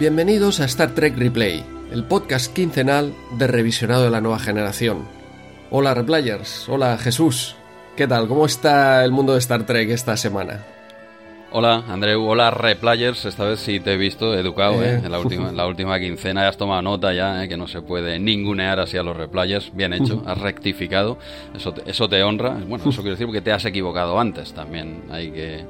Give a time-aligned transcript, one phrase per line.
[0.00, 1.62] Bienvenidos a Star Trek Replay,
[1.92, 5.06] el podcast quincenal de revisionado de la nueva generación.
[5.70, 7.54] Hola Replayers, hola Jesús.
[7.98, 8.26] ¿Qué tal?
[8.26, 10.64] ¿Cómo está el mundo de Star Trek esta semana?
[11.52, 12.26] Hola, Andreu.
[12.26, 13.26] Hola, Replayers.
[13.26, 14.94] Esta vez sí te he visto educado, ¿eh?
[14.94, 15.00] Eh.
[15.04, 17.48] En, la última, en la última quincena ya has tomado nota ya, ¿eh?
[17.48, 19.70] Que no se puede ningunear así a los Replayers.
[19.74, 21.18] Bien hecho, has rectificado.
[21.54, 22.56] Eso te, eso te honra.
[22.66, 25.02] Bueno, eso quiero decir porque te has equivocado antes también.
[25.10, 25.66] Hay que...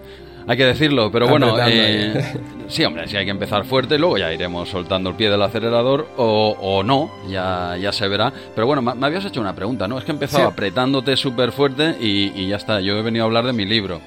[0.50, 2.34] Hay que decirlo, pero bueno, eh,
[2.66, 6.08] sí, hombre, sí hay que empezar fuerte, luego ya iremos soltando el pie del acelerador
[6.16, 8.32] o, o no, ya, ya se verá.
[8.52, 9.96] Pero bueno, me me habías hecho una pregunta, ¿no?
[9.96, 10.52] Es que he empezado Sí.
[10.52, 14.00] apretándote súper fuerte y, y ya está, yo he venido a hablar de mi libro.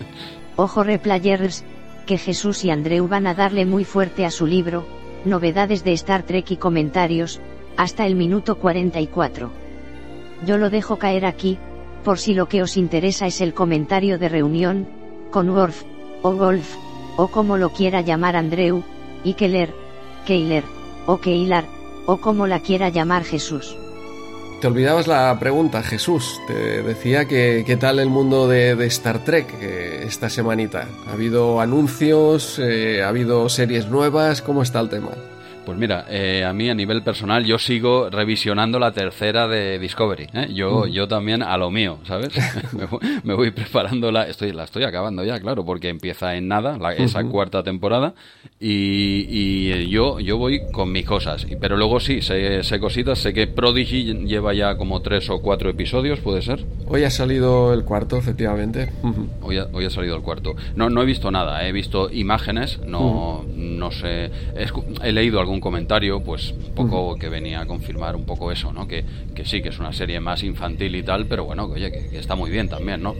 [0.56, 1.64] Ojo replayers,
[2.04, 4.84] que Jesús y Andreu van a darle muy fuerte a su libro,
[5.24, 7.40] novedades de Star Trek y comentarios,
[7.76, 9.52] hasta el minuto 44.
[10.46, 11.58] Yo lo dejo caer aquí,
[12.02, 14.88] por si lo que os interesa es el comentario de reunión,
[15.36, 15.82] con Worf,
[16.22, 16.66] o Golf,
[17.18, 18.82] o como lo quiera llamar Andreu,
[19.22, 19.70] y Keller,
[20.24, 20.64] Keiler,
[21.04, 21.66] o Keilar,
[22.06, 23.76] o como la quiera llamar Jesús.
[24.62, 26.40] Te olvidabas la pregunta, Jesús.
[26.46, 30.88] Te decía que qué tal el mundo de, de Star Trek eh, esta semanita.
[31.06, 32.58] ¿Ha habido anuncios?
[32.58, 34.40] Eh, ¿Ha habido series nuevas?
[34.40, 35.10] ¿Cómo está el tema?
[35.66, 40.28] Pues mira, eh, a mí a nivel personal yo sigo revisionando la tercera de Discovery.
[40.32, 40.48] ¿eh?
[40.54, 42.30] Yo, yo también a lo mío, ¿sabes?
[42.72, 46.48] me, voy, me voy preparando la, estoy, la estoy acabando ya, claro, porque empieza en
[46.48, 48.14] nada la- esa cuarta temporada
[48.58, 51.46] y, y, eh, yo, yo voy con mis cosas.
[51.60, 55.68] Pero luego sí, sé, sé cositas, sé que Prodigy lleva ya como tres o cuatro
[55.68, 56.64] episodios, ¿puede ser?
[56.86, 58.90] Hoy ha salido el cuarto, efectivamente.
[59.42, 60.54] Hoy ha, hoy ha salido el cuarto.
[60.74, 64.30] No, no he visto nada, he visto imágenes, no, no sé.
[64.56, 64.66] He,
[65.02, 68.86] he leído algún comentario, pues un poco que venía a confirmar un poco eso, ¿no?
[68.86, 69.04] Que,
[69.34, 72.08] que sí, que es una serie más infantil y tal, pero bueno, que, oye, que,
[72.08, 73.14] que está muy bien también, ¿no?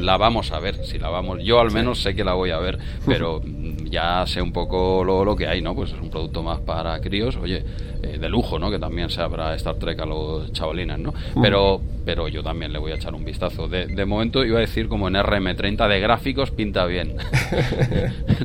[0.00, 1.42] La vamos a ver, si la vamos.
[1.42, 5.04] Yo al menos sé que la voy a ver, pero mm, ya sé un poco
[5.04, 5.74] lo, lo que hay, ¿no?
[5.74, 7.64] Pues es un producto más para críos, oye,
[8.02, 8.70] eh, de lujo, ¿no?
[8.70, 11.14] Que también se abra Star Trek a los chavalines, ¿no?
[11.40, 13.68] Pero, pero yo también le voy a echar un vistazo.
[13.68, 17.16] De, de momento iba a decir como en RM30 de gráficos pinta bien.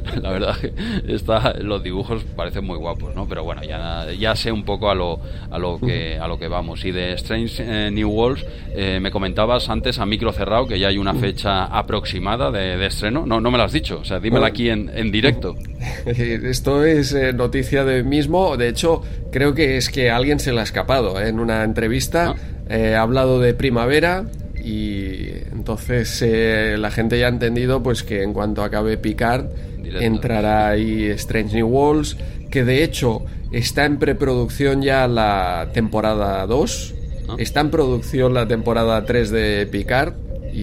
[0.22, 0.74] La verdad que
[1.08, 3.19] está, los dibujos parecen muy guapos, ¿no?
[3.28, 5.20] Pero bueno, ya, ya sé un poco a lo,
[5.52, 6.86] a lo que a lo que vamos.
[6.86, 10.88] Y de Strange eh, New Worlds, eh, me comentabas antes a micro cerrado que ya
[10.90, 13.26] hay una fecha aproximada de, de estreno.
[13.26, 15.56] No, no me lo has dicho, o sea, dímela aquí en, en directo.
[16.06, 18.58] Esto es eh, noticia de mismo.
[18.58, 21.20] De hecho, creo que es que alguien se le ha escapado.
[21.22, 21.30] ¿eh?
[21.30, 22.36] En una entrevista Ah.
[22.70, 24.26] eh, ha hablado de primavera
[24.64, 29.46] y entonces eh, la gente ya ha entendido pues que en cuanto acabe Picard
[29.78, 30.00] Directo.
[30.06, 32.18] entrará ahí Strange New Worlds,
[32.50, 36.96] que de hecho está en preproducción ya la temporada 2,
[37.28, 37.36] Ah.
[37.38, 40.14] está en producción la temporada 3 de Picard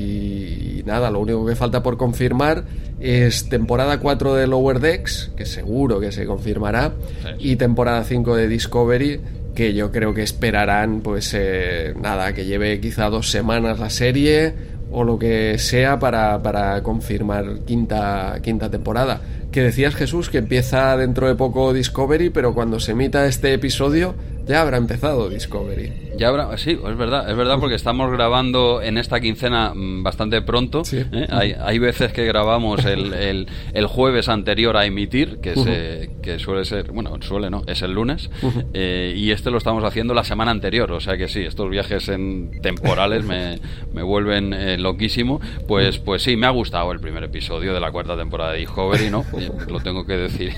[0.00, 2.64] y nada, lo único que falta por confirmar
[3.00, 6.92] es temporada 4 de Lower Decks, que seguro que se confirmará,
[7.22, 7.50] Sí.
[7.52, 9.20] y temporada 5 de Discovery,
[9.54, 14.52] que yo creo que esperarán, pues eh, nada, que lleve quizá dos semanas la serie
[14.90, 19.20] o lo que sea para, para confirmar quinta, quinta temporada.
[19.50, 24.14] Que decías Jesús que empieza dentro de poco Discovery, pero cuando se emita este episodio
[24.46, 25.92] ya habrá empezado Discovery.
[26.16, 30.40] Ya habrá, sí, es verdad, es verdad porque estamos grabando en esta quincena mm, bastante
[30.40, 30.84] pronto.
[30.84, 31.04] Sí.
[31.12, 31.26] ¿eh?
[31.30, 36.38] Hay, hay veces que grabamos el, el, el jueves anterior a emitir, que, se, que
[36.38, 38.30] suele ser, bueno, suele no, es el lunes,
[38.72, 42.08] eh, y este lo estamos haciendo la semana anterior, o sea que sí, estos viajes
[42.08, 43.58] en temporales me,
[43.92, 45.40] me vuelven eh, loquísimo.
[45.66, 49.10] Pues, pues sí, me ha gustado el primer episodio de la cuarta temporada de Discovery,
[49.10, 49.24] ¿no?
[49.32, 50.52] Oye, lo tengo que decir.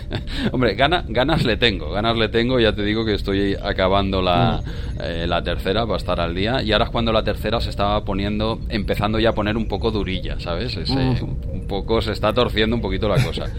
[0.52, 4.60] Hombre, gana, ganas le tengo, ganas le tengo, ya te digo que estoy acabando la,
[5.00, 8.04] eh, la tercera para estar al día y ahora es cuando la tercera se estaba
[8.04, 10.76] poniendo, empezando ya a poner un poco durilla, ¿sabes?
[10.76, 10.92] Ese-
[11.52, 13.44] un poco se está torciendo un poquito la cosa.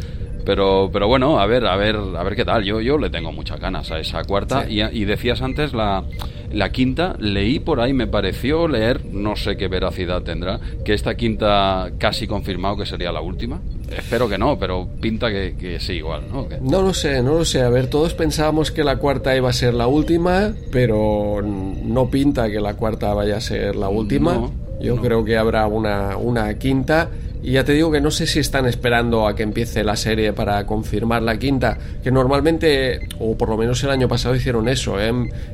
[0.50, 2.64] Pero, pero bueno, a ver, a ver, a ver qué tal.
[2.64, 4.66] Yo, yo le tengo muchas ganas a esa cuarta.
[4.66, 4.80] Sí.
[4.82, 6.04] Y, y decías antes la,
[6.52, 11.14] la quinta, leí por ahí, me pareció leer, no sé qué veracidad tendrá, que esta
[11.16, 13.60] quinta casi confirmado que sería la última.
[13.96, 16.48] Espero que no, pero pinta que, que sí igual, ¿no?
[16.62, 17.62] No lo sé, no lo sé.
[17.62, 22.50] A ver, todos pensábamos que la cuarta iba a ser la última, pero no pinta
[22.50, 24.34] que la cuarta vaya a ser la última.
[24.34, 25.02] No, Yo no.
[25.04, 27.12] creo que habrá una, una quinta.
[27.42, 30.34] Y ya te digo que no sé si están esperando a que empiece la serie
[30.34, 35.00] para confirmar la quinta, que normalmente, o por lo menos el año pasado hicieron eso,
[35.00, 35.12] ¿eh?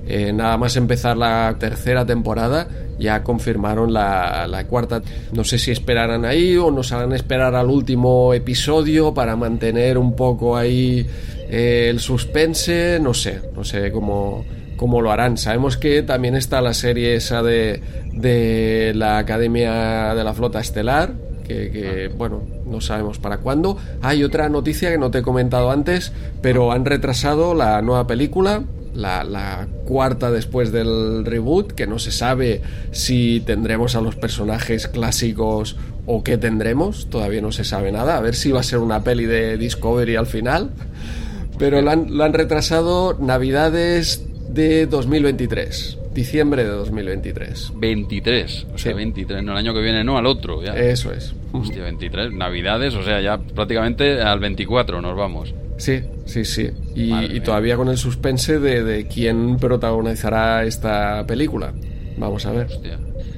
[0.07, 2.67] Eh, nada más empezar la tercera temporada,
[2.97, 5.03] ya confirmaron la, la cuarta.
[5.31, 10.15] No sé si esperarán ahí o nos harán esperar al último episodio para mantener un
[10.15, 11.05] poco ahí
[11.49, 14.43] eh, el suspense, no sé, no sé cómo,
[14.75, 15.37] cómo lo harán.
[15.37, 17.81] Sabemos que también está la serie esa de,
[18.13, 21.13] de la Academia de la Flota Estelar,
[21.45, 23.77] que, bueno, no sabemos para cuándo.
[24.01, 26.11] Hay otra noticia que no te he comentado antes,
[26.41, 28.63] pero han retrasado la nueva película
[28.95, 32.61] la, cuarta después del reboot, que no se sabe
[32.91, 35.75] si tendremos a los personajes clásicos
[36.07, 39.03] o qué tendremos, todavía no se sabe nada, a ver si va a ser una
[39.03, 40.71] peli de Discovery al final,
[41.59, 47.73] pero lo han, retrasado Navidades de 2023 diciembre de 2023.
[47.75, 50.63] 23, o sea, 23, no el año que viene, no al otro.
[50.63, 50.73] Ya.
[50.73, 51.35] Eso es.
[51.51, 55.53] Hostia, 23, Navidades, o sea, ya prácticamente al 24 nos vamos.
[55.77, 56.71] Sí, sí, sí.
[56.95, 61.73] Y, todavía con el suspense de, de, quién protagonizará esta película.
[62.17, 62.67] Vamos a ver.
[62.67, 62.97] Hostia.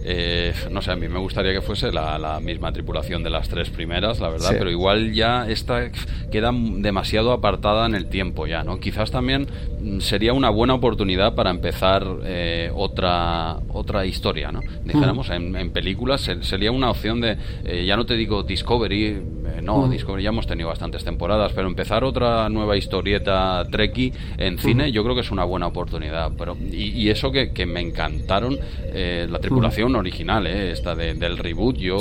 [0.09, 3.69] Eh, no sé, a mí me gustaría que fuese la, misma tripulación de las tres
[3.69, 5.92] primeras, la verdad, pero igual ya esta
[6.31, 8.80] queda demasiado apartada en el tiempo ya, ¿no?
[8.80, 9.48] Quizás también
[9.81, 14.62] mm, sería una buena oportunidad para empezar eh, otra otra historia, ¿no?
[14.86, 19.21] Dijéramos, en, películas sería una opción de, eh, ya no te digo Discovery,
[19.62, 24.94] no, Discovery ya hemos tenido bastantes temporadas, pero empezar otra nueva historieta Trekkie en cine
[24.94, 28.57] yo creo que es una buena oportunidad, pero y, eso que, que, me encantaron
[28.94, 30.72] la tripulación original, ¿eh?
[30.72, 31.78] esta del reboot.
[31.78, 31.98] Yo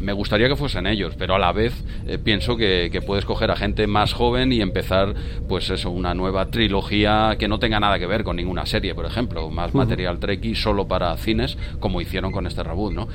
[0.00, 1.72] me gustaría que fuesen ellos, pero a la vez
[2.06, 5.14] eh, pienso que, puedes coger a gente más joven y empezar,
[5.48, 9.06] pues eso, una nueva trilogía que no tenga nada que ver con ninguna serie, por
[9.06, 13.08] ejemplo, más material Trekkie solo para cines, como hicieron con este reboot, ¿no?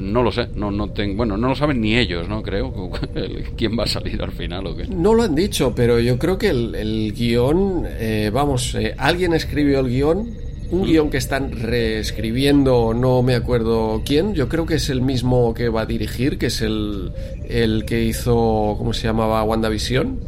[0.00, 2.42] No lo sé, no, no tengo, bueno, no lo saben ni ellos, ¿no?
[2.42, 2.90] Creo,
[3.56, 4.86] quién va a salir al final o qué.
[4.86, 9.88] No lo han dicho, pero yo creo que el, guion, eh, vamos, alguien escribió el
[9.88, 15.02] guion un guion que están reescribiendo, no me acuerdo quién, yo creo que es el
[15.02, 17.12] mismo que va a dirigir, que es el,
[17.48, 19.42] el que hizo, ¿cómo se llamaba?
[19.42, 20.18] WandaVision.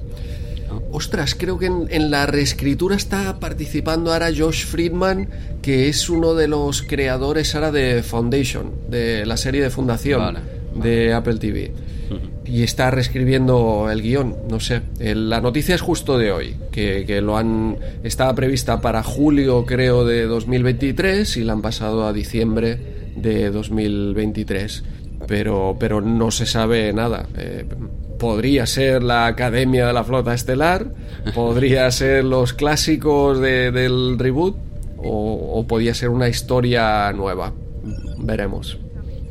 [0.90, 5.28] Ostras, creo que en, la reescritura está participando ahora Josh Friedman,
[5.62, 10.38] que es uno de los creadores ahora de Foundation, de la serie de Fundación
[10.74, 11.72] de Apple TV
[12.52, 14.36] y está reescribiendo el guion.
[14.50, 19.64] No sé, la noticia es justo de hoy, que, lo han estaba prevista para julio,
[19.64, 22.78] creo, de 2023 y la han pasado a diciembre
[23.16, 24.84] de 2023.
[25.26, 27.26] Pero, pero no se sabe nada.
[27.38, 27.64] Eh,
[28.18, 30.92] podría ser la Academia de la Flota Estelar,
[31.34, 34.56] podría ser los clásicos del reboot
[34.98, 37.54] o, o podría ser una historia nueva.
[38.18, 38.81] Veremos.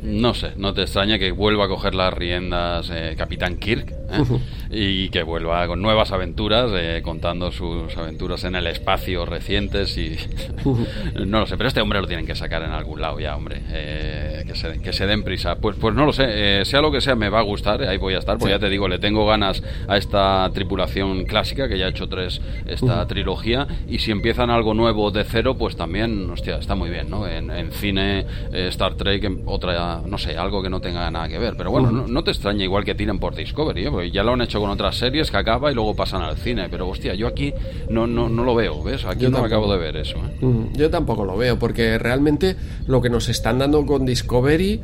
[0.02, 4.22] No sé, no te extraña que vuelva a coger las riendas eh, Capitán Kirk ¿eh?
[4.70, 10.16] y que vuelva con nuevas aventuras, eh, contando sus aventuras en el espacio recientes y
[11.26, 13.62] no lo sé, pero este hombre lo tienen que sacar en algún lado ya, hombre,
[14.46, 15.56] que, se, que se den prisa.
[15.56, 18.14] Pues, pues no lo sé, sea lo que sea, me va a gustar, ahí voy
[18.14, 21.86] a estar, pues ya te digo, le tengo ganas a esta tripulación clásica que ya
[21.86, 26.56] ha hecho tres esta trilogía y si empiezan algo nuevo de cero, pues también, hostia,
[26.56, 27.26] está muy bien, ¿no?
[27.26, 29.72] En, en cine, Star Trek, otra
[30.06, 31.54] no sé, algo que no tenga nada que ver.
[31.56, 33.88] Pero bueno, no, te extraña igual que tiren por Discovery, ¿eh?
[34.10, 36.68] Ya lo han hecho con otras series que acaba y luego pasan al cine.
[36.70, 37.52] Pero hostia, yo aquí
[37.88, 39.04] no, no, no lo veo, ¿ves?
[39.04, 40.16] Aquí no acabo de ver eso.
[40.18, 40.66] ¿eh?
[40.74, 42.56] Yo tampoco lo veo, porque realmente
[42.86, 44.80] lo que nos están dando con Discovery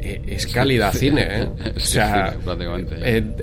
[0.00, 1.48] eh, es calidad cine, ¿eh?
[1.76, 2.36] O sea,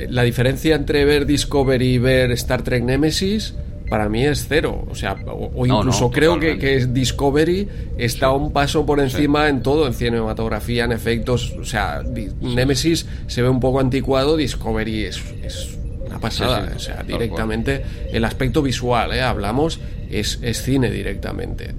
[0.09, 3.53] la diferencia entre ver Discovery y ver Star Trek Nemesis
[3.89, 4.85] para mí es cero.
[4.89, 7.67] O sea, o, incluso creo que, que, Discovery
[7.97, 11.53] está un paso por encima en todo, en cinematografía, en efectos.
[11.59, 12.03] O sea,
[12.41, 16.73] Nemesis se ve un poco anticuado, Discovery es, es una pasada.
[16.75, 19.21] o sea, directamente el aspecto visual, ¿eh?
[19.21, 19.79] hablamos,
[20.09, 21.73] es, es cine directamente.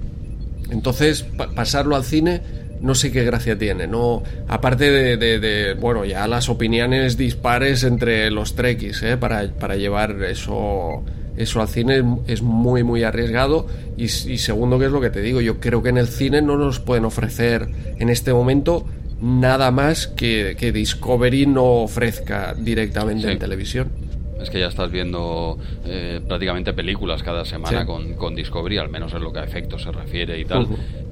[0.71, 1.25] Entonces,
[1.55, 2.41] pasarlo al cine
[2.81, 3.87] no sé qué gracia tiene.
[3.87, 9.17] No, aparte de, de, bueno, ya las opiniones dispares entre los trekkies, ¿eh?
[9.17, 11.03] para, para llevar eso
[11.39, 13.65] eso al cine es muy muy arriesgado.
[13.97, 16.57] Y, segundo que es lo que te digo yo creo que en el cine no
[16.57, 17.67] nos pueden ofrecer
[17.97, 18.85] en este momento
[19.21, 24.08] nada más que, que Discovery no ofrezca directamente en televisión
[24.41, 29.13] es que ya estás viendo eh, prácticamente películas cada semana con, con, Discovery, al menos
[29.13, 30.67] en lo que a efectos se refiere y tal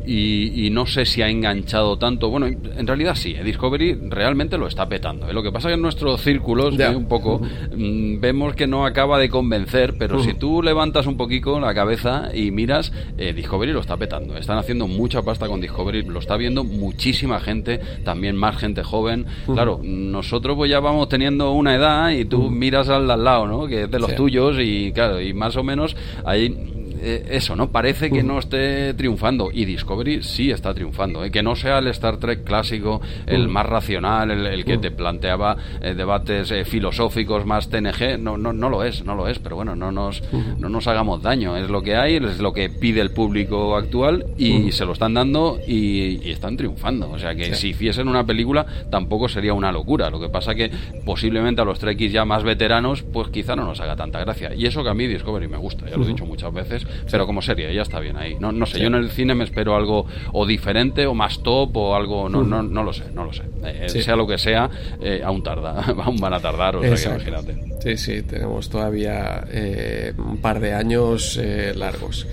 [0.07, 2.29] y, no sé si ha enganchado tanto.
[2.29, 3.43] Bueno, en realidad sí, ¿eh?
[3.43, 5.29] Discovery realmente lo está petando.
[5.29, 5.33] ¿eh?
[5.33, 9.19] Lo que pasa es que en nuestros círculos un poco mm, vemos que no acaba
[9.19, 13.81] de convencer, pero si tú levantas un poquito la cabeza y miras, eh, Discovery lo
[13.81, 14.37] está petando.
[14.37, 19.25] Están haciendo mucha pasta con Discovery, lo está viendo muchísima gente, también más gente joven.
[19.45, 23.67] Claro, nosotros pues ya vamos teniendo una edad y tú miras al, al lado, ¿no?
[23.67, 27.71] Que es de los tuyos y claro, y más o menos hay eh, eso, ¿no?
[27.71, 31.31] Parece que no esté triunfando y Discovery sí está triunfando, ¿eh?
[31.31, 35.93] que no sea el Star Trek clásico, el más racional, el, que te planteaba eh,
[35.93, 39.91] debates filosóficos más TNG, no, no, no lo es, no lo es, pero bueno, no
[39.91, 40.21] nos,
[40.57, 44.25] no nos hagamos daño, es lo que hay, es lo que pide el público actual
[44.37, 48.65] y se lo están dando y, están triunfando, o sea que si hiciesen una película
[48.89, 50.71] tampoco sería una locura, lo que pasa que
[51.05, 54.65] posiblemente a los Trekkies ya más veteranos pues quizá no nos haga tanta gracia y
[54.65, 57.41] eso que a mí Discovery me gusta, ya lo he dicho muchas veces, pero como
[57.41, 58.35] serie ya está bien ahí.
[58.39, 61.75] No, no sé, yo en el cine me espero algo o diferente o más top
[61.77, 63.43] o algo, no, no, no lo sé, no lo sé.
[63.65, 64.69] Eh, sea lo que sea,
[65.01, 67.55] eh, aún tarda, aún van a tardar, o sea que imagínate.
[67.81, 71.39] Sí, sí, tenemos todavía eh, un par de años
[71.75, 72.27] largos.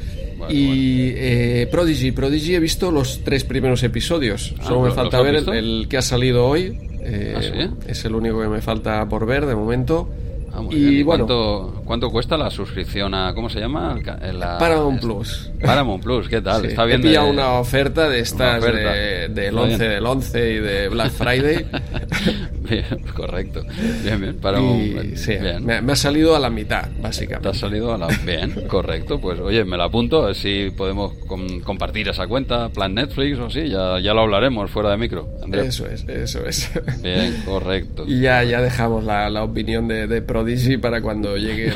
[0.48, 4.54] y Prodigy, Prodigy he visto los tres primeros episodios.
[4.58, 6.78] Ah, Solo me falta ver el, que ha salido hoy.
[7.04, 7.40] ¿Ah,
[7.86, 10.08] es el único que me falta por ver de momento.
[10.54, 11.26] Ah, y, bueno,
[11.84, 13.98] ¿cuánto, cuesta la suscripción a cómo se llama?
[14.32, 15.50] La, Paramount Plus.
[15.60, 16.64] Paramount Plus, ¿qué tal?
[16.66, 17.04] Está bien.
[17.04, 21.66] He una oferta de estas del 11 del 11 y de Black Friday.
[22.60, 22.84] bien,
[23.14, 23.62] correcto.
[24.04, 24.36] Bien, bien.
[24.36, 27.50] Paramount, sí, Me, ha salido a la mitad, básicamente.
[27.50, 29.20] Te ha salido a la Bien, correcto.
[29.20, 31.14] Pues oye, me la apunto, a ver si podemos
[31.64, 35.28] compartir esa cuenta, plan Netflix o así, ya, ya lo hablaremos fuera de micro.
[35.52, 36.70] Eso es, eso es.
[37.02, 38.04] Bien, correcto.
[38.06, 40.43] Y ya, ya dejamos la, la opinión de, de Pro
[40.80, 41.72] para cuando llegue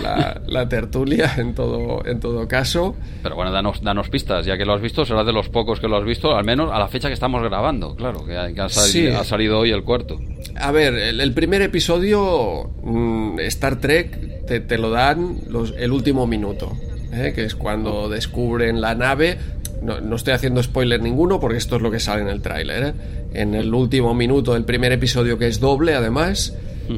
[0.46, 2.96] la, tertulia, en todo, en todo caso.
[3.22, 5.88] Pero bueno, danos, danos pistas, ya que lo has visto, será de los pocos que
[5.88, 9.58] lo has visto, al menos a la fecha que estamos grabando, claro, que, ha, salido,
[9.58, 10.18] hoy el cuarto.
[10.56, 16.72] A ver, el, primer episodio, mm, Star Trek, te, lo dan los, el último minuto,
[17.12, 17.32] ¿eh?
[17.34, 19.38] que es cuando descubren la nave.
[19.82, 22.82] No, no, estoy haciendo spoiler ninguno porque esto es lo que sale en el tráiler.
[22.82, 22.92] ¿eh?
[23.32, 26.54] En el último minuto del primer episodio, que es doble además,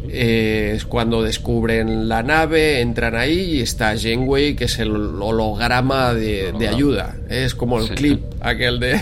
[0.08, 6.14] eh, es cuando descubren la nave, entran ahí y está Janeway, que es el holograma
[6.14, 7.16] de, ayuda.
[7.28, 8.92] Es como el clip aquel de,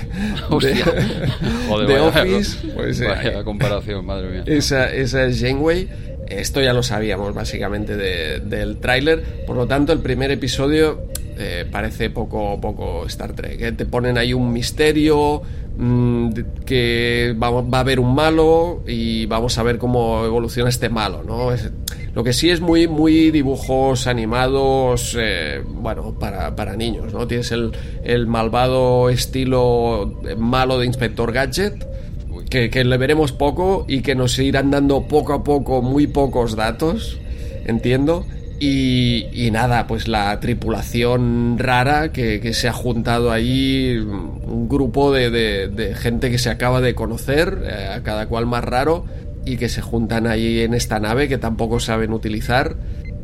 [1.86, 2.58] de, Office.
[2.74, 4.42] Pues, eh, comparación, madre mía.
[4.46, 5.88] Esa, esa es Janeway.
[6.28, 9.22] Esto ya lo sabíamos básicamente del tráiler.
[9.46, 13.76] Por lo tanto, el primer episodio eh, parece poco, poco Star Trek.
[13.76, 15.42] Te ponen ahí un misterio,
[15.80, 16.30] Mm,
[16.66, 21.22] que va, va, a haber un malo y vamos a ver cómo evoluciona este malo,
[21.22, 21.50] ¿no?
[22.14, 27.28] lo que sí es muy, muy dibujos animados, eh, bueno, para, para, niños, ¿no?
[27.28, 27.70] Tienes el,
[28.02, 31.86] el, malvado estilo malo de Inspector Gadget,
[32.50, 36.56] que, que le veremos poco y que nos irán dando poco a poco muy pocos
[36.56, 37.20] datos,
[37.66, 38.26] entiendo.
[38.60, 46.30] Y, nada, pues la tripulación rara que, se ha juntado ahí, un grupo de, gente
[46.30, 49.04] que se acaba de conocer, eh, a cada cual más raro,
[49.44, 52.76] y que se juntan ahí en esta nave que tampoco saben utilizar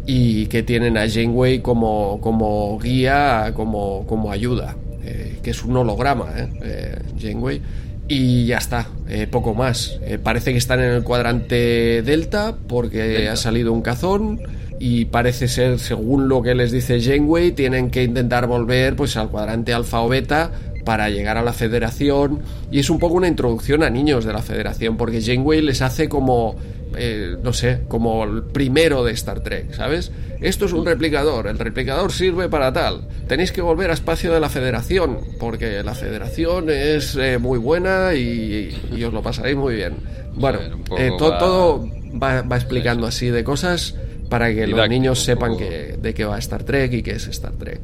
[0.07, 5.76] y que tienen a Janeway como, como guía, como, como ayuda, eh, que es un
[5.76, 6.99] holograma, ¿eh?
[7.21, 7.61] Janeway.
[8.07, 8.88] Y ya está,
[9.31, 9.99] poco más.
[10.23, 14.41] parece que están en el cuadrante Delta porque ha salido un cazón
[14.78, 19.31] y parece ser, según lo que les dice Janeway, tienen que intentar volver pues al
[19.31, 20.50] cuadrante alfa o beta
[20.85, 22.40] para llegar a la federación
[22.71, 26.09] y es un poco una introducción a niños de la federación porque Janeway les hace
[26.09, 26.57] como
[26.97, 30.12] eh, no sé, como el primero de Star Trek, ¿sabes?
[30.40, 33.09] Esto es un replicador, el replicador sirve para tal.
[33.26, 38.14] Tenéis que volver a espacio de la Federación, porque la Federación es eh, muy buena
[38.14, 38.71] y,
[39.04, 39.95] os lo pasaréis muy bien.
[40.35, 40.61] Bueno,
[40.97, 41.88] eh, todo
[42.23, 43.97] va, va explicando así de cosas
[44.28, 47.52] para que los niños sepan que, de qué va Star Trek y qué es Star
[47.52, 47.81] Trek.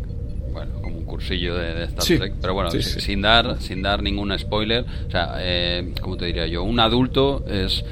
[0.53, 4.85] Bueno, como un cursillo de, Star Trek, pero bueno, sin dar sin dar ningún spoiler,
[5.07, 7.85] o sea, eh, como te diría yo, un adulto es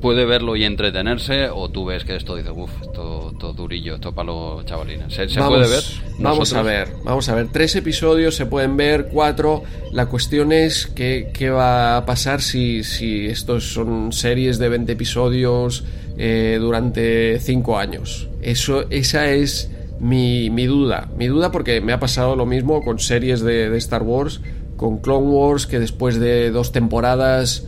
[0.00, 4.26] puede verlo y entretenerse o tú ves que esto dice, uff, esto, durillo, esto para
[4.26, 5.12] los chavalines.
[5.12, 5.82] ¿Se, puede ver?
[6.18, 7.48] Vamos a ver, vamos a ver.
[7.48, 9.64] Tres episodios se pueden ver, cuatro.
[9.92, 14.92] La cuestión es qué, qué va a pasar si, si estos son series de 20
[14.92, 15.84] episodios
[16.18, 18.28] eh, durante cinco años.
[18.42, 19.70] Eso, esa es
[20.00, 21.08] mi, mi, duda.
[21.16, 24.40] Mi duda porque me ha pasado lo mismo con series de, de, Star Wars,
[24.76, 27.64] con Clone Wars, que después de dos temporadas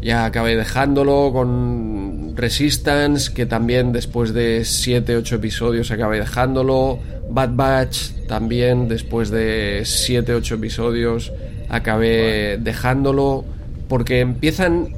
[0.00, 6.98] ya acabé dejándolo, con Resistance, que también después de siete, ocho episodios acabé dejándolo,
[7.30, 11.32] Bad Batch también después de siete, ocho episodios
[11.68, 13.44] acabé dejándolo,
[13.88, 14.94] porque empiezan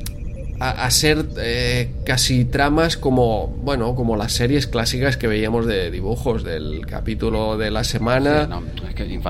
[0.59, 6.45] a, ser eh, casi tramas como bueno como las series clásicas que veíamos de dibujos
[6.45, 8.49] del capítulo de la semana.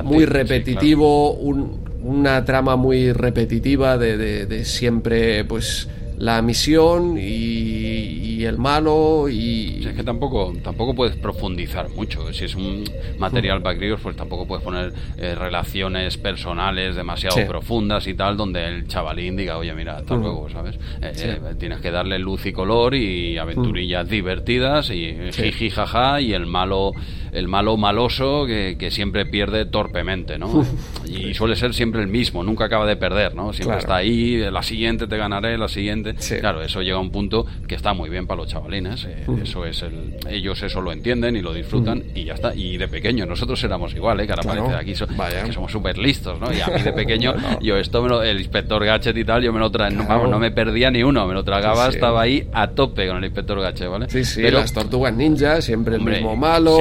[0.05, 9.29] Muy repetitivo una trama muy repetitiva de, de, siempre pues la misión y, el malo
[9.29, 9.85] y...
[9.85, 12.33] es que tampoco, tampoco puedes profundizar mucho.
[12.33, 12.85] Si es un
[13.19, 18.65] material para críos, pues tampoco puedes poner eh, relaciones personales demasiado profundas y tal, donde
[18.67, 20.77] el chavalín diga, oye, mira, hasta luego, ¿sabes?
[21.03, 26.33] Eh, eh, tienes que darle luz y color y aventurillas divertidas y jiji, jaja, y
[26.33, 26.93] el malo
[27.37, 30.65] el malo maloso que, que siempre pierde torpemente, ¿no?
[31.07, 33.53] y suele ser siempre el mismo, nunca acaba de perder, ¿no?
[33.53, 36.15] Siempre está ahí, la siguiente te ganaré, la siguiente.
[36.41, 39.65] Claro, eso llega a un punto que está muy bien para los chavalines, eh, eso
[39.65, 42.55] es el, ellos eso lo entienden y lo disfrutan y ya está.
[42.55, 44.27] Y de pequeño, nosotros éramos igual, ¿eh?
[44.27, 44.95] Que ahora parece aquí
[45.45, 46.53] que somos súper listos, ¿no?
[46.53, 49.53] Y a mí de pequeño, yo esto, me lo, el inspector Gadget y tal, yo
[49.53, 52.69] me lo traía, vamos, no me perdía ni uno, me lo tragaba, estaba ahí a
[52.69, 54.07] tope con el inspector Gadget, ¿vale?
[54.09, 56.79] Sí, sí, Pero, las tortugas ninja, siempre el mismo malo.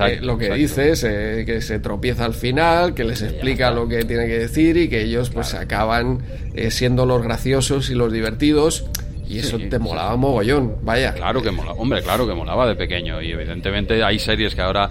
[0.00, 4.04] Eh, lo que dices, eh, que se tropieza al final, que les explica lo que
[4.04, 6.20] tiene que decir y que ellos pues acaban
[6.54, 8.86] eh, siendo los graciosos y los divertidos.
[9.28, 11.14] Y eso te molaba mogollón, vaya.
[11.14, 13.22] Claro que molaba, hombre, claro que molaba de pequeño.
[13.22, 14.90] Y evidentemente hay series que ahora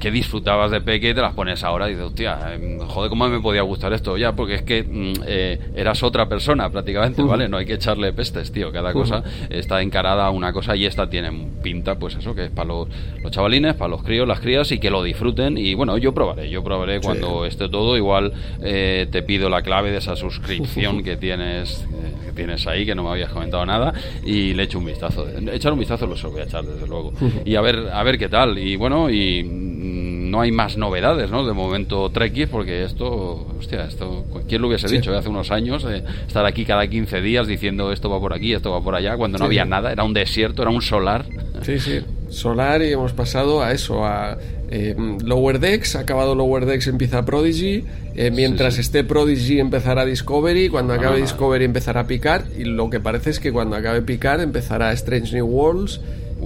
[0.00, 3.28] que disfrutabas de peque y te las pones ahora y dices, hostia, em, joder, ¿cómo
[3.28, 4.16] me podía gustar esto?
[4.16, 7.48] Ya, porque es que mm, eh, eras otra persona prácticamente, ¿vale?
[7.48, 8.72] No hay que echarle pestes, tío.
[8.72, 11.30] Cada cosa está encarada a una cosa y esta tiene
[11.62, 12.88] pinta, pues eso, que es para los,
[13.22, 15.58] los chavalines, para los críos, las crías y que lo disfruten.
[15.58, 17.96] Y bueno, yo probaré, yo probaré cuando esté todo.
[17.96, 22.94] Igual eh, te pido la clave de esa suscripción que tienes, eh, tienes ahí, que
[22.94, 23.92] no me habías comentado nada,
[24.24, 25.26] y le echo un vistazo.
[25.52, 27.12] Echar un vistazo lo voy a echar, desde luego.
[27.44, 28.56] Y a ver, a ver qué tal.
[28.58, 31.44] Y bueno, y no hay más novedades, ¿no?
[31.44, 35.84] De momento Trekkies, porque esto, hostia, esto, ¿quién lo hubiese dicho hace unos años?
[35.84, 39.18] Eh, estar aquí cada 15 días diciendo esto va por aquí, esto va por allá,
[39.18, 41.26] cuando no había nada, era un desierto, era un solar.
[41.60, 44.38] Sí, sí, solar y hemos pasado a eso, a
[44.70, 47.84] eh, Lower Decks, acabado Lower Decks empieza Prodigy,
[48.14, 53.30] eh, mientras esté Prodigy empezará Discovery, cuando acabe Discovery empezará Picard, y lo que parece
[53.30, 56.00] es que cuando acabe Picard empezará Strange New Worlds.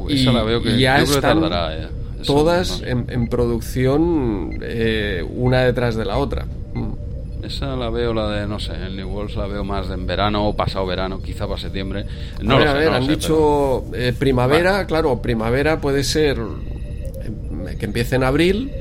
[0.09, 1.41] y, la veo que, ya están,
[2.27, 6.47] todas en, producción eh, una detrás de la otra.
[7.45, 10.49] Esa la veo, la de, no sé, el New Worlds la veo más en verano
[10.49, 12.07] o pasado verano, quizá para septiembre.
[12.41, 17.85] No a ver, a ver, han dicho eh, primavera, claro, primavera puede ser eh, que
[17.85, 18.73] empiece en abril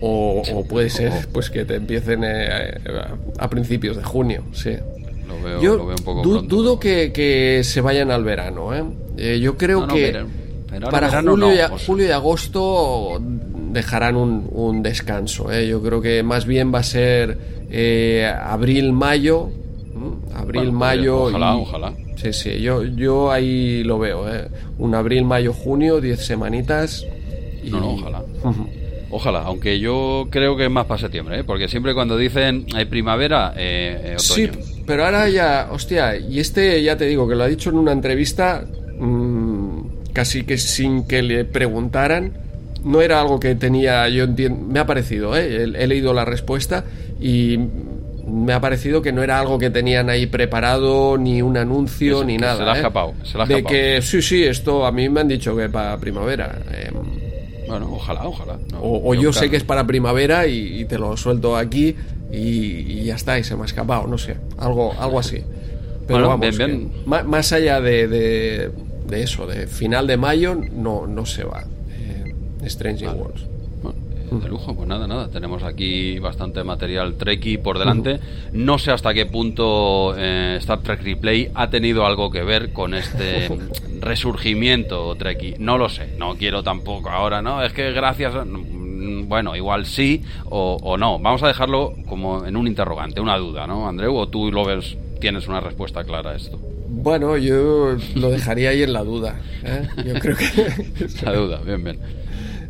[0.00, 4.76] o, puede ser pues que te empiecen a principios de junio, sí.
[5.28, 9.38] Lo veo, yo lo veo un poco dudo que, que, se vayan al verano, ¿eh?
[9.38, 10.24] yo creo que
[10.90, 13.20] para julio, y, julio, y, agosto
[13.72, 15.50] dejarán un, descanso.
[15.52, 15.66] ¿eh?
[15.66, 19.50] Yo creo que más bien va a ser eh, abril, mayo.
[20.34, 21.24] Abril, mayo.
[21.24, 21.94] Ojalá, ojalá.
[22.16, 24.32] Sí, sí, yo, yo ahí lo veo.
[24.32, 24.48] ¿eh?
[24.78, 27.06] Un abril, mayo, junio, diez semanitas.
[27.62, 27.70] Y...
[27.70, 28.22] No, no, ojalá.
[29.12, 31.44] Ojalá, aunque yo creo que es más para septiembre, ¿eh?
[31.44, 34.18] porque siempre cuando dicen hay primavera, eh, otoño.
[34.18, 34.48] Sí,
[34.86, 37.92] pero ahora ya, hostia, y este ya te digo que lo ha dicho en una
[37.92, 38.64] entrevista.
[39.00, 42.32] Mmm, casi que sin que le preguntaran.
[42.84, 45.64] No era algo que tenía, yo entiendo, me ha parecido, ¿eh?
[45.64, 46.84] he, leído la respuesta
[47.20, 47.58] y
[48.26, 52.36] me ha parecido que no era algo que tenían ahí preparado, ni un anuncio, ni
[52.36, 52.56] nada.
[52.56, 52.78] Se la ha ¿eh?
[52.78, 53.14] escapado.
[53.48, 56.58] de que sí, sí, esto a mí me han dicho que para primavera.
[56.72, 56.94] Em.
[57.68, 58.58] bueno, ojalá, ojalá.
[58.80, 61.94] o, yo, sé que es para primavera y, te lo suelto aquí
[62.32, 65.42] y, ya está, y se me ha escapado, no sé, algo, algo así.
[66.06, 66.58] Pero vamos,
[67.26, 68.70] más, allá de
[69.10, 71.64] de eso, de final de mayo, no, no se va.
[71.90, 73.44] Eh, Strange Worlds.
[74.30, 75.28] De lujo, pues nada, nada.
[75.28, 78.20] Tenemos aquí bastante material Trekkie por delante.
[78.52, 82.94] No sé hasta qué punto eh, Star Trek Replay ha tenido algo que ver con
[82.94, 83.48] este
[84.00, 85.56] resurgimiento Trekkie.
[85.58, 87.62] No lo sé, no quiero tampoco ahora, ¿no?
[87.62, 88.34] Es que gracias.
[88.46, 91.18] Mm, bueno, igual sí o, o no.
[91.18, 94.14] Vamos a dejarlo como en un interrogante, una duda, ¿no, Andreu?
[94.16, 96.58] ¿O tú lo ves, tienes una respuesta clara a esto?
[96.92, 99.40] Bueno, yo lo dejaría ahí en la duda.
[99.64, 99.88] ¿eh?
[100.04, 101.06] Yo creo que.
[101.24, 101.98] la duda, bien, bien.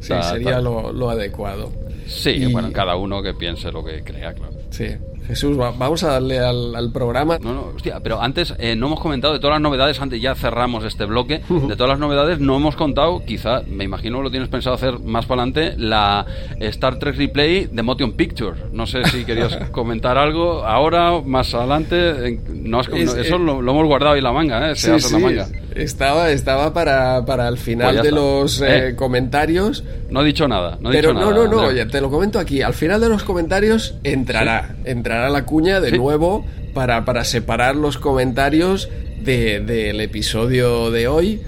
[0.01, 1.71] Sí, sería lo, adecuado.
[2.07, 4.55] Sí, bueno, cada uno que piense lo que crea, claro.
[4.71, 4.89] Sí.
[5.31, 7.38] Jesús, vamos a darle al, programa.
[7.40, 10.35] No, no, hostia, pero antes eh, no hemos comentado de todas las novedades, antes ya
[10.35, 14.49] cerramos este bloque, de todas las novedades no hemos contado, quizá, me imagino lo tienes
[14.49, 16.27] pensado hacer más para adelante, la
[16.59, 18.57] Star Trek Replay de Motion Picture.
[18.73, 22.40] No sé si querías comentar algo ahora, más adelante.
[22.53, 24.77] No, eso eh, lo, hemos guardado ahí la manga, ¿eh?
[24.77, 25.49] Se hace la manga.
[25.75, 29.85] Estaba, estaba para, para el final pues de los eh, eh, comentarios.
[30.11, 30.79] No he dicho nada.
[30.81, 32.62] No pero no, no, no, ya te lo comento aquí.
[32.62, 34.75] Al final de los comentarios entrará.
[34.85, 38.89] Entrará la cuña de nuevo para, para separar los comentarios
[39.23, 41.41] del episodio de hoy.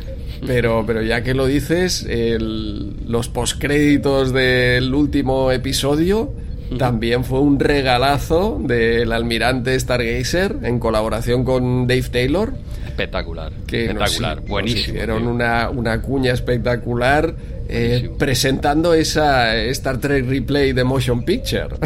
[0.46, 2.04] Pero, pero ya que lo dices,
[3.06, 6.32] los postcréditos del último episodio
[6.78, 12.54] también fue un regalazo del almirante Stargazer en colaboración con Dave Taylor.
[12.86, 14.94] Espectacular, Que nos- espectacular, nos buenísimo.
[14.94, 15.30] hicieron tío.
[15.30, 17.34] una, una cuña espectacular
[17.74, 21.68] eh, presentando esa Star Trek replay de Motion Picture.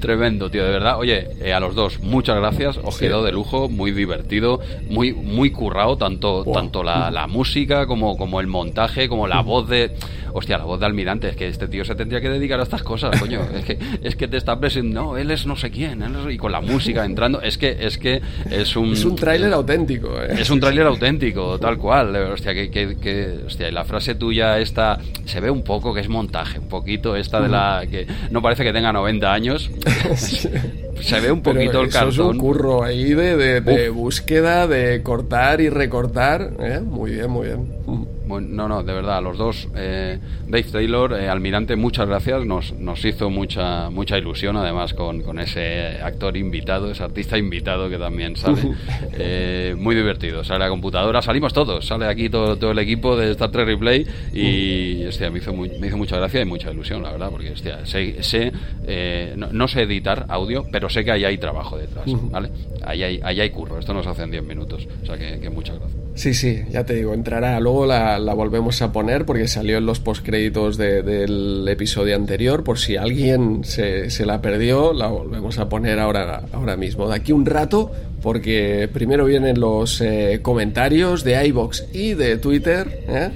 [0.00, 0.98] Tremendo, tío, de verdad.
[0.98, 2.78] Oye, eh, a los dos, muchas gracias.
[2.82, 3.06] Os Sí.
[3.06, 6.54] quedó de lujo, muy divertido, muy muy currado, tanto Wow.
[6.54, 9.92] tanto la, la música como, como el montaje, como la voz de.
[10.32, 11.28] Hostia, la voz de Almirante.
[11.30, 13.40] Es que este tío se tendría que dedicar a estas cosas, coño.
[13.54, 14.86] Es que, es que te está presentando.
[14.96, 16.02] No, él es no sé quién.
[16.02, 17.40] él es- y con la música entrando.
[17.40, 18.92] Es que es, que es un.
[18.92, 20.08] es un tráiler auténtico.
[20.22, 20.28] ¿eh?
[20.38, 22.14] Es un tráiler auténtico, tal cual.
[22.16, 25.94] eh, Hostia, que, que, que- hostia, y la frase tuya esta se ve un poco
[25.94, 29.70] que es montaje, un poquito esta de la que no parece que tenga 90 años.
[30.16, 32.38] se ve un Pero poquito el eso es un cartón.
[32.38, 36.50] curro ahí de, de- de búsqueda, de cortar y recortar.
[36.60, 36.80] ¿eh?
[36.80, 37.66] Muy bien, muy bien.
[38.26, 42.72] Bueno, no, no, de verdad, los dos, eh, Dave Taylor, eh, Almirante, muchas gracias, nos,
[42.72, 47.98] nos hizo mucha mucha ilusión, además con, con ese actor invitado, ese artista invitado que
[47.98, 48.62] también sale,
[49.18, 53.30] Eh, muy divertido, sale a computadora, salimos todos, sale aquí todo, todo el equipo de
[53.30, 57.02] Star Trek Replay y, hostia, me hizo, muy- me hizo mucha gracia y mucha ilusión,
[57.02, 58.52] la verdad, porque, hostia, sé, sé,
[58.86, 62.50] eh, no, no sé editar audio, pero sé que ahí hay trabajo detrás, ¿vale?
[62.84, 65.48] Ahí hay, ahí hay curro, esto nos hace en 10 minutos, o sea que, que
[65.50, 66.05] muchas gracias.
[66.16, 67.60] Sí, sí, ya te digo, entrará.
[67.60, 72.64] Luego la, la volvemos a poner porque salió en los postcréditos de- del episodio anterior.
[72.64, 77.06] Por si alguien se, se la perdió, la volvemos a poner ahora, ahora mismo.
[77.08, 83.04] De aquí un rato, porque primero vienen los eh, comentarios de iBox y de Twitter.
[83.08, 83.30] ¿eh?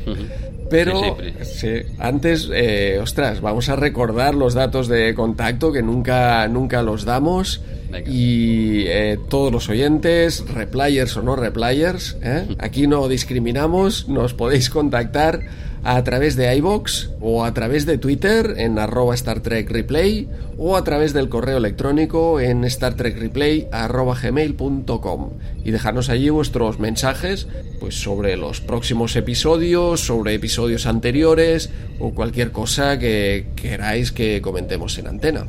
[1.42, 7.04] Sí, antes, eh, ostras, vamos a recordar los datos de contacto que nunca, nunca los
[7.04, 7.61] damos.
[7.90, 8.09] Venga.
[8.09, 12.46] Y eh, todos los oyentes, replayers o no replayers, ¿eh?
[12.59, 15.40] aquí no discriminamos, nos podéis contactar
[15.85, 20.77] a través de iBox o a través de Twitter en arroba Star Trek Replay o
[20.77, 25.31] a través del correo electrónico en Star Trek Replay gmail.com
[25.64, 27.49] y dejarnos allí vuestros mensajes
[27.81, 34.99] pues sobre los próximos episodios, sobre episodios anteriores o cualquier cosa que queráis que comentemos
[34.99, 35.47] en antena.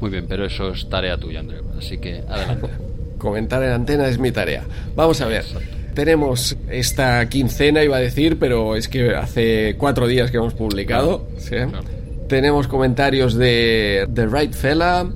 [0.00, 1.64] Muy bien, pero eso es tarea tuya, Andreu.
[1.78, 2.68] Así que adelante.
[3.18, 4.64] Comentar en antena es mi tarea.
[4.96, 5.44] Vamos a ver.
[5.94, 11.28] Tenemos esta quincena, iba a decir, pero es que hace cuatro días que hemos publicado.
[11.38, 11.50] ¿sí?
[11.50, 11.84] claro.
[12.28, 15.06] Tenemos comentarios de The Right Fella,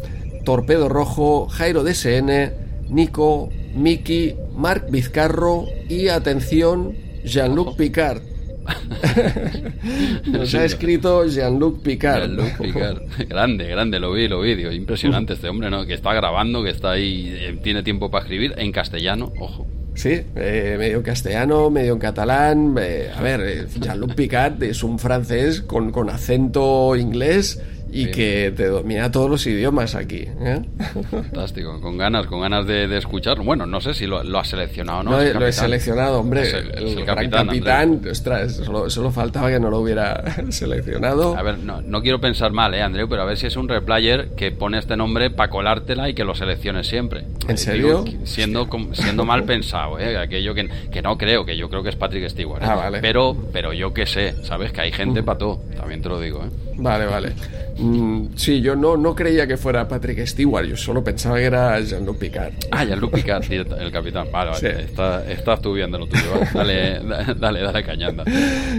[0.45, 2.53] Torpedo Rojo, Jairo DSN,
[2.91, 8.23] Nico, Miki, Marc Vizcarro y, atención, Jean-Luc Picard.
[10.27, 12.21] Nos ha escrito Jean-Luc Picard.
[12.21, 13.03] Jean-Luc Picard.
[13.29, 14.55] Grande, grande, lo vi, lo vi.
[14.55, 15.87] digo, impresionante este hombre, ¿no?
[15.87, 19.67] Que está grabando, que está ahí, eh, tiene tiempo para escribir en castellano, ojo.
[19.99, 22.77] Sí, eh, medio castellano, medio en catalán.
[22.81, 28.53] eh, a ver, eh, Jean-Luc Picard es un francés con, con acento inglés y que
[28.57, 30.27] te domina todos los idiomas aquí.
[30.41, 30.63] ¿eh?
[31.11, 33.41] Fantástico, con ganas, con ganas de, de escuchar.
[33.41, 35.11] Bueno, no sé si lo, lo has seleccionado o no.
[35.13, 36.43] Lo he seleccionado, hombre.
[36.43, 41.37] Es el- es capitán, capitán, ostras, solo, solo faltaba que no lo hubiera seleccionado.
[41.37, 43.09] A ver, no, no quiero pensar mal, ¿eh, Andreu?
[43.09, 46.25] Pero a ver si es un replayer que pone este nombre para colártela y que
[46.25, 47.25] lo selecciones siempre.
[47.49, 48.03] ¿En Eh, serio?
[48.03, 50.17] digo, siendo, siendo mal pensado, ¿eh?
[50.19, 52.63] Aquello que, que no creo, que yo creo que es Patrick Stewart.
[52.63, 52.67] ¿eh?
[52.69, 52.99] Ah, vale.
[53.01, 54.73] Pero, pero yo qué sé, ¿sabes?
[54.73, 56.49] Que hay gente para todo, también te lo digo, ¿eh?
[56.79, 57.33] Vale, vale.
[57.79, 61.79] Mm, sí, yo no, no creía que fuera Patrick Stewart, yo solo pensaba que era
[61.81, 62.53] Jean-Luc Picard.
[62.71, 64.29] Ah, Luke Picard, sí, el capitán.
[64.33, 64.61] Vale, vale.
[64.61, 64.67] Sí.
[64.85, 66.23] Está, estás tú viendo lo tuyo.
[66.55, 67.01] ¿vale?
[67.01, 68.25] Dale, da- dale, dale cañanda.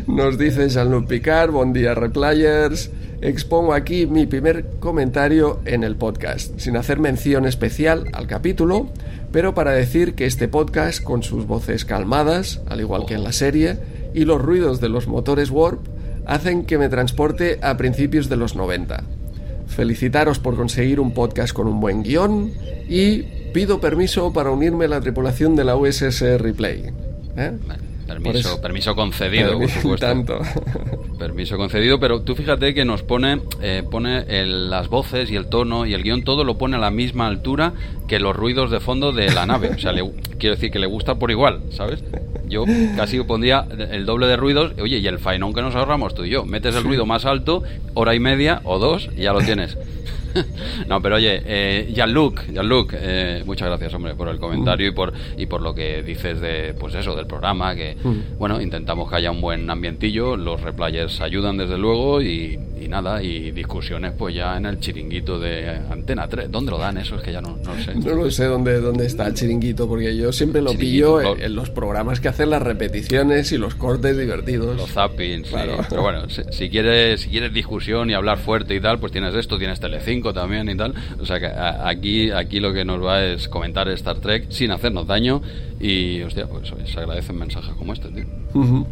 [0.08, 2.92] Nos dice Jean-Luc Picard, buen día replayers.
[3.22, 8.88] Expongo aquí mi primer comentario en el podcast, sin hacer mención especial al capítulo,
[9.34, 13.34] pero para decir que este podcast, con sus voces calmadas, al igual que en la
[13.34, 13.78] serie,
[14.14, 15.82] y los ruidos de los motores Warp,
[16.30, 19.04] hacen que me transporte a principios de los 90.
[19.68, 22.52] Felicitaros por conseguir un podcast con un buen guion
[22.88, 26.94] y pido permiso para unirme a la tripulación de la USS Replay.
[27.36, 27.52] ¿Eh?
[28.10, 30.06] Permiso, eso- permiso concedido, por supuesto.
[30.06, 30.40] tanto.
[31.18, 35.48] Permiso concedido, pero tú fíjate que nos pone, eh, pone el- las voces y el
[35.48, 37.74] tono y el guion, todo lo pone a la misma altura
[38.08, 39.70] que los ruidos de fondo de la nave.
[39.76, 42.04] O sea, le- quiero decir que le gusta por igual, ¿sabes?
[42.48, 42.64] Yo
[42.96, 44.72] casi pondría el doble de ruidos.
[44.82, 46.46] Oye, y el faenón que nos ahorramos tú y yo.
[46.46, 49.78] Metes el ruido más alto, hora y media o dos, y ya lo tienes.
[50.88, 55.14] no, pero oye, eh, Jean-Luc, Jean-Luc, eh, muchas gracias, hombre, por el comentario y por
[55.38, 57.96] y por lo que dices de, pues eso, del programa, que,
[58.38, 63.22] bueno, intentamos que haya un buen ambientillo, los replayers ayudan desde luego y, y nada,
[63.22, 66.52] y discusiones pues ya en el chiringuito de Antena 3.
[66.52, 67.16] ¿Dónde lo dan eso?
[67.16, 67.96] Es que ya no, no sé.
[67.96, 71.56] No lo sé dónde, dónde está el chiringuito, porque yo siempre lo pillo en, en,
[71.56, 74.78] los programas que hacen las repeticiones y los cortes divertidos.
[74.78, 75.78] Los zappings, claro.
[75.78, 75.86] sí.
[75.90, 79.34] Pero bueno, si, si, quieres, si quieres discusión y hablar fuerte y tal, pues tienes
[79.36, 80.94] esto, tienes Telecinco también y tal.
[81.20, 85.08] O sea que aquí, aquí lo que nos va es comentar Star Trek sin hacernos
[85.08, 85.42] daño
[85.80, 88.26] y, hostia, pues se agradecen mensajes como este, tío.
[88.54, 88.86] Uh -huh.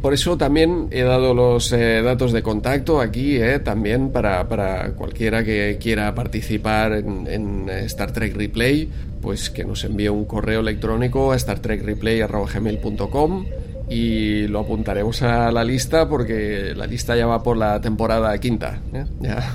[0.00, 4.92] Por eso también he dado los eh, datos de contacto aquí, eh, también para, para,
[4.92, 8.88] cualquiera que quiera participar en, en, Star Trek Replay,
[9.20, 13.44] pues que nos envíe un correo electrónico a startrekreplay.com
[13.90, 18.78] y lo apuntaremos a la lista porque la lista ya va por la temporada quinta.
[18.94, 19.04] ¿eh?
[19.20, 19.52] Ya.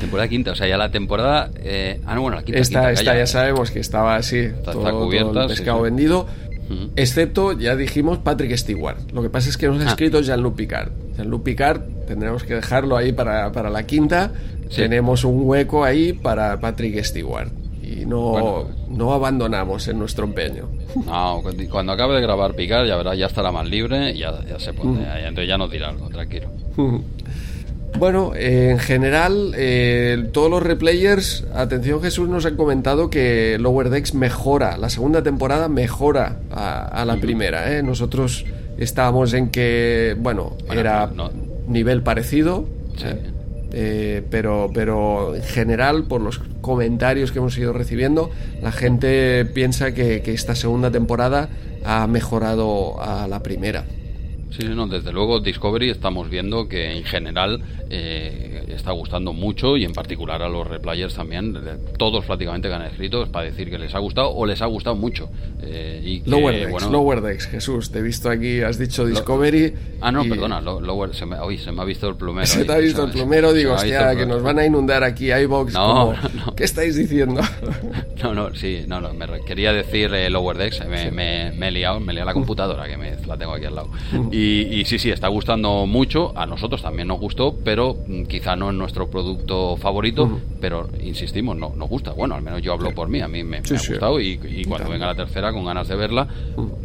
[0.00, 1.50] Temporada quinta, o sea, ya la temporada.
[1.62, 2.60] Eh, ah, no, bueno, la quinta.
[2.60, 5.48] Esta, quinta, esta ya, ya, sabemos que estaba así, está, todo, está cubierta, todo el
[5.48, 5.84] pescado sí, sí.
[5.84, 6.26] vendido.
[6.96, 8.96] Excepto, ya dijimos, Patrick Stewart.
[9.12, 9.90] Lo que pasa es que nos ha Ah.
[9.90, 10.90] escrito Jean-Luc Picard.
[11.16, 14.30] Jean-Luc Picard tendremos que dejarlo ahí para, para la quinta.
[14.68, 14.76] Sí.
[14.82, 17.50] Tenemos un hueco ahí para Patrick Stewart.
[17.82, 18.68] Y no, Bueno.
[18.88, 20.68] no abandonamos en nuestro empeño.
[21.06, 24.60] No, cuando- acabe de grabar Picar, ya verá, ya estará más libre y ya, ya
[24.60, 25.00] se pone.
[25.02, 26.48] ya- entonces ya nos dirá algo, tranquilo.
[27.98, 33.90] Bueno, eh, en general, eh, todos los replayers, atención Jesús, nos han comentado que Lower
[33.90, 37.76] Decks mejora, la segunda temporada mejora a, a la primera.
[37.76, 37.82] ¿eh?
[37.82, 38.46] Nosotros
[38.78, 41.30] estábamos en que, bueno, Bueno, era no-
[41.68, 43.04] nivel parecido, Sí.
[43.06, 43.16] ¿eh?
[43.72, 48.30] Eh, pero, pero en general, por los comentarios que hemos ido recibiendo,
[48.62, 51.48] la gente piensa que, que esta segunda temporada
[51.84, 53.84] ha mejorado a la primera.
[54.50, 59.76] Sí, sí, no, desde luego Discovery estamos viendo que en general eh, está gustando mucho
[59.76, 61.56] y en particular a los replayers también,
[61.98, 64.66] todos prácticamente que han escrito es para decir que les ha gustado o les ha
[64.66, 65.28] gustado mucho.
[65.62, 69.04] Eh, y que, Lower Decks, bueno, Lower Decks, Jesús, te he visto aquí, has dicho
[69.06, 69.72] Discovery.
[70.00, 72.46] Ah, no, y perdona, lo- Lower, se me, uy, se me ha visto el plumero.
[72.46, 75.72] Se te ha visto el plumero, digo, hostia, que nos van a inundar aquí iBox.
[75.74, 76.12] No, como,
[76.46, 76.54] no.
[76.54, 77.40] ¿Qué estáis diciendo?
[78.22, 81.70] No, no, sí, no, no, me quería decir eh, Lower Decks, me, me- me he
[81.70, 83.88] liado, me he liado la computadora, que me, la tengo aquí al lado.
[84.30, 88.56] Y, y sí, sí, está gustando mucho, a nosotros también nos gustó, pero mm, quizá
[88.56, 92.12] no es nuestro producto favorito, pero insistimos, no, nos gusta.
[92.12, 93.92] Bueno, al menos yo hablo por mí, a mí me, Sí, me ha sí.
[93.92, 96.28] gustado y, y cuando venga la tercera con ganas de verla,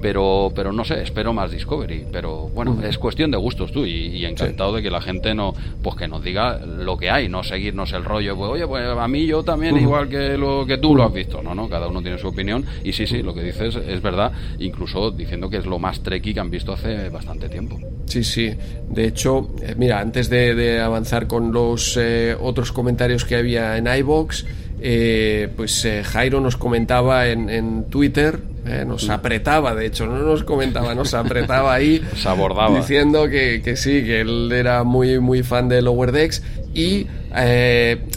[0.02, 3.92] pero, pero no sé, espero más Discovery, pero bueno, es cuestión de gustos tú y,
[4.08, 7.44] y encantado de que la gente no, pues que nos diga lo que hay, no
[7.44, 10.96] seguirnos el rollo, pues oye, pues a mí yo también igual que lo que tú
[10.96, 12.66] lo has visto, no, no, cada uno tiene su opinión.
[12.84, 16.34] Y sí, sí, lo que dices es verdad, incluso diciendo que es lo más treki
[16.34, 17.80] que han visto hace bastante tiempo.
[18.06, 18.54] Sí, sí.
[18.90, 23.78] De hecho, eh, mira, antes de, de avanzar con los eh, otros comentarios que había
[23.78, 24.46] en iBox,
[24.88, 30.18] eh, pues eh, Jairo nos comentaba en, en Twitter, eh, nos apretaba, de hecho, no
[30.20, 32.04] nos comentaba, nos apretaba ahí.
[32.16, 32.78] Se abordaba.
[32.78, 37.08] Diciendo que, que sí, que él era muy, muy fan de Lower Decks y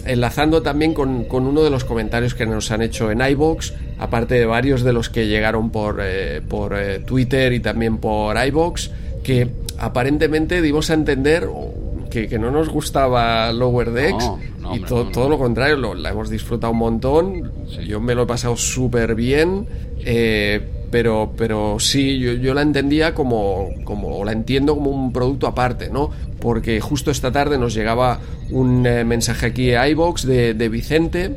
[0.05, 4.35] enlazando también con, con uno de los comentarios que nos han hecho en iBox, aparte
[4.35, 6.03] de varios de los que llegaron por,
[6.49, 8.91] por Twitter y también por iBox,
[9.23, 11.49] que aparentemente dimos a entender
[12.11, 15.11] que, que no nos gustaba Lower Decks No, no, y hombre, to- no, no.
[15.11, 17.85] todo lo contrario, lo, la hemos disfrutado un montón, Sí.
[17.87, 19.67] yo me lo he pasado súper bien,
[20.05, 25.13] eh, pero, pero sí, yo, yo la entendía como, como, o la entiendo como un
[25.13, 26.11] producto aparte, ¿no?
[26.41, 31.35] Porque justo esta tarde nos llegaba un eh, mensaje aquí a iBox de, de Vicente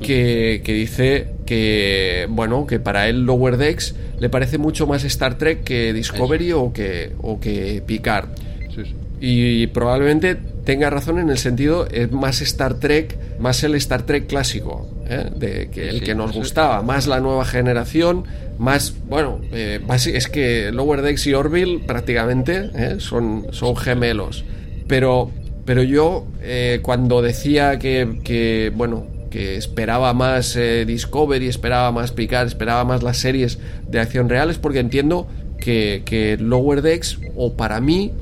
[0.00, 5.38] que, que dice que, bueno, que para él Lower Decks le parece mucho más Star
[5.38, 8.28] Trek que Discovery o que, o que Picard.
[8.74, 8.94] Sí, sí.
[9.20, 14.26] Y probablemente tenga razón en el sentido, es más Star Trek, más el Star Trek
[14.26, 15.30] clásico, ¿eh?
[15.34, 18.24] de que el Sí, que nos gustaba, más la nueva generación,
[18.58, 19.80] más, bueno, eh,
[20.12, 22.96] es que Lower Decks y Orville prácticamente ¿eh?
[22.98, 24.44] son, son gemelos.
[24.88, 25.30] Pero,
[25.64, 32.12] pero yo, eh, cuando decía que, que, bueno, que esperaba más eh, Discovery, esperaba más
[32.12, 33.58] Picard, esperaba más las series
[33.88, 35.26] de acción real, es porque entiendo
[35.58, 38.12] que, que Lower Decks, o para mí,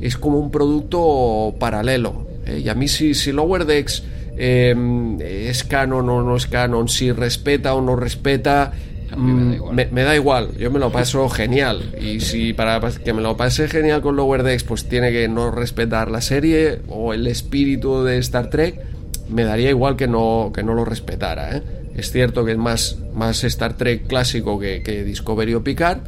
[0.00, 2.26] es como un producto paralelo.
[2.46, 2.62] ¿eh?
[2.64, 4.02] Y a mí si, si Lower Decks
[4.36, 8.72] eh, es canon o no es canon, si respeta o no respeta,
[9.16, 9.76] me da mm, igual.
[9.76, 11.94] me, me da igual, yo me lo paso genial.
[12.00, 15.50] Y si para que me lo pase genial con Lower Decks, pues tiene que no
[15.50, 18.80] respetar la serie o el espíritu de Star Trek,
[19.28, 21.56] me daría igual que no, que no lo respetara.
[21.56, 21.62] ¿eh?
[21.96, 25.98] Es cierto que es más, más Star Trek clásico que, que Discovery o Picard,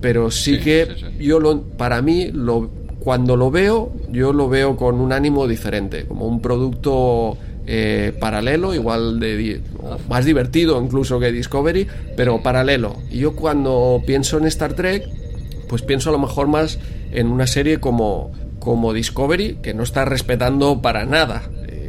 [0.00, 1.24] pero sí, Sí, que sí, sí.
[1.24, 6.04] yo lo, para mí lo, cuando lo veo yo lo veo con un ánimo diferente
[6.04, 9.60] como un producto eh, paralelo igual de
[10.08, 15.04] más divertido incluso que Discovery pero paralelo y yo cuando pienso en Star Trek
[15.68, 16.78] pues pienso a lo mejor más
[17.12, 18.32] en una serie como
[18.62, 21.42] como Discovery, que no está respetando para nada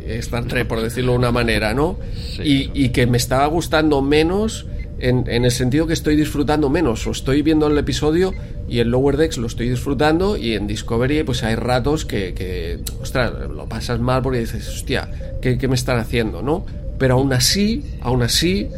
[0.05, 1.97] Star Trek, por decirlo de una manera, ¿no?
[2.35, 4.65] Sí, y, y que me estaba gustando menos
[4.99, 7.05] en, en el sentido que estoy disfrutando menos.
[7.07, 8.33] O estoy viendo el episodio
[8.67, 12.79] y en Lower Decks lo estoy disfrutando y en Discovery pues hay ratos que, que
[13.01, 15.09] ostras, lo pasas mal porque dices, hostia,
[15.41, 16.65] ¿qué, qué me están haciendo, no?
[16.97, 18.69] Pero aún así, aún así,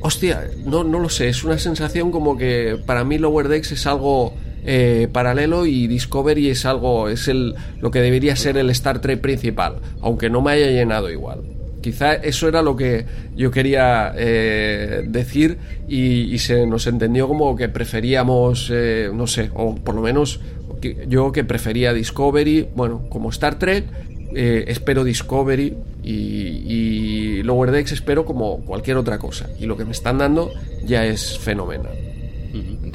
[0.00, 3.86] hostia, no, no lo sé, es una sensación como que para mí Lower Decks es
[3.86, 4.34] algo
[4.66, 9.20] eh, paralelo y Discovery es algo, es el, lo que debería ser el Star Trek
[9.20, 11.42] principal, aunque no me haya llenado igual.
[11.82, 13.04] Quizá eso era lo que
[13.36, 19.74] yo quería eh, decir y, se nos entendió como que preferíamos, eh, no sé, o
[19.74, 20.40] por lo menos
[21.08, 23.84] yo que prefería Discovery, bueno, como Star Trek,
[24.34, 29.48] espero Discovery y, y Lower Decks espero como cualquier otra cosa.
[29.58, 30.50] Y lo que me están dando
[30.84, 32.03] ya es fenomenal.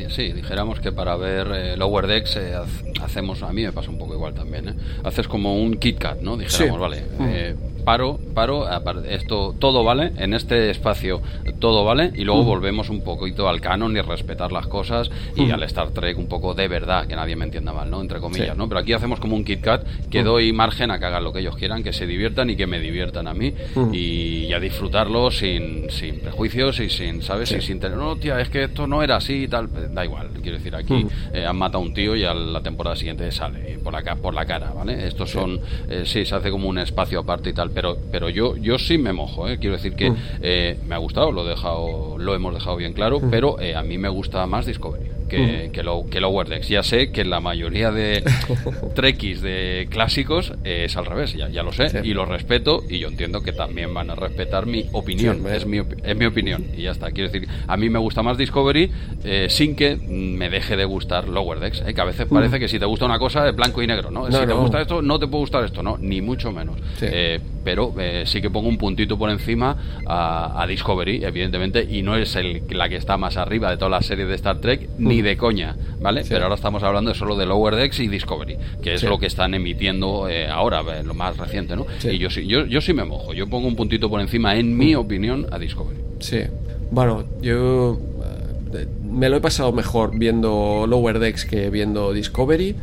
[0.09, 2.53] Sí, dijéramos que para ver eh, Lower Decks eh,
[3.01, 4.73] hacemos, a mí me pasa un poco igual también, ¿eh?
[5.03, 6.37] haces como un Kit Kat, ¿no?
[6.37, 6.81] Dijéramos, Sí.
[6.81, 8.67] vale, paro, paro,
[9.07, 11.21] esto todo vale, en este espacio
[11.59, 12.47] todo vale, y luego Mm.
[12.47, 15.51] volvemos un poquito al canon y respetar las cosas y Mm.
[15.53, 18.01] al Star Trek un poco de verdad, que nadie me entienda mal, ¿no?
[18.01, 18.57] Entre comillas, Sí.
[18.57, 18.67] ¿no?
[18.67, 20.25] Pero aquí hacemos como un Kit Kat que Mm.
[20.25, 22.79] doy margen a que hagan lo que ellos quieran, que se diviertan y que me
[22.79, 23.53] diviertan a mí
[23.93, 27.49] y, y a disfrutarlo sin, sin prejuicios y sin, ¿sabes?
[27.49, 27.55] Sí.
[27.57, 29.65] Y sin tener, no, tía, es que esto no era así y tal.
[29.65, 32.61] Eh, Da igual, quiero decir, aquí eh, han matado a un tío y a la
[32.61, 35.07] temporada siguiente sale por la, por la cara, ¿vale?
[35.07, 38.55] Estos son, eh, sí, se hace como un espacio aparte y tal, pero, pero yo,
[38.57, 39.57] yo sí me mojo, ¿eh?
[39.59, 40.15] Quiero decir que Mm.
[40.41, 43.29] eh, me ha gustado, lo, he dejado, lo hemos dejado bien claro, Mm.
[43.29, 45.09] pero eh, a mí me gusta más Discovery.
[45.29, 46.69] Que, que, lo, que Lower Decks.
[46.69, 48.23] Ya sé que la mayoría de
[48.95, 51.97] trekkies de clásicos eh, es al revés, ya, ya lo sé, Sí.
[52.03, 55.37] y lo respeto, y yo entiendo que también van a respetar mi opinión.
[55.43, 57.11] Sí, es, mi, es mi opinión, y ya está.
[57.11, 58.89] Quiero decir, a mí me gusta más Discovery
[59.23, 61.83] eh, sin que mm, me deje de gustar Lower Decks.
[61.85, 64.09] eh, que a veces parece que si te gusta una cosa es blanco y negro,
[64.09, 64.21] ¿no?
[64.21, 64.29] Mm.
[64.31, 64.61] No, si te no.
[64.61, 66.75] gusta esto, no te puede gustar esto, no, ni mucho menos.
[66.97, 67.05] Sí.
[67.07, 72.01] Eh, pero eh, sí que pongo un puntito por encima a, a Discovery, evidentemente, y
[72.01, 74.89] no es el, la que está más arriba de todas las series de Star Trek,
[74.97, 76.21] ni de coña, ¿vale?
[76.21, 76.23] Mm.
[76.23, 76.29] Sí.
[76.31, 79.07] Pero ahora estamos hablando solo de Lower Decks y Discovery, que es Sí.
[79.07, 81.85] lo que están emitiendo eh, ahora, eh, lo más reciente, ¿no?
[81.99, 82.09] Sí.
[82.09, 84.75] Y yo sí, yo, yo sí me mojo, yo pongo un puntito por encima, en
[84.77, 85.99] mi opinión, a Discovery.
[86.19, 86.41] Sí.
[86.91, 87.99] Bueno, yo
[88.73, 92.75] eh, me lo he pasado mejor viendo Lower Decks que viendo Discovery,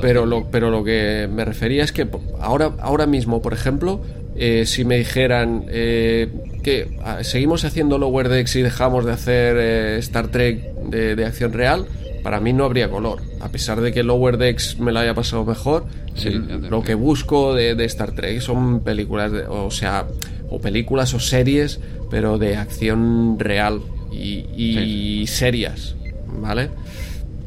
[0.00, 2.06] pero lo, pero lo que me refería es que
[2.40, 4.00] ahora, ahora mismo, por ejemplo,
[4.40, 6.28] eh, si me dijeran eh,
[6.62, 11.24] que ah, seguimos haciendo Lower Decks y dejamos de hacer eh, Star Trek de, de
[11.26, 11.86] acción real,
[12.22, 13.20] para mí no habría color.
[13.40, 16.68] A pesar de que Lower Decks me lo haya pasado mejor, Sí, el- ya te
[16.70, 20.06] lo que busco de, de Star Trek son películas, de- o sea,
[20.50, 21.78] o películas o series,
[22.10, 23.80] pero de acción real
[24.12, 25.94] y, y serias,
[26.26, 26.68] ¿vale?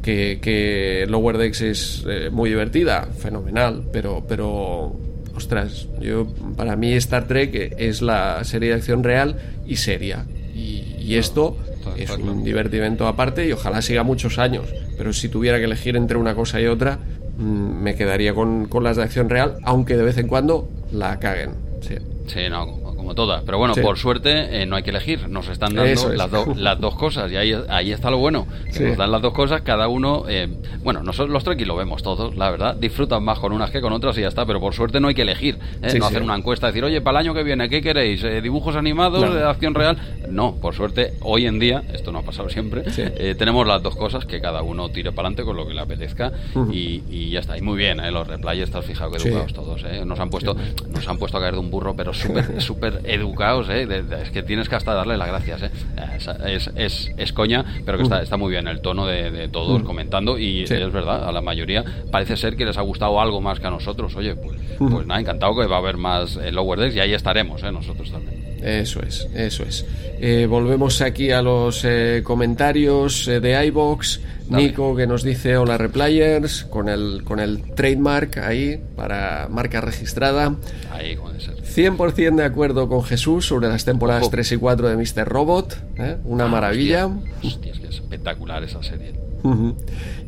[0.02, 4.96] Que, que Lower Decks es eh, muy divertida, fenomenal, pero, pero,
[5.36, 10.24] ostras, yo, para mí Star Trek es la serie de acción real y seria.
[10.54, 11.56] Y, y esto
[11.96, 14.66] es un divertimento aparte y ojalá siga muchos años.
[14.96, 16.98] Pero si tuviera que elegir entre una cosa y otra,
[17.38, 17.42] mm,
[17.82, 21.50] me quedaría con, con las de acción real, aunque de vez en cuando la caguen.
[21.80, 21.96] Sí.
[22.26, 23.42] Sí, no, como todas.
[23.44, 23.80] Pero bueno, Sí.
[23.82, 25.28] por suerte eh, no hay que elegir.
[25.28, 26.04] Nos están dando es.
[26.16, 27.30] las, do- las dos cosas.
[27.30, 28.46] Y ahí, ahí está lo bueno.
[28.66, 28.82] que Sí.
[28.84, 30.24] Nos dan las dos cosas, cada uno.
[30.28, 30.48] eh,
[30.82, 32.74] bueno, nosotros los Trekkies lo vemos todos, la verdad.
[32.76, 34.46] Disfrutan más con unas que con otras y ya está.
[34.46, 35.58] Pero por suerte no hay que elegir.
[35.82, 35.90] ¿eh?
[35.90, 38.22] Sí, no hacer una encuesta, decir, oye, para el año que viene, ¿qué queréis?
[38.24, 39.34] Eh, ¿Dibujos animados No.
[39.34, 39.98] de acción real?
[40.30, 43.94] No, por suerte, hoy en día, esto no ha pasado siempre, eh, tenemos las dos
[43.96, 46.32] cosas que cada uno tire para adelante con lo que le apetezca.
[46.72, 47.58] Y, y ya está.
[47.58, 48.10] Y muy bien, ¿eh?
[48.10, 49.82] los replayers, estás fijado que educados todos.
[49.84, 50.02] ¿eh?
[50.04, 50.56] Nos han puesto
[50.90, 53.86] nos han puesto a caer de un burro, pero súper súper educados, ¿eh?
[53.86, 55.70] De- de- es que tienes que hasta darle las gracias, ¿eh?
[56.16, 59.48] Es, es, es, es coña, pero que está, está muy bien el tono de, de
[59.48, 59.84] todos Mm.
[59.84, 60.74] comentando y Sí.
[60.74, 63.70] es verdad, a la mayoría parece ser que les ha gustado algo más que a
[63.70, 64.14] nosotros.
[64.16, 64.88] Oye, pues, Mm.
[64.90, 67.70] pues nada, encantado que va a haber más eh, Lower Decks y ahí estaremos, ¿eh?
[67.72, 68.53] Nosotros también.
[68.64, 69.84] Eso es, eso es.
[70.18, 74.20] Eh, volvemos aquí a los eh, comentarios eh, de iBox.
[74.48, 80.54] Nico que nos dice hola replayers con el con el trademark ahí para marca registrada.
[80.90, 81.56] Ahí, debe ser.
[81.62, 84.30] 100% de acuerdo con Jesús sobre las temporadas Ojo.
[84.30, 85.28] 3 y 4 de Mr.
[85.28, 85.78] Robot,
[86.24, 87.06] una maravilla.
[87.06, 89.23] Hostia, hostia, es que es espectacular esa serie.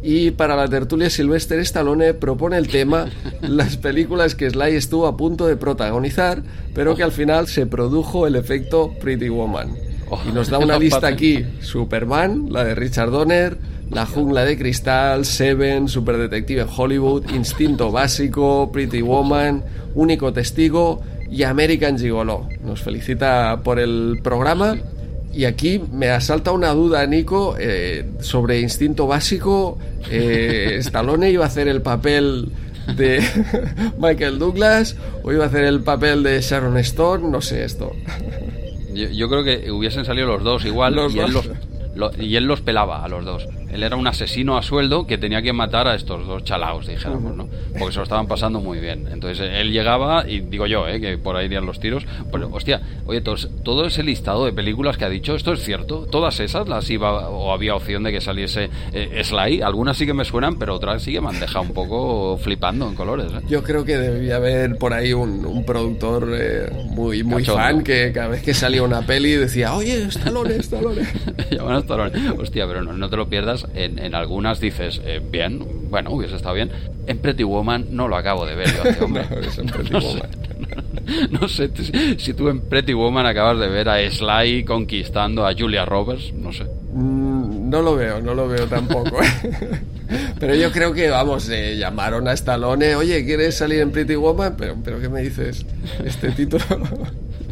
[0.02, 3.06] Y para la tertulia Sylvester Stallone propone el tema
[3.40, 6.42] las películas que Sly estuvo a punto de protagonizar,
[6.74, 9.74] pero que al final se produjo el efecto Pretty Woman.
[10.28, 13.58] Y nos da una lista aquí: Superman, la de Richard Donner,
[13.90, 21.42] La Jungla de Cristal, Seven, Superdetective en Hollywood, Instinto Básico, Pretty Woman, Único Testigo y
[21.42, 22.48] American Gigolo.
[22.62, 24.76] Nos felicita por el programa.
[25.36, 29.78] Y aquí me asalta una duda, Nico, eh, sobre instinto básico.
[30.10, 32.48] Eh, Stallone iba a hacer el papel
[32.96, 33.22] de
[33.98, 37.92] Michael Douglas o iba a hacer el papel de Sharon Stone, no sé esto.
[38.94, 41.46] Yo, creo que hubiesen salido los dos igual Los y, Él dos.
[41.46, 41.56] los,
[42.16, 43.46] lo- y él los pelaba a los dos.
[43.76, 47.36] Él era un asesino a sueldo que tenía que matar a estos dos chalaos, dijéramos,
[47.36, 47.46] ¿no?
[47.78, 49.06] Porque se lo estaban pasando muy bien.
[49.12, 50.98] Entonces él llegaba, y digo yo, ¿eh?
[50.98, 52.06] que por ahí irían los tiros.
[52.32, 56.06] Pero, hostia, oye, todos- todo ese listado de películas que ha dicho, ¿esto es cierto?
[56.10, 59.60] ¿Todas esas las iba o había opción de que saliese eh, Sly?
[59.60, 62.88] Algunas sí que me suenan, pero otras sí que me han dejado un poco flipando
[62.88, 63.40] en colores, ¿eh?
[63.46, 67.60] Yo creo que debía haber por ahí un, un productor eh, muy, muy Cachondo.
[67.62, 71.02] fan que cada vez que salía una peli decía, oye, Stallone, Stallone.
[71.50, 72.12] Llaman a Stallone.
[72.38, 73.65] Hostia, pero no, no te lo pierdas.
[73.74, 76.70] En, en algunas dices, eh, bien, bueno, hubiese estado bien.
[77.06, 79.24] En Pretty Woman no lo acabo de ver yo, este hombre.
[79.30, 80.30] No, es en Pretty No sé, Woman.
[81.30, 81.70] no sé
[82.18, 86.52] si- tú en Pretty Woman acabas de ver a Sly conquistando a Julia Roberts, no
[86.52, 86.64] sé.
[86.94, 89.18] Mm, No lo veo, no lo veo tampoco.
[90.38, 94.54] Pero yo creo que, vamos, eh, llamaron a Stallone, oye, ¿quieres salir en Pretty Woman?
[94.56, 95.66] Pero, pero ¿qué me dices?
[96.04, 96.64] Este título...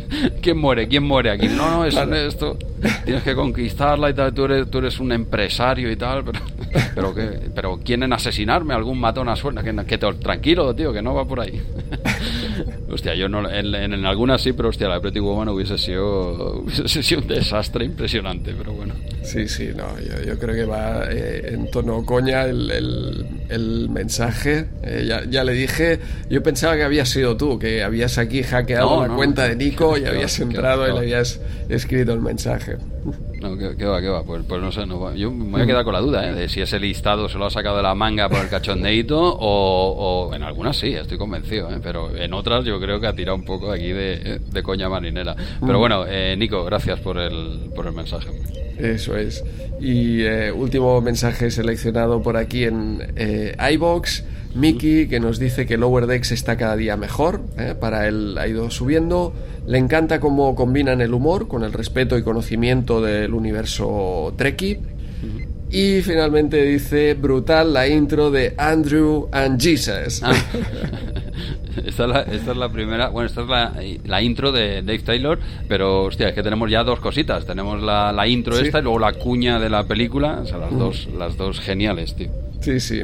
[0.43, 0.89] ¿Quién muere?
[0.89, 1.47] ¿Quién muere aquí?
[1.49, 2.15] No, no, es Claro.
[2.17, 2.59] esto.
[3.05, 4.33] Tienes que conquistarla y tal.
[4.35, 6.25] Tú eres, tú eres un empresario y tal.
[6.25, 6.41] Pero,
[6.95, 7.41] pero, ¿qué?
[7.55, 8.75] pero ¿quieren asesinarme?
[8.75, 9.63] ¿Algún matón a suerte?
[9.63, 11.61] Que, que tranquilo, tío, que no va por ahí.
[12.89, 13.49] Hostia, yo no.
[13.51, 17.29] En, en, en algunas sí, pero hostia, la Pretty Woman hubiese sido, hubiese sido un
[17.29, 18.55] desastre impresionante.
[18.57, 18.95] Pero bueno.
[19.23, 23.89] Sí, sí, no, yo, yo creo que va eh, en tono coña el, el- el
[23.91, 24.67] mensaje.
[24.83, 25.99] Eh, ya, ya le dije,
[26.31, 29.17] yo pensaba que habías sido tú, que habías aquí hackeado No, la no.
[29.17, 32.77] cuenta de Nico y habías entrado y le habías escrito el mensaje.
[33.41, 34.23] No, ¿qué, qué va, qué va?
[34.25, 35.15] Pues, pues no sé, no va.
[35.15, 36.35] yo me voy a quedar con la duda ¿eh?
[36.35, 40.29] de si ese listado se lo ha sacado de la manga por el cachondeito o,
[40.29, 41.81] o en algunas sí, estoy convencido, ¿eh?
[41.83, 45.37] pero en otras yo creo que ha tirado un poco aquí de, de coña marinera.
[45.61, 48.31] Pero bueno, eh, Nico, gracias por el, por el mensaje.
[48.79, 49.45] Eso es.
[49.81, 54.25] Y eh, último mensaje seleccionado por aquí en eh, iBox.
[54.55, 57.75] Mickey, que nos dice que Lower Decks está cada día mejor, ¿eh?
[57.79, 59.33] para él ha ido subiendo.
[59.67, 64.79] Le encanta cómo combinan el humor con el respeto y conocimiento del universo Trekkie.
[65.71, 70.23] Y finalmente dice, brutal la intro de Andrew and Jesus.
[70.23, 70.33] Ah.
[71.85, 73.73] Esta es, la, esta es la primera, bueno, esta es la,
[74.05, 77.45] la intro de Dave Taylor, pero hostia, es que tenemos ya dos cositas.
[77.47, 78.67] Tenemos la, la intro Sí.
[78.67, 82.15] esta y luego la cuña de la película, o sea, las, dos, las dos geniales,
[82.15, 82.29] tío.
[82.61, 83.03] Sí, sí.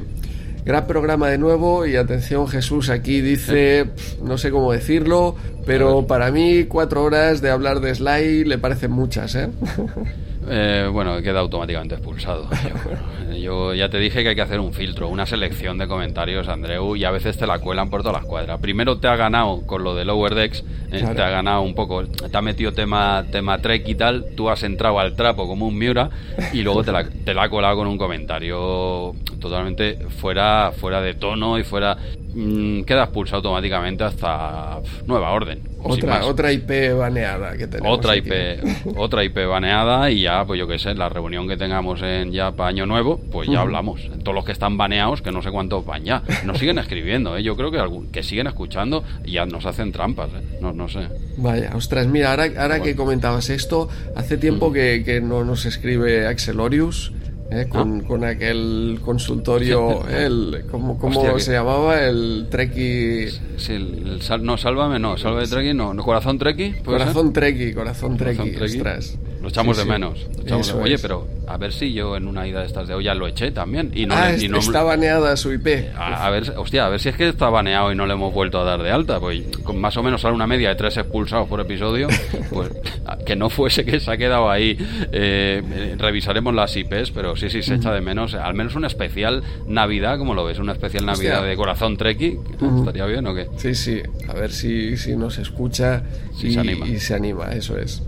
[0.65, 3.87] Gran programa de nuevo y atención Jesús aquí dice,
[4.23, 5.35] no sé cómo decirlo,
[5.65, 9.49] pero para mí cuatro horas de hablar de Sly le parecen muchas, ¿eh?
[10.49, 12.49] Eh, bueno, queda automáticamente expulsado.
[13.30, 16.49] Yo, yo ya te dije que hay que hacer un filtro, una selección de comentarios,
[16.49, 18.59] Andreu, y a veces te la cuelan por todas las cuadras.
[18.61, 21.14] Primero te ha ganado con lo de Lower Decks, eh, Claro.
[21.14, 24.62] te ha ganado un poco, te ha metido tema, tema Trek y tal, tú has
[24.64, 26.11] entrado al trapo como un Miura
[26.53, 31.14] y luego te la, te la ha colado con un comentario totalmente fuera, fuera de
[31.14, 31.97] tono y fuera...
[32.35, 35.61] mm, queda expulsado automáticamente hasta nueva orden.
[35.83, 37.97] Otra, otra IP baneada que tenemos.
[37.99, 38.28] Otra aquí.
[38.28, 42.33] IP, otra IP baneada y ya, pues yo qué sé, la reunión que tengamos en
[42.33, 44.03] ya para Año Nuevo, pues ya hablamos.
[44.22, 47.43] Todos los que están baneados, que no sé cuántos van ya, nos siguen escribiendo, ¿eh?
[47.43, 50.59] yo creo que, algún- que siguen escuchando y ya nos hacen trampas, ¿eh?
[50.61, 51.01] no, no sé.
[51.39, 56.26] Vaya, ostras, mira, ahora, ahora que comentabas esto, hace tiempo que, que no nos escribe
[56.26, 57.12] Axelorius.
[57.51, 57.67] ¿Eh?
[57.69, 60.15] Con, con aquel consultorio, Sí.
[60.17, 62.01] el, ¿cómo, cómo Hostia, que- se llamaba?
[62.03, 63.29] El Treki.
[63.57, 66.73] Sí, el- el no, sálvame, no, salve de Treki, no, no, corazón Treki.
[66.85, 69.19] Corazón Treki, corazón Treki, ostras.
[69.43, 70.27] Lo echamos Sí, de menos.
[70.37, 71.01] lo echamos de- Oye, es.
[71.03, 73.91] pero a ver si yo en una ida de estas de olla lo eché también.
[73.95, 75.89] Y no, ah, le- y no- está baneada su IP.
[75.97, 78.35] A, a ver, hostia, a ver si es que está baneado y no le hemos
[78.35, 79.19] vuelto a dar de alta.
[79.19, 82.09] Pues con más o menos sale una media de tres expulsados por episodio.
[82.51, 82.71] Pues
[83.25, 84.77] que no fuese que se ha quedado ahí.
[85.11, 88.34] eh, revisaremos las IPs, pero sí, sí, se echa de menos.
[88.34, 91.49] Al menos un especial Navidad, como lo ves, un especial Navidad Hostia.
[91.51, 92.38] de Corazón Treki.
[92.78, 93.49] ¿Estaría bien o qué?
[93.57, 96.03] Sí, sí, a ver si, si nos escucha
[96.36, 96.86] Si y, se anima.
[96.86, 98.03] y se anima, eso es.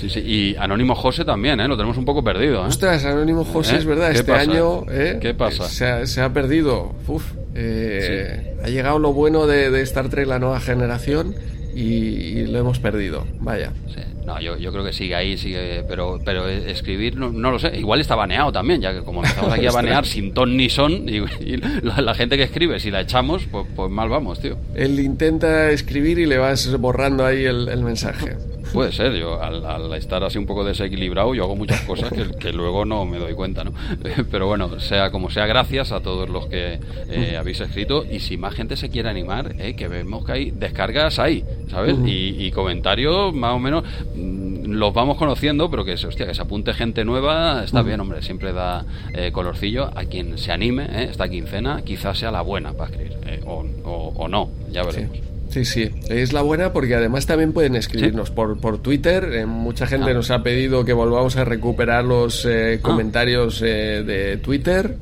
[0.00, 0.20] Sí, sí.
[0.20, 1.68] Y Anónimo José también, ¿eh?
[1.68, 2.66] Lo tenemos un poco perdido, ¿eh?
[2.68, 3.78] Ostras, Anónimo José, ¿Eh?
[3.78, 4.50] es verdad, ¿Qué este pasa?
[4.50, 5.18] año ¿eh?
[5.20, 5.68] ¿Qué pasa?
[5.68, 6.92] Se, ha, se ha perdido.
[7.06, 7.24] Uf,
[7.54, 11.34] eh, Ha llegado lo bueno de, de Star Trek, la nueva generación,
[11.74, 13.26] y, y lo hemos perdido.
[13.40, 13.72] Vaya.
[13.88, 14.00] Sí.
[14.26, 17.76] No, yo, yo creo que sigue ahí, sigue, pero pero escribir no, no lo sé.
[17.78, 21.08] Igual está baneado también, ya que como empezamos aquí a banear sin ton ni son,
[21.08, 24.56] y, y la, la gente que escribe, si la echamos, pues, pues mal vamos, tío.
[24.74, 28.36] Él intenta escribir y le vas borrando ahí el, el mensaje.
[28.72, 32.30] Puede ser, yo al, al estar así un poco desequilibrado, yo hago muchas cosas que,
[32.38, 33.72] que luego no me doy cuenta, ¿no?
[34.30, 38.36] Pero bueno, sea como sea, gracias a todos los que eh, habéis escrito y si
[38.36, 41.96] más gente se quiere animar, eh, que vemos que hay descargas ahí, ¿sabes?
[42.04, 43.84] Y, y comentarios más o menos
[44.14, 48.22] mm, los vamos conociendo, pero que, hostia, que se apunte gente nueva, está bien, hombre,
[48.22, 48.84] siempre da
[49.14, 51.08] eh, colorcillo a quien se anime, ¿eh?
[51.10, 55.16] esta quincena, quizás sea la buena para escribir, eh, o, o, no, ya veremos.
[55.16, 55.33] Sí.
[55.62, 59.46] Sí, es la buena porque además también pueden escribirnos por, por Twitter.
[59.46, 60.14] mucha gente ah.
[60.14, 62.78] nos ha pedido que volvamos a recuperar los ah.
[62.82, 64.96] comentarios de Twitter.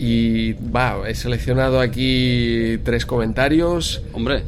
[0.00, 4.00] Y va, he seleccionado aquí tres comentarios.
[4.12, 4.44] Hombre,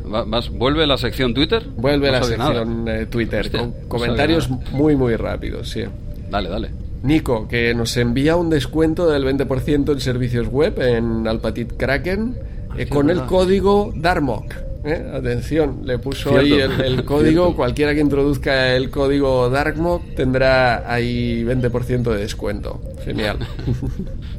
[0.53, 1.67] ¿vuelve la sección Twitter?
[1.77, 5.83] Vuelve la sección eh, Twitter, con comentarios muy, muy rápidos, sí.
[6.31, 6.71] Dale, dale.
[7.03, 12.37] Nico, que nos envía un descuento del 20% en servicios web en Alpatit Kraken
[12.77, 14.70] eh, con el código DARMOC.
[14.85, 15.11] ¿Eh?
[15.13, 17.55] Atención, le puso ahí el, código.
[17.55, 22.81] Cualquiera que introduzca el código DarkMod tendrá ahí 20% de descuento.
[23.05, 23.39] Genial.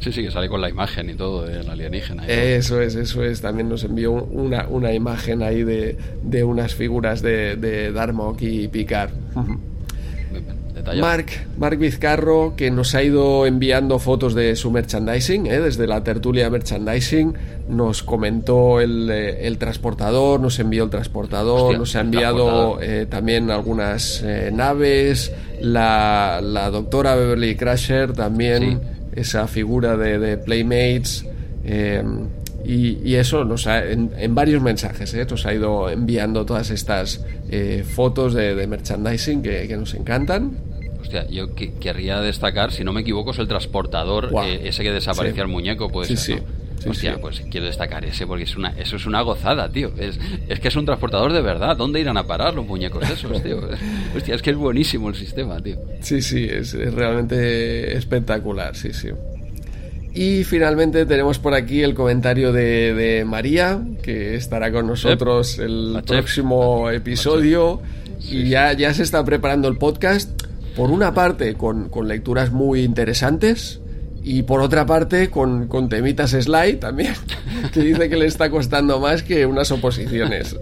[0.02, 2.26] Sí, sí, que sale con la imagen y todo del alienígena.
[2.26, 3.40] eso es, eso es.
[3.40, 8.68] También nos envió una, una imagen ahí de, de unas figuras de, de Darmok y
[8.68, 9.12] Picard.
[11.00, 11.28] Mark,
[11.58, 15.60] Mark Vizcarro, que nos ha ido enviando fotos de su merchandising, ¿eh?
[15.60, 17.34] desde la tertulia merchandising,
[17.70, 23.52] nos comentó el, eh, el transportador, nos envió el transportador, nos ha enviado eh, también
[23.52, 28.82] algunas naves, la, la, doctora Beverly Crusher también,
[29.16, 31.26] esa figura de, de Playmates.
[32.64, 37.24] Y, eso nos ha, en, varios mensajes nos ha ido enviando todas estas
[37.94, 40.71] fotos de, merchandising que, que, nos encantan
[41.02, 45.42] Hostia, yo querría destacar, si no me equivoco, es el transportador, eh, ese que desaparecía
[45.44, 46.90] el muñeco, pues sí, Sí.
[46.90, 49.92] Hostia, pues quiero destacar ese porque es una, eso es una gozada, tío.
[49.98, 51.78] Es, es que es un transportador de verdad.
[51.78, 53.60] ¿Dónde irán a parar los muñecos esos, tío?
[54.16, 55.78] Hostia, es que es buenísimo el sistema, tío.
[56.02, 59.10] Sí, sí, es, realmente espectacular, sí, sí.
[60.14, 66.90] Y finalmente tenemos por aquí el comentario de, María, que estará con nosotros el próximo
[66.90, 67.82] episodio.
[68.20, 72.84] y ya, ya se está preparando el podcast por una parte con, con lecturas muy
[72.84, 73.82] interesantes
[74.24, 77.14] y por otra parte con, con, temitas slide también,
[77.74, 80.56] que dice que le está costando más que unas oposiciones.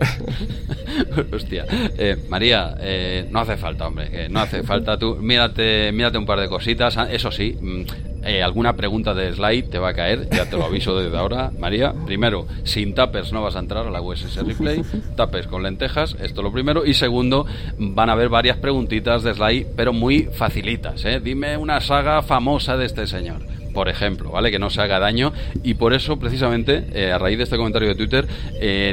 [1.34, 1.66] Hostia.
[1.70, 4.98] Eh, María, eh, no hace falta, hombre, no hace falta.
[4.98, 6.98] Tú mírate, mírate un par de cositas.
[6.98, 7.84] Ah, eso sí, mm,
[8.30, 11.52] eh, alguna pregunta de slide te va a caer, ya te lo aviso desde ahora,
[11.58, 11.96] María.
[12.06, 14.84] Primero, sin tapers no vas a entrar a la USS Replay,
[15.16, 16.86] tapers con lentejas, esto lo primero.
[16.86, 17.48] Y segundo,
[17.80, 21.04] van a haber varias preguntitas de slide, pero muy facilitas.
[21.06, 21.20] ¿eh?
[21.20, 23.42] Dime una saga famosa de este señor
[23.74, 24.50] por ejemplo, ¿vale?
[24.52, 25.32] Que no se haga daño.
[25.64, 28.28] Y por eso, precisamente, eh, a raíz de este comentario de Twitter,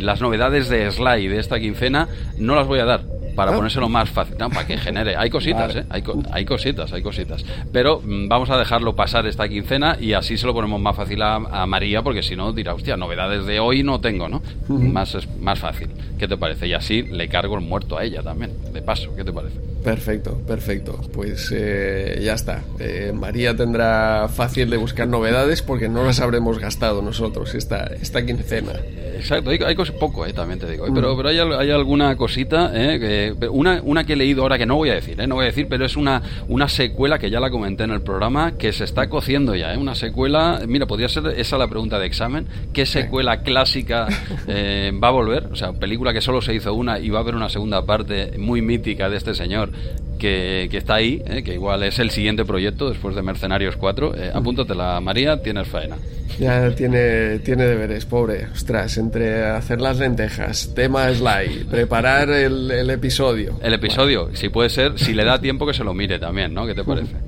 [0.02, 2.08] las novedades de Slide de esta quincena
[2.38, 5.16] no las voy a dar para ponérselo más fácil, para que genere.
[5.16, 5.84] Hay cositas, ¿eh?
[5.90, 7.44] Hay, hay, cositas, hay cositas.
[7.72, 11.22] Pero mm, vamos a dejarlo pasar esta quincena y así se lo ponemos más fácil
[11.22, 14.42] a, María, porque si no dirá, hostia, novedades de hoy no tengo, ¿no?
[14.68, 15.88] Más, es, más fácil.
[16.18, 16.66] ¿Qué te parece?
[16.66, 19.14] Y así le cargo el muerto a ella también, de paso.
[19.14, 19.75] ¿Qué te parece?
[19.86, 21.00] Perfecto, perfecto.
[21.12, 22.64] Pues eh, ya está.
[22.80, 28.26] Eh, María tendrá fácil de buscar novedades porque no las habremos gastado nosotros esta, esta
[28.26, 28.72] quincena.
[29.16, 30.86] Exacto, hay, hay cosas poco, eh, también te digo.
[30.92, 34.76] Pero, pero hay, hay alguna cosita, eh, una, una que he leído ahora que no
[34.76, 37.40] voy a decir, eh, no voy a decir, pero es una, una secuela que ya
[37.40, 39.72] la comenté en el programa que se está cociendo ya.
[39.72, 42.46] Eh, una secuela, mira, podría ser esa la pregunta de examen.
[42.72, 44.06] ¿Qué secuela clásica
[44.46, 45.46] eh, va a volver?
[45.46, 48.36] O sea, película que solo se hizo una y va a haber una segunda parte
[48.38, 49.70] muy mítica de este señor
[50.18, 54.14] que, que está ahí, eh, que igual es el siguiente proyecto después de Mercenarios 4.
[54.16, 55.96] Eh, apúntatela, María, tienes faena.
[56.38, 58.46] Ya tiene, tiene deberes, pobre.
[58.52, 63.58] Ostras, entre hacer las lentejas, tema slide, preparar el, el episodio.
[63.62, 66.66] El episodio, si puede ser, si le da tiempo que se lo mire también, ¿no?
[66.66, 67.14] ¿Qué te parece?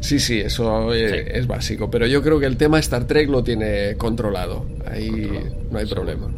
[0.00, 1.90] Sí, sí, eso eh, es básico.
[1.90, 4.64] Pero yo creo que el tema Star Trek lo tiene controlado.
[4.86, 5.28] Ahí
[5.72, 6.30] no hay problema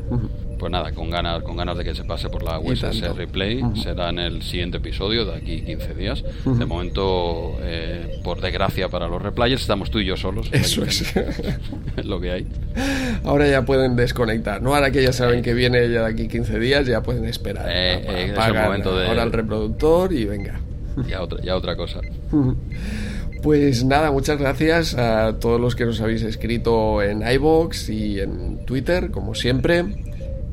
[0.61, 3.63] pues nada, con ganas, con ganas de que se pase por la USS Replay.
[3.83, 6.23] Será en el siguiente episodio, de aquí 15 días.
[6.45, 10.49] De momento, eh, por desgracia para los replayers, estamos tú y yo solos.
[10.53, 11.15] Eso es.
[12.05, 12.47] lo que hay.
[13.25, 14.75] Ahora ya pueden desconectar, ¿no?
[14.75, 17.67] Ahora que ya saben que viene ya de aquí 15 días, ya pueden esperar.
[17.71, 19.09] Eh, eh, es el momento de...
[19.09, 20.61] ahora el reproductor y venga.
[21.09, 22.01] Ya otra, ya otra cosa.
[23.43, 28.67] Pues nada, muchas gracias a todos los que nos habéis escrito en iBox y en
[28.67, 30.10] Twitter, como siempre.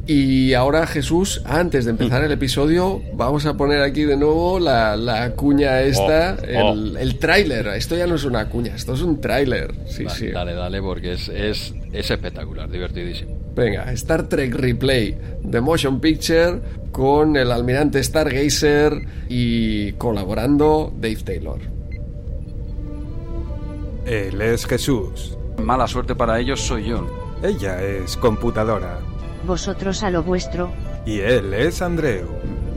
[0.09, 4.95] Y ahora Jesús, antes de empezar el episodio, vamos a poner aquí de nuevo la,
[4.95, 6.97] la cuña esta, oh, el, oh.
[6.97, 7.67] el tráiler.
[7.67, 9.73] Esto ya no es una cuña, esto es un tráiler.
[9.85, 10.27] Sí, dale, sí.
[10.27, 13.37] Dale, dale, porque es, es, es espectacular, divertidísimo.
[13.53, 15.17] Venga, Star Trek Replay,
[15.51, 16.61] The Motion Picture,
[16.93, 18.93] con el almirante Stargazer
[19.27, 21.59] y colaborando Dave Taylor.
[24.05, 25.37] Él es Jesús.
[25.61, 27.05] Mala suerte para ellos soy yo.
[27.43, 28.99] Ella es computadora
[29.47, 30.69] vosotros a lo vuestro.
[31.05, 32.27] Y él es Andreu.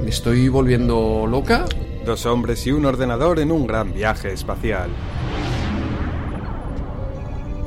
[0.03, 1.67] ¿Me estoy volviendo loca?
[2.07, 4.89] Dos hombres y un ordenador en un gran viaje espacial.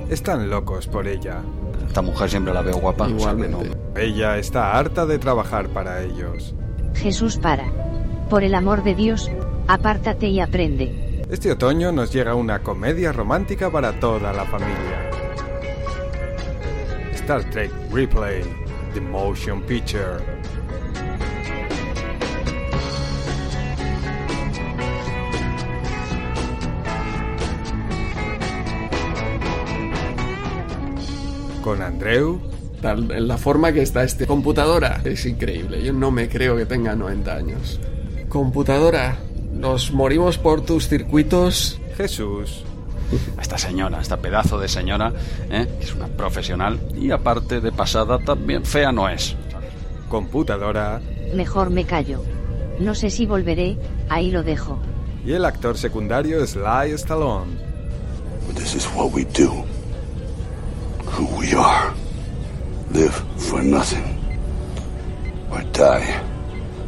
[0.10, 1.42] Están locos por ella.
[1.88, 3.06] Esta mujer siempre la veo guapa.
[3.06, 3.70] o sea Igualmente.
[3.70, 6.56] no- Ella está harta de trabajar para ellos.
[6.96, 7.66] Jesús para.
[8.30, 9.30] Por el amor de Dios,
[9.68, 11.24] apártate y aprende.
[11.30, 15.10] Este otoño nos llega una comedia romántica para toda la familia.
[17.14, 18.44] Star Trek Replay,
[18.94, 20.22] The Motion Picture.
[31.64, 32.40] Con Andreu,
[32.82, 35.82] Tal- en la forma que está este computadora es increíble.
[35.82, 37.80] Yo no me creo que tenga 90 años.
[38.28, 39.18] Computadora,
[39.54, 41.80] nos morimos por tus circuitos.
[41.96, 42.66] Jesús,
[43.40, 45.12] Esta señora, esta pedazo de señora,
[45.50, 45.68] ¿eh?
[45.80, 49.36] que es una profesional y aparte de pasada también fea no es.
[50.10, 51.02] computadora
[51.34, 52.24] Mejor me callo.
[52.80, 53.78] No sé si volveré,
[54.10, 54.80] ahí lo dejo.
[55.26, 57.52] y el actor secundario Sly Stallone.
[58.56, 59.64] This is what we do.
[61.06, 61.94] Who we are.
[62.92, 64.04] Live for nothing.
[65.50, 66.06] Or die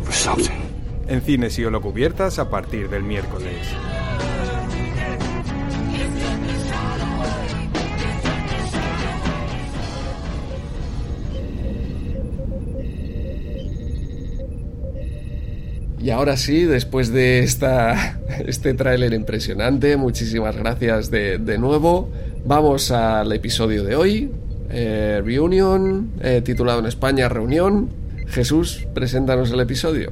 [0.03, 0.61] for something.
[1.07, 3.67] En cines y holocubiertas a partir del miércoles.
[16.06, 22.12] Y ahora sí, después de esta, este tráiler impresionante, muchísimas gracias de, de nuevo.
[22.45, 24.32] Vamos al episodio de hoy.
[24.70, 27.89] eh, Reunion, eh, titulado en España Reunión.
[28.28, 30.12] Jesús, preséntanos el episodio.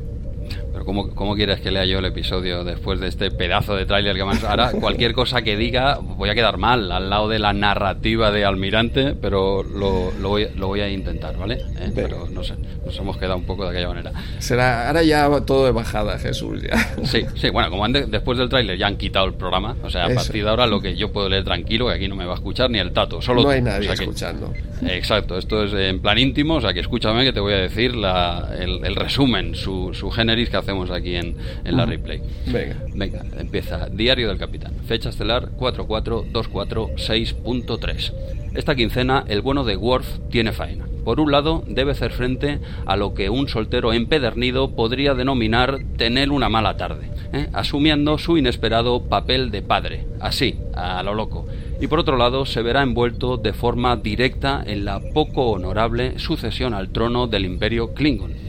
[0.84, 4.17] Pero ¿cómo, ¿cómo quieres que lea yo el episodio después de este pedazo de tráiler
[4.17, 4.43] que más...
[4.43, 8.43] Ahora, cualquier cosa que diga voy a quedar mal al lado de la narrativa de
[8.43, 11.55] Almirante, pero lo, lo voy, lo voy a intentar, ¿vale?
[11.79, 12.55] Eh, Pero no sé,
[12.86, 14.11] nos hemos quedado un poco de aquella manera.
[14.39, 16.61] Será ahora ya todo de bajada, Jesús.
[16.61, 16.77] Ya.
[17.05, 20.03] Sí, sí, bueno, como antes- después del tráiler ya han quitado el programa, o sea,
[20.03, 20.15] a Eso.
[20.15, 22.36] partir de ahora lo que yo puedo leer tranquilo, que aquí no me va a
[22.36, 24.53] escuchar ni el tato, solo no hay O nadie sea que- escuchando.
[24.86, 27.95] Exacto, esto es en plan íntimo, o sea que escúchame que te voy a decir
[27.95, 32.21] la- el, el resumen, su, su generis que hacemos aquí en, en la replay.
[32.47, 32.84] Venga.
[32.93, 33.88] Venga, empieza.
[33.89, 34.74] Diario del Capitán.
[34.86, 38.13] Fecha estelar 44246.3.
[38.55, 40.86] Esta quincena, el bueno de Worf tiene faena.
[41.03, 46.32] Por un lado, debe hacer frente a lo que un soltero empedernido podría denominar tener
[46.32, 47.49] una mala tarde, ¿eh?
[47.51, 51.45] asumiendo su inesperado papel de padre, así, a lo loco.
[51.82, 56.74] Y por otro lado, se verá envuelto de forma directa en la poco honorable sucesión
[56.74, 58.43] al trono del Imperio Klingon.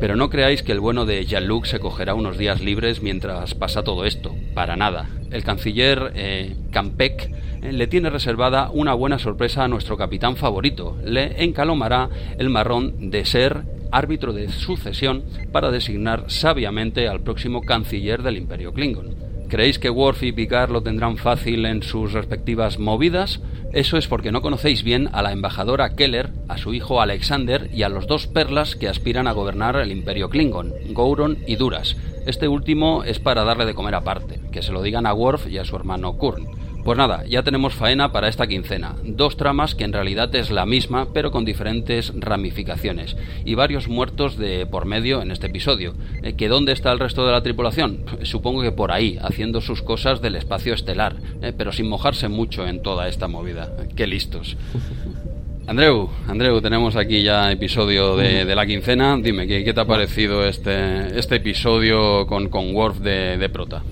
[0.00, 3.82] Pero no creáis que el bueno de Jean-Luc se cogerá unos días libres mientras pasa
[3.82, 4.34] todo esto.
[4.54, 5.08] Para nada.
[5.30, 7.30] El canciller eh, Campec
[7.62, 10.96] eh, le tiene reservada una buena sorpresa a nuestro capitán favorito.
[11.04, 18.22] Le encalomará el marrón de ser árbitro de sucesión para designar sabiamente al próximo canciller
[18.22, 19.33] del Imperio Klingon.
[19.54, 23.38] ¿Creéis que Worf y Picard lo tendrán fácil en sus respectivas movidas?
[23.72, 27.84] Eso es porque no conocéis bien a la embajadora Keller, a su hijo Alexander y
[27.84, 31.96] a los dos perlas que aspiran a gobernar el imperio Klingon, Gouron y Duras.
[32.26, 35.58] Este último es para darle de comer aparte, que se lo digan a Worf y
[35.58, 36.63] a su hermano Kurn.
[36.84, 38.94] Pues nada, ya tenemos faena para esta quincena.
[39.04, 43.16] Dos tramas que en realidad es la misma, pero con diferentes ramificaciones.
[43.46, 45.94] Y varios muertos de por medio en este episodio.
[46.22, 48.04] Eh, ¿Que dónde está el resto de la tripulación?
[48.22, 52.66] Supongo que por ahí, haciendo sus cosas del espacio estelar, eh, pero sin mojarse mucho
[52.66, 53.72] en toda esta movida.
[53.96, 54.54] Qué listos.
[55.66, 59.16] Andreu, Andreu, tenemos aquí ya episodio de, de la quincena.
[59.16, 63.82] Dime, ¿qué, qué te ha parecido este, este episodio con, con Worf de, de prota?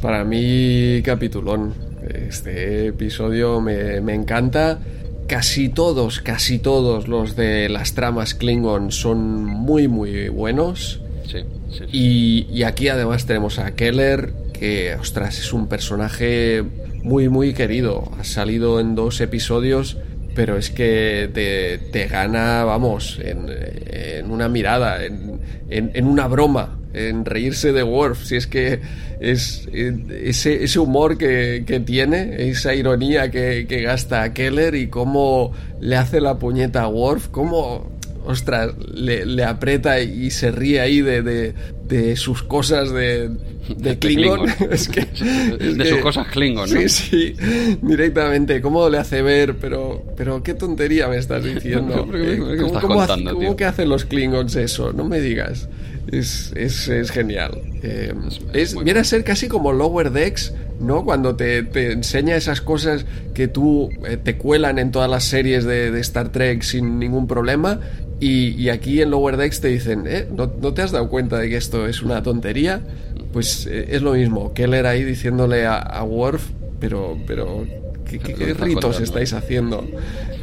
[0.00, 1.95] Para mí, capitulón.
[2.06, 4.78] Este episodio me, me encanta.
[5.26, 11.00] Casi todos, casi todos los de las tramas Klingon son muy, muy buenos.
[11.24, 11.38] Sí,
[11.70, 11.84] sí, sí.
[11.90, 16.62] Y, y aquí además tenemos a Keller, que, ostras, es un personaje
[17.02, 18.10] muy, muy querido.
[18.20, 19.96] Ha salido en dos episodios,
[20.36, 26.28] pero es que te, te gana, vamos, en, en una mirada, en, en, en una
[26.28, 28.24] broma, en reírse de Worf.
[28.24, 28.80] Si es que
[29.20, 34.88] es ese, ese humor que, que tiene, esa ironía que, que gasta a Keller y
[34.88, 40.80] cómo le hace la puñeta a Worf, cómo ostras, le, le aprieta y se ríe
[40.80, 41.54] ahí de, de,
[41.86, 43.30] de sus cosas de,
[43.76, 44.46] de Klingon.
[44.46, 44.72] Klingon.
[44.72, 45.00] es que,
[45.76, 46.80] De sus cosas Klingon, ¿no?
[46.80, 47.34] Sí, sí,
[47.82, 48.60] directamente.
[48.60, 49.54] ¿Cómo le hace ver?
[49.60, 52.06] Pero, pero qué tontería me estás diciendo.
[52.10, 53.56] ¿Pero qué- Eh, ¿Cómo, estás cómo hace- contando, cómo tío?
[53.56, 54.92] que hacen los Klingons eso?
[54.92, 55.68] No me digas.
[56.10, 57.60] Es, es, es genial.
[57.82, 58.14] Eh,
[58.52, 61.04] es, viene a ser casi como Lower Decks, ¿no?
[61.04, 65.64] Cuando te, te enseña esas cosas que tú eh, te cuelan en todas las series
[65.64, 67.80] de, de Star Trek sin ningún problema.
[68.18, 70.26] Y, y aquí en Lower Decks te dicen, ¿eh?
[70.34, 72.82] ¿No, no te has dado cuenta de que esto es una tontería?
[73.36, 74.54] pues eh, es lo mismo.
[74.54, 76.42] Keller ahí diciéndole a, a Worf,
[76.80, 77.66] pero, pero
[78.08, 79.86] ¿Qué, qué, qué ritos estáis haciendo?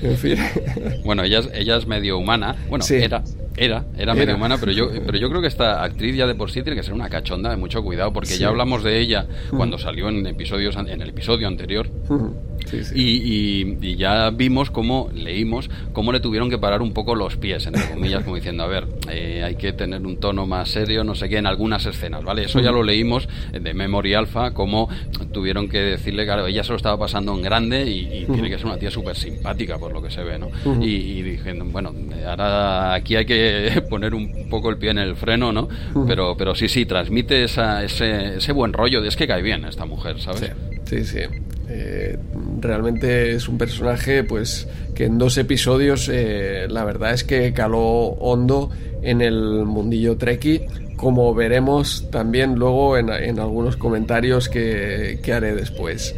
[0.03, 0.37] En fin.
[1.03, 2.55] Bueno, ella es, ella es medio humana.
[2.69, 2.99] Bueno, sí.
[3.55, 6.35] Era, era, era medio humana, pero yo, pero yo creo que esta actriz ya de
[6.35, 8.39] por sí tiene que ser una cachonda de mucho cuidado, porque sí.
[8.39, 11.89] ya hablamos de ella cuando salió en episodios en el episodio anterior.
[12.65, 12.93] Sí, sí.
[12.95, 17.35] Y, y, y, ya vimos cómo leímos cómo le tuvieron que parar un poco los
[17.35, 21.03] pies, entre comillas, como diciendo, a ver, eh, hay que tener un tono más serio,
[21.03, 22.45] no sé qué, en algunas escenas, ¿vale?
[22.45, 24.89] Eso ya lo leímos de Memory Alpha, cómo
[25.31, 28.57] tuvieron que decirle, claro, ella se lo estaba pasando en grande y, y tiene que
[28.57, 30.49] ser una tía súper simpática, por lo que se ve, ¿no?
[30.81, 31.93] Y, y dije, bueno,
[32.25, 33.42] ahora aquí hay que
[33.89, 35.67] poner un poco el pie en el freno, ¿no?
[36.07, 39.65] Pero, pero sí, sí, transmite esa, ese, ese buen rollo de es que cae bien
[39.65, 40.51] esta mujer, ¿sabes?
[40.85, 41.05] Sí, sí.
[41.05, 41.19] sí.
[41.69, 42.17] Eh,
[42.59, 47.79] realmente es un personaje pues que en dos episodios eh, la verdad es que caló
[47.79, 48.69] hondo
[49.01, 50.61] en el mundillo Treki
[50.97, 56.15] como veremos también luego en, en algunos comentarios que, que haré después.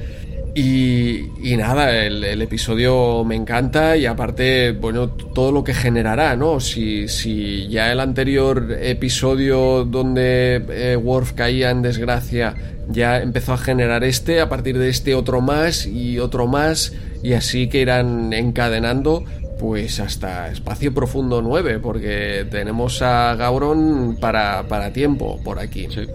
[0.57, 6.61] Y, nada, el, el, episodio me encanta y aparte, bueno, todo lo que generará, ¿no?
[6.61, 12.55] Si, si ya el anterior episodio donde eh, Worf caía en desgracia
[12.87, 17.33] ya empezó a generar este, a partir de este otro más y otro más y
[17.33, 19.25] así que irán encadenando
[19.59, 25.87] pues hasta Espacio Profundo 9 porque tenemos a Gauron para, para tiempo por aquí.
[25.89, 26.07] Sí.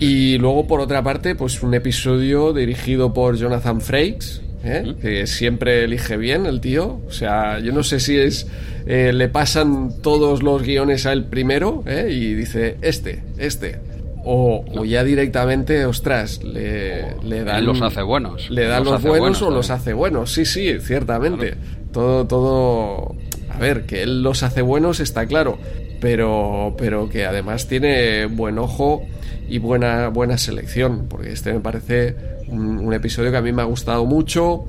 [0.00, 4.94] Y luego, por otra parte, pues un episodio dirigido por Jonathan Frakes, ¿eh?
[5.00, 7.00] que siempre elige bien el tío.
[7.06, 8.46] O sea, yo no sé si es.
[8.86, 12.08] Eh, le pasan todos los guiones a él primero ¿eh?
[12.10, 13.78] y dice: Este, este.
[14.26, 17.58] O, o, ya directamente, ostras, le, le dan.
[17.58, 18.50] Él los hace buenos.
[18.50, 20.32] Le dan los, los buenos, buenos o los hace buenos.
[20.32, 21.50] Sí, sí, ciertamente.
[21.50, 21.84] Claro.
[21.92, 23.16] Todo, todo.
[23.50, 25.58] A ver, que él los hace buenos está claro.
[26.00, 29.06] Pero, pero que además tiene buen ojo
[29.48, 32.16] y buena, buena selección, porque este me parece
[32.48, 34.66] un, un, episodio que a mí me ha gustado mucho.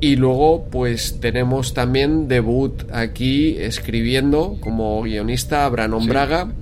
[0.00, 6.08] Y luego, pues tenemos también debut aquí escribiendo como guionista a Branon sí.
[6.08, 6.52] Braga,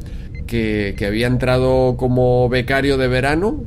[0.47, 3.65] que, que, había entrado como becario de verano.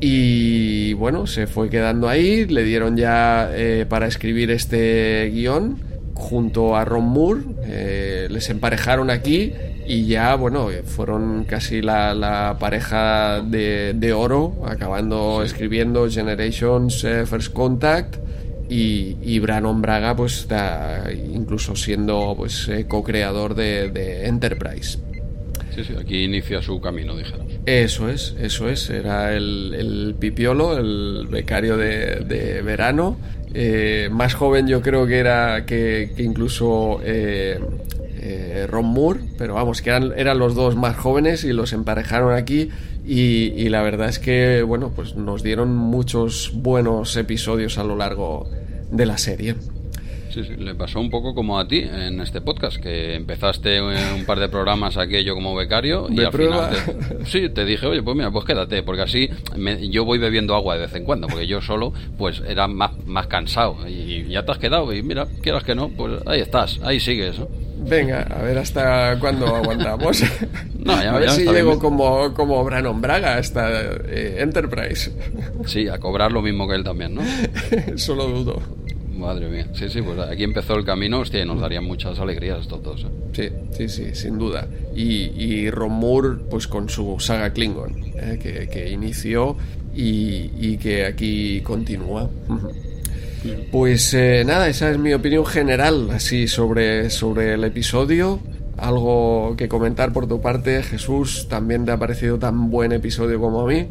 [0.00, 5.78] Y bueno, se fue quedando ahí, le dieron ya eh, para escribir este guion
[6.18, 9.52] junto a Ron Moore, eh, les emparejaron aquí
[9.88, 17.24] y ya, bueno, fueron casi la, la pareja de, de, oro, acabando escribiendo Generations eh,
[17.24, 18.16] First Contact
[18.68, 24.98] y, y Branon Braga, pues está incluso siendo pues eh, co-creador de, de, Enterprise.
[25.74, 27.54] Sí, sí, aquí inicia su camino, dijéramos.
[27.64, 33.16] Eso es, eso es, era el, el pipiolo, el becario de, de verano.
[33.54, 37.58] Eh, más joven yo creo que era que, que incluso eh,
[38.20, 42.70] eh, Ron Moore, pero vamos, que eran, los dos más jóvenes y los emparejaron aquí
[43.06, 47.96] y, y, la verdad es que, bueno, pues nos dieron muchos buenos episodios a lo
[47.96, 48.48] largo
[48.90, 49.54] de la serie.
[50.30, 54.24] Sí, sí, le pasó un poco como a ti en este podcast, que empezaste un
[54.26, 58.16] par de programas aquello como becario y al final te, sí, te dije, oye, pues
[58.16, 61.46] mira, pues quédate, porque así me, yo voy bebiendo agua de vez en cuando, porque
[61.46, 65.64] yo solo pues era más, más cansado y ya te has quedado y mira, quieras
[65.64, 67.38] que no, pues ahí estás, ahí sigues.
[67.38, 67.48] ¿no?
[67.80, 70.22] Venga, a ver hasta cuándo aguantamos.
[70.78, 71.80] no, ya, a ver ya si llego bien.
[71.80, 73.70] como, como Branon Braga hasta
[74.06, 75.12] eh, Enterprise.
[75.64, 77.22] Sí, a cobrar lo mismo que él también, ¿no?
[77.96, 78.62] Solo dudo.
[79.18, 82.60] Madre mía, sí, sí, pues aquí empezó el camino, hostia, y nos darían muchas alegrías
[82.60, 83.04] estos dos.
[83.04, 83.08] ¿eh?
[83.32, 84.68] Sí, sí, sí, sin duda.
[84.94, 88.38] Y, y Ron Moore, pues con su saga Klingon, ¿eh?
[88.40, 89.56] que, que, inició
[89.92, 92.30] y, y, que aquí continúa.
[93.72, 98.38] Pues eh, nada, esa es mi opinión general, así sobre, sobre el episodio.
[98.76, 103.62] Algo que comentar por tu parte, Jesús, también te ha parecido tan buen episodio como
[103.62, 103.88] a mí.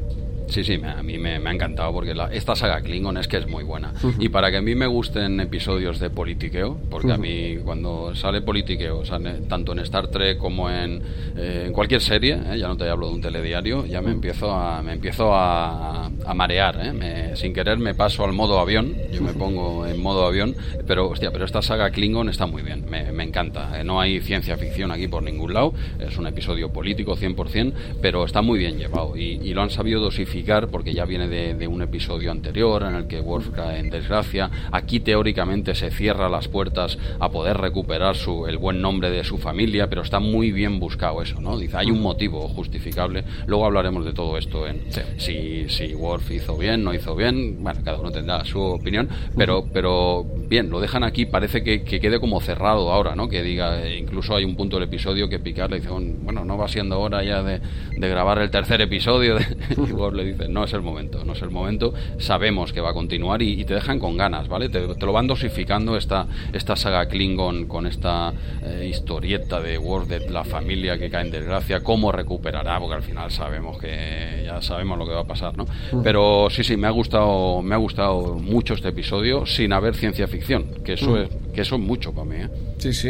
[0.49, 3.37] Sí, sí, a mí me, me ha encantado porque la, esta saga Klingon es que
[3.37, 3.93] es muy buena.
[4.01, 4.15] Uh -huh.
[4.23, 7.13] Y para que a mí me gusten episodios de politiqueo, porque uh -huh.
[7.13, 9.19] a mí cuando sale politiqueo, sea,
[9.49, 11.01] tanto en Star Trek como en,
[11.35, 14.51] eh, en cualquier serie, eh, ya no te hablo de un telediario, ya me empiezo
[14.51, 16.79] a, me empiezo a, a marear.
[16.81, 20.55] Eh, me, sin querer me paso al modo avión, yo me pongo en modo avión,
[20.87, 23.79] pero hostia, pero esta saga Klingon está muy bien, me, me encanta.
[23.79, 28.23] Eh, no hay ciencia ficción aquí por ningún lado, es un episodio político 100%, pero
[28.23, 30.36] está muy bien llevado y, y lo han sabido dosificar
[30.69, 34.49] porque ya viene de, de, un episodio anterior en el que Worf cae en desgracia.
[34.71, 39.37] Aquí teóricamente se cierra las puertas a poder recuperar su, el buen nombre de su
[39.37, 41.57] familia, pero está muy bien buscado eso, ¿no?
[41.57, 43.23] Dice, hay un motivo justificable.
[43.45, 45.01] Luego hablaremos de todo esto en sí.
[45.17, 47.61] si, si Worf hizo bien, no hizo bien.
[47.61, 52.19] Bueno, cada uno tendrá su opinión, pero, pero bien, lo dejan aquí, parece que, quede
[52.19, 53.27] como cerrado ahora, ¿no?
[53.27, 56.57] Que diga, eh, incluso hay un punto del episodio que Picard le dice, bueno, no
[56.57, 57.59] va siendo hora ya de,
[57.97, 59.37] grabar el tercer episodio.
[59.77, 62.91] y Worf le dice, no es el momento, no es el momento, sabemos que va
[62.91, 64.69] a continuar y, te dejan con ganas, ¿vale?
[64.69, 70.29] Te, lo van dosificando esta, esta saga Klingon con esta eh, historieta de Worf de
[70.29, 74.97] la familia que cae en desgracia, cómo recuperará, porque al final sabemos que ya sabemos
[74.97, 75.65] lo que va a pasar, ¿no?
[75.91, 76.01] Mm.
[76.03, 80.27] Pero sí, sí, me ha gustado, me ha gustado mucho este episodio sin haber ciencia
[80.27, 81.17] ficción, que eso mm.
[81.17, 82.49] es, que eso es mucho para mí, ¿eh?
[82.77, 83.09] Sí, sí.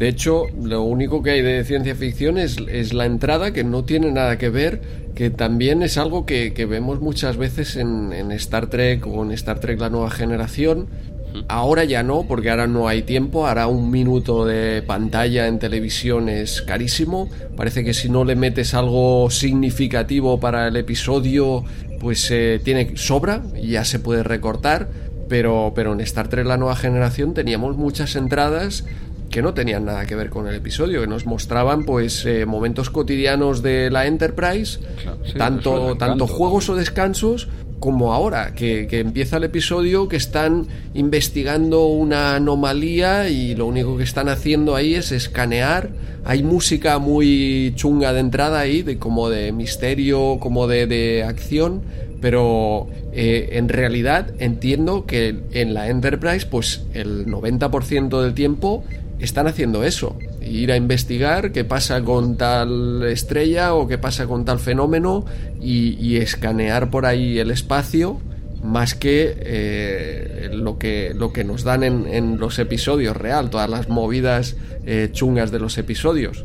[0.00, 3.84] De hecho, lo único que hay de ciencia ficción es, es, la entrada, que no
[3.84, 4.80] tiene nada que ver,
[5.14, 9.30] que también es algo que, que vemos muchas veces en, en, Star Trek o en
[9.32, 10.86] Star Trek La Nueva Generación.
[11.48, 16.30] Ahora ya no, porque ahora no hay tiempo, ahora un minuto de pantalla en televisión
[16.30, 17.28] es carísimo.
[17.54, 21.62] Parece que si no le metes algo significativo para el episodio,
[22.00, 24.88] pues eh, tiene sobra y ya se puede recortar.
[25.28, 28.84] Pero, pero en Star Trek La Nueva Generación teníamos muchas entradas
[29.30, 32.90] que no tenían nada que ver con el episodio, que nos mostraban pues eh, momentos
[32.90, 34.80] cotidianos de la Enterprise,
[35.38, 42.36] tanto, tanto juegos o descansos como ahora, que, empieza el episodio, que están investigando una
[42.36, 45.90] anomalía y lo único que están haciendo ahí es escanear.
[46.24, 51.82] Hay música muy chunga de entrada ahí, de, como de misterio, como de, de acción,
[52.20, 58.84] pero eh, en realidad entiendo que en la Enterprise, pues el 90% del tiempo
[59.20, 64.44] están haciendo eso, ir a investigar qué pasa con tal estrella o qué pasa con
[64.44, 65.24] tal fenómeno
[65.60, 68.20] y, escanear por ahí el espacio
[68.62, 73.88] más que, eh, lo que lo que nos dan en, los episodios real, todas las
[73.88, 76.44] movidas eh, chungas de los episodios.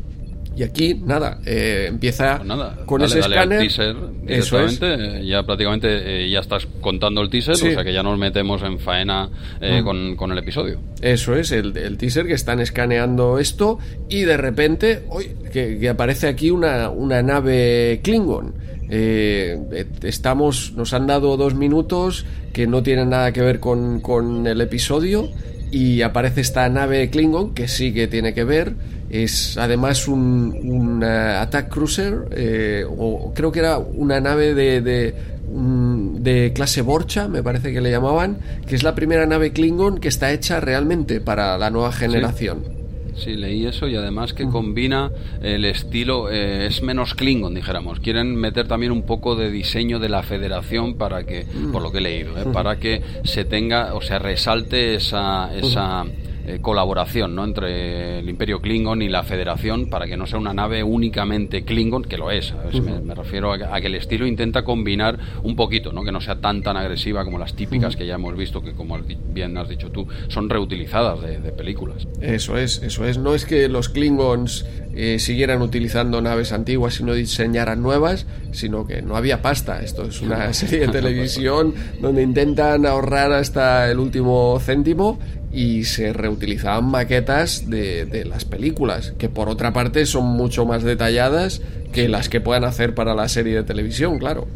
[0.56, 3.58] Y aquí, nada, eh, empieza pues con ese escáner.
[3.58, 3.94] teaser
[4.26, 4.80] eso es.
[5.22, 8.78] ya prácticamente eh, ya estás contando el teaser, o sea que ya nos metemos en
[8.78, 9.28] faena
[9.60, 10.16] eh, mm.
[10.16, 10.80] con, el episodio.
[11.02, 13.78] Eso es, el, teaser que están escaneando esto
[14.08, 18.54] y de repente, uy, que, aparece aquí una, una nave Klingon.
[18.88, 24.62] estamos, nos han dado dos minutos que no tienen nada que ver con, con el
[24.62, 25.28] episodio
[25.70, 31.04] y aparece esta nave Klingon que sí que tiene que ver es además un, un
[31.04, 35.14] attack cruiser, eh, o creo que era una nave de, de,
[35.48, 40.08] de, clase Borcha, me parece que le llamaban, que es la primera nave Klingon que
[40.08, 42.76] está hecha realmente para la nueva generación.
[43.16, 45.10] Sí, leí eso y además que combina
[45.42, 47.98] el estilo, eh, es menos Klingon, dijéramos.
[48.00, 51.98] Quieren meter también un poco de diseño de la federación para que, por lo que
[51.98, 56.04] he leído, eh, para que se tenga, o sea, resalte esa, esa
[56.46, 57.44] eh, colaboración ¿no?
[57.44, 62.04] entre el Imperio Klingon y la Federación para que no sea una nave únicamente Klingon,
[62.04, 62.54] que lo es.
[63.02, 66.04] me, refiero a, que el estilo intenta combinar un poquito, ¿no?
[66.04, 68.96] que no sea tan tan agresiva como las típicas que ya hemos visto, que como
[68.98, 72.06] bien has dicho tú, son reutilizadas de, películas.
[72.20, 73.18] Eso es, eso es.
[73.18, 78.86] No es que los Klingons eh, siguieran utilizando naves antiguas y no diseñaran nuevas, sino
[78.86, 79.82] que no había pasta.
[79.82, 85.18] Esto es una serie de televisión donde intentan ahorrar hasta el último céntimo
[85.56, 91.62] y se reutilizaban maquetas de, las películas, que por otra parte son mucho más detalladas
[91.92, 94.46] que las que puedan hacer para la serie de televisión, claro.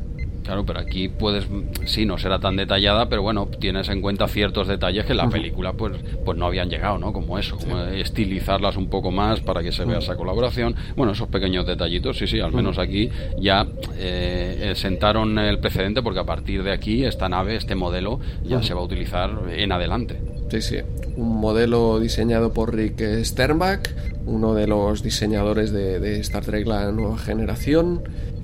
[0.44, 1.46] Claro, pero aquí puedes,
[1.84, 5.28] sí, no será tan detallada, pero bueno, tienes en cuenta ciertos detalles que en la
[5.28, 5.92] película pues,
[6.24, 7.12] pues no habían llegado, ¿no?
[7.12, 10.74] Como eso, como estilizarlas un poco más para que se vea esa colaboración.
[10.96, 13.66] Bueno, esos pequeños detallitos, sí, sí, al menos aquí ya
[13.96, 18.74] eh, sentaron el precedente porque a partir de aquí esta nave, este modelo, ya se
[18.74, 20.20] va a utilizar en adelante.
[20.50, 20.76] Sí, sí.
[21.16, 23.88] Un modelo diseñado por Rick Sternbach,
[24.26, 28.02] uno de los diseñadores de, Star Trek La Nueva Generación,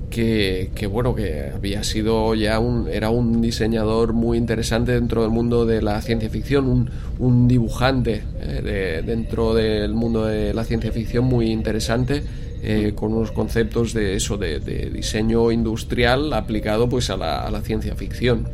[0.09, 5.65] que, bueno, que había sido ya un, era un diseñador muy interesante dentro del mundo
[5.65, 6.89] de la ciencia ficción,
[7.19, 12.23] un, dibujante eh, dentro del mundo de la ciencia ficción muy interesante.
[12.63, 14.59] Eh, con unos conceptos de eso, de,
[14.91, 18.47] diseño industrial aplicado pues a la, a la ciencia ficción.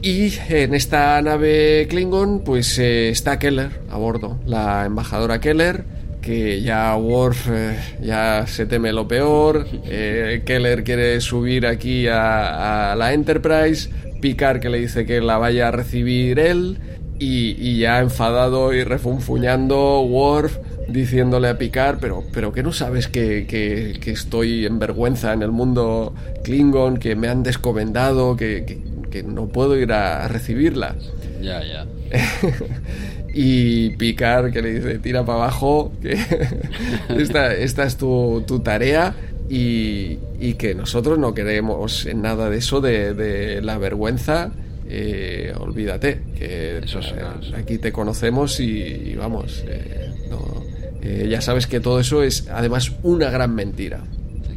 [0.00, 5.84] Y en esta nave Klingon, pues eh, está Keller a bordo, la embajadora Keller,
[6.20, 9.66] que ya Worf eh, ya se teme lo peor.
[9.84, 13.90] Eh, Keller quiere subir aquí a, la Enterprise.
[14.20, 16.78] Picard que le dice que la vaya a recibir él.
[17.20, 20.58] Y, ya enfadado y refunfuñando, Worf
[20.88, 25.50] diciéndole a Picard, pero, pero que no sabes que, que, estoy en vergüenza en el
[25.50, 26.14] mundo
[26.44, 28.64] Klingon, que me han descomendado, que
[29.10, 30.94] que no puedo ir a, recibirla.
[31.40, 31.86] Ya, ya.
[33.34, 36.12] y picar que le dice, tira para abajo, que
[37.16, 39.14] esta, esta, es tu, tu tarea.
[39.50, 44.50] Y, y, que nosotros no queremos en nada de eso, de, de la vergüenza.
[44.90, 50.62] eh, olvídate, que Eso es, eh, aquí te conocemos y, y vamos, eh, no,
[51.02, 54.02] eh, ya sabes que todo eso es además una gran mentira.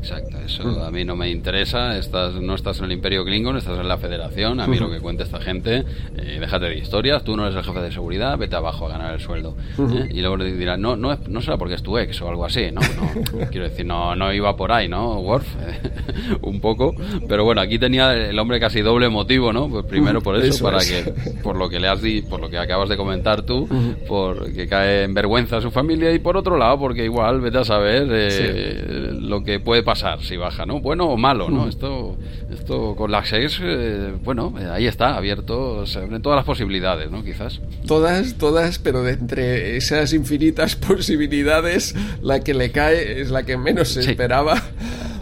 [0.02, 0.80] Exacto, eso Mm.
[0.84, 1.95] a mí no me interesa.
[1.97, 4.60] Estás, no estás en el Imperio Klingon, estás en la Federación.
[4.60, 5.86] A mí lo que cuenta esta gente,
[6.18, 7.24] eh, déjate de historias.
[7.24, 9.56] Tú no eres el jefe de seguridad, vete abajo a ganar el sueldo.
[9.78, 10.08] ¿eh?
[10.12, 12.45] Y luego le dirán, no, no, es- no será porque es tu ex o algo
[12.45, 12.82] así, ¿no?
[12.82, 15.20] no quiero decir, no, no iba por ahí, ¿no?
[15.20, 15.47] Worf,
[16.41, 16.95] un poco.
[17.30, 19.70] Pero bueno, aquí tenía el hombre casi doble motivo, ¿no?
[19.70, 20.91] Pues primero por eso, Eso para es.
[20.91, 23.68] que, por lo que le has di, por lo que acabas de comentar tú,
[24.08, 27.60] por que cae en vergüenza a su familia y por otro lado, porque igual vete
[27.60, 29.90] a saber eh, lo que puede pasar
[30.21, 30.79] si baja, ¿no?
[30.79, 31.67] Bueno o malo, ¿no?
[31.67, 32.17] Esto,
[32.51, 37.09] esto con la 6, eh, bueno, eh, ahí está, abierto, se abren todas las posibilidades,
[37.11, 37.23] ¿no?
[37.23, 37.59] Quizás.
[37.87, 40.75] Todas, todas, pero de entre esas infinitas
[41.21, 44.11] posibilidades, la que le cae es la que menos se Sí.
[44.11, 44.61] esperaba.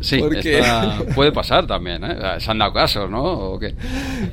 [0.01, 0.59] Sí, porque...
[0.59, 2.15] esta- puede pasar también, ¿eh?
[2.39, 3.22] Se han dado casos, ¿no?
[3.24, 3.76] ¿O qué?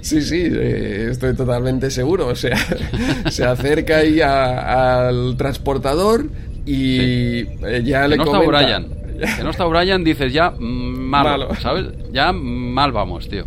[0.01, 2.29] Sí, sí, eh, estoy totalmente seguro.
[2.29, 2.57] O sea,
[3.31, 6.27] se acerca ahí a- al transportador
[6.65, 8.59] y eh, ya Que le no está comenta.
[8.63, 8.87] Brian.
[9.37, 11.55] Que no está Brian, dices ya mm, malo, Malo.
[11.61, 11.87] ¿sabes?
[12.13, 13.45] Ya mal vamos, tío.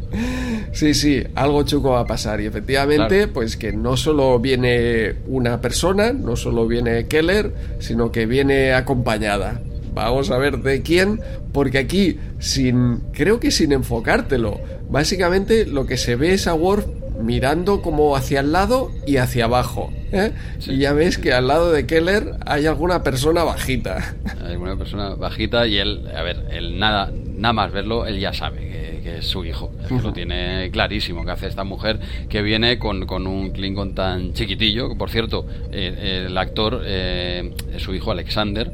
[0.72, 2.42] Sí, sí, algo chuco va a pasar.
[2.42, 3.34] Y efectivamente, Claro.
[3.34, 9.62] pues que no solo viene una persona, no solo viene Keller, sino que viene acompañada.
[9.94, 11.20] Vamos a ver de quién,
[11.52, 14.60] porque aquí, sin, creo que sin enfocártelo,
[14.90, 16.86] básicamente lo que se ve es a Worf
[17.20, 19.92] mirando como hacia el lado y hacia abajo.
[20.12, 20.32] ¿eh?
[20.60, 20.72] Sí.
[20.72, 24.16] y ya ves que al lado de Keller hay alguna persona bajita.
[24.44, 28.34] Hay una persona bajita y él, a ver, él nada, nada más verlo, él ya
[28.34, 29.72] sabe que, que es su hijo.
[29.82, 33.94] Es que lo tiene clarísimo que hace esta mujer que viene con, con un Klingon
[33.96, 34.90] tan chiquitillo.
[34.90, 38.72] que, Por cierto, eh, el actor eh, es su hijo Alexander,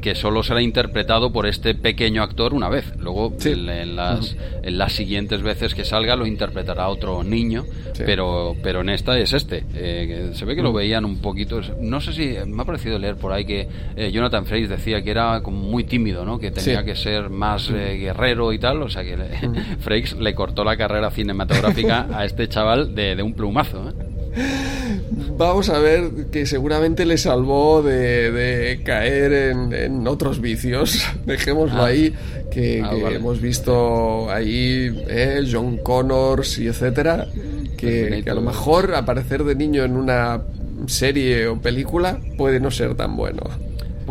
[0.00, 2.92] que solo será interpretado por este pequeño actor una vez.
[2.98, 3.50] Luego, Sí.
[3.50, 8.02] en, en las, en las siguientes veces que salga, lo interpretará otro niño, Sí.
[8.06, 9.64] pero, pero en esta es este.
[9.74, 11.60] Eh, se ve que lo veían un poquito.
[11.80, 15.10] No sé si me ha parecido leer por ahí que eh, Jonathan Frakes decía que
[15.10, 16.38] era como muy tímido, ¿no?
[16.38, 16.84] Que tenía Sí.
[16.86, 18.82] que ser más eh, guerrero y tal.
[18.82, 19.30] O sea que le-
[19.80, 23.90] Frakes le cortó la carrera cinematográfica a este chaval de, de un plumazo.
[23.90, 23.92] ¿eh?
[25.36, 31.04] Vamos a ver que seguramente le salvó de, de caer en, en otros vicios.
[31.26, 31.86] Dejémoslo Ah.
[31.86, 32.14] ahí,
[32.50, 33.16] que, Ah, que vale.
[33.16, 37.26] hemos visto ahí eh, John Connors y etcétera,
[37.76, 40.42] que, que a lo mejor aparecer de niño en una
[40.86, 43.42] serie o película puede no ser tan bueno.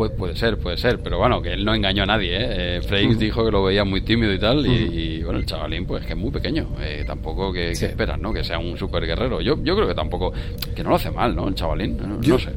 [0.00, 2.46] Pu- puede ser, puede ser, pero bueno, que él no engañó a nadie, ¿eh?
[2.78, 2.80] Eh,
[3.18, 4.70] dijo que lo veía muy tímido y tal, y,
[5.18, 8.32] y, bueno, el chavalín pues que es muy pequeño, eh, tampoco que, esperas, ¿no?
[8.32, 9.40] Que sea un super guerrero.
[9.40, 10.32] Yo, yo creo que tampoco,
[10.74, 11.48] que no lo hace mal, ¿no?
[11.48, 12.50] El chavalín, no, Yo, no sé.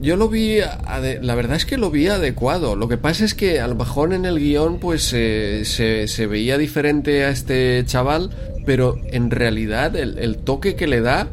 [0.00, 2.74] Yo lo vi, la verdad es que lo vi adecuado.
[2.74, 6.26] Lo que pasa es que a lo mejor en el guion pues eh, se, se
[6.26, 8.30] veía diferente a este chaval,
[8.66, 11.28] pero en realidad el, el toque que le da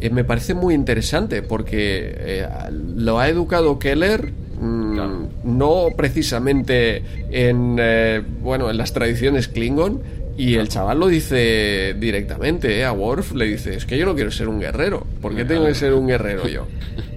[0.00, 2.46] eh, me parece muy interesante porque eh,
[2.96, 4.32] lo ha educado Keller.
[4.64, 5.28] Mm, Claro.
[5.44, 10.02] No precisamente en eh, bueno en las tradiciones Klingon
[10.36, 14.14] y el chaval lo dice directamente eh, a Worf le dice es que yo no
[14.14, 16.66] quiero ser un guerrero ¿por qué tengo que ser un guerrero yo?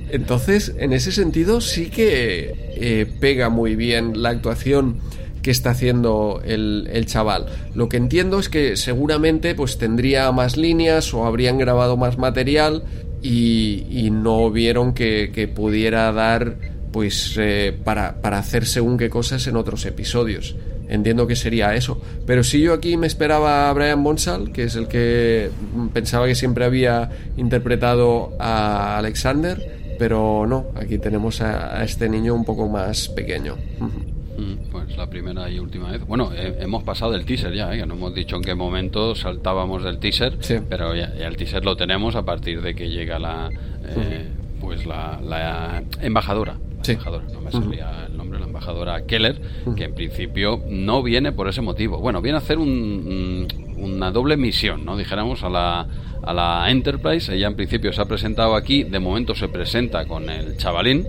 [0.09, 4.99] Entonces, en ese sentido, sí que eh, pega muy bien la actuación
[5.41, 7.47] que está haciendo el, el chaval.
[7.73, 12.83] Lo que entiendo es que seguramente pues tendría más líneas o habrían grabado más material
[13.21, 16.57] y, y no vieron que, que pudiera dar
[16.91, 20.55] pues eh, para, para hacer según qué cosas en otros episodios.
[20.89, 22.01] Entiendo que sería eso.
[22.25, 25.49] Pero si yo aquí me esperaba a Brian Bonsall, que es el que
[25.93, 32.33] pensaba que siempre había interpretado a Alexander, pero no, aquí tenemos a, a este niño
[32.35, 33.55] un poco más pequeño.
[33.79, 36.05] Mm, Pues la primera y última vez.
[36.05, 37.83] Bueno, eh, hemos pasado del teaser ya, ¿eh?
[37.85, 40.57] no hemos dicho en qué momento saltábamos del teaser, Sí.
[40.69, 43.49] pero ya, ya el teaser lo tenemos a partir de que llega la,
[43.89, 44.27] eh,
[44.61, 46.57] pues la, la embajadora.
[46.87, 46.91] Sí.
[46.93, 49.39] embajadora, no me salía el nombre, la embajadora Keller,
[49.75, 51.99] que en principio no viene por ese motivo.
[51.99, 53.47] Bueno, viene a hacer un-
[53.77, 54.97] una doble misión, ¿no?
[54.97, 55.87] Dijéramos a la,
[56.23, 57.33] a la Enterprise.
[57.33, 61.07] Ella en principio se ha presentado aquí, de momento se presenta con el chavalín,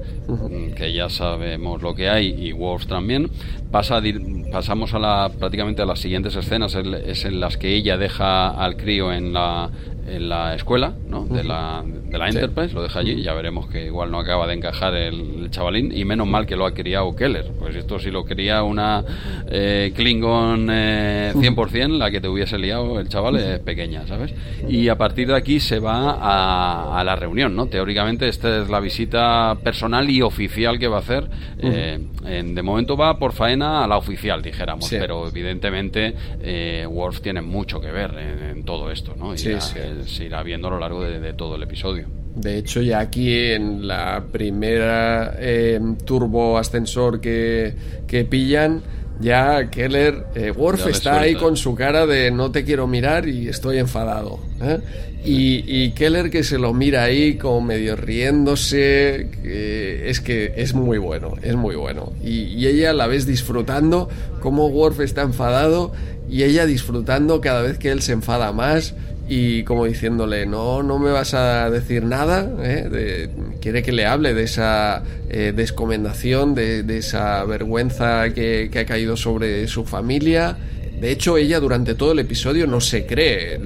[0.76, 3.30] que ya sabemos lo que hay, y Worf también.
[3.70, 4.00] Pasa,
[4.52, 8.76] pasamos a la, prácticamente a las siguientes escenas, es, en las que ella deja al
[8.76, 9.70] crío en la,
[10.06, 11.26] en la escuela ¿no?
[11.26, 12.36] de la, de la Sí.
[12.38, 15.96] Enterprise, lo deja allí, ya veremos que igual no acaba de encajar el, el chavalín,
[15.96, 19.04] y menos mal que lo ha criado Keller, pues esto si lo quería una
[19.50, 24.32] eh, Klingon eh, 100%, la que te hubiese liado el chaval es pequeña, ¿sabes?
[24.68, 27.66] Y a partir de aquí se va a, a la reunión, ¿no?
[27.66, 31.28] Teóricamente esta es la visita personal y oficial que va a hacer.
[31.60, 34.96] eh, en- de momento va por faena a la oficial, dijéramos, Sí.
[34.98, 39.34] pero evidentemente eh, Worf tiene mucho que ver en, en todo esto, ¿no?
[39.34, 39.78] Y Sí, ya sí.
[39.78, 42.06] El, se irá viendo a lo largo de, todo el episodio.
[42.34, 47.74] De hecho, ya aquí en la primera eh, turbo ascensor que,
[48.06, 48.82] que pillan,
[49.20, 53.48] ya Keller, eh, Worf está ahí con su cara de no te quiero mirar y
[53.48, 54.38] estoy enfadado.
[54.60, 54.78] ¿eh?
[55.24, 61.34] Y, Keller que se lo mira ahí como medio riéndose, es que es muy bueno,
[61.42, 62.12] es muy bueno.
[62.22, 64.08] Y, y, ella la ves disfrutando
[64.40, 65.92] como Worf está enfadado
[66.30, 68.94] y ella disfrutando cada vez que él se enfada más
[69.28, 73.28] y como diciéndole, no, no me vas a decir nada, ¿eh?
[73.60, 79.68] quiere que le hable de esa eh, descomendación, de, esa vergüenza que, ha caído sobre
[79.68, 80.56] su familia.
[80.98, 83.60] De hecho, ella durante todo el episodio no se cree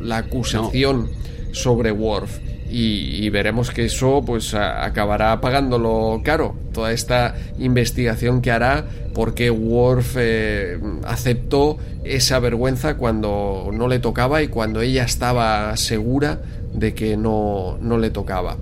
[0.00, 1.10] la acusación
[1.52, 2.38] sobre Worf.
[2.72, 6.54] Y, veremos que eso pues acabará pagándolo caro.
[6.72, 14.42] Toda esta investigación que hará porque Worf eh, aceptó esa vergüenza cuando no le tocaba
[14.42, 16.40] y cuando ella estaba segura
[16.72, 18.56] de que no, no le tocaba.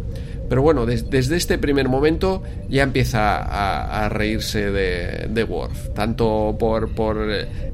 [0.49, 3.39] Pero bueno, desde este primer momento ya empieza
[4.05, 7.19] a, reírse de, de, Worf, tanto por, por,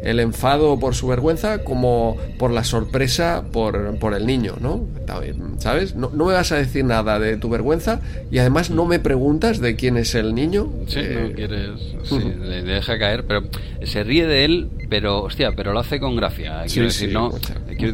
[0.02, 4.86] el enfado por su vergüenza como por la sorpresa por, por el niño, ¿no?
[5.58, 5.94] ¿Sabes?
[5.94, 8.00] No, me vas a decir nada de tu vergüenza
[8.30, 10.70] y además no me preguntas de quién es el niño.
[10.86, 11.70] Sí, no eh, quieres.
[12.04, 13.44] Sí, le deja caer, pero
[13.82, 16.64] se ríe de él, pero hostia, pero lo hace con gracia.
[16.70, 17.32] Quiero decir, no,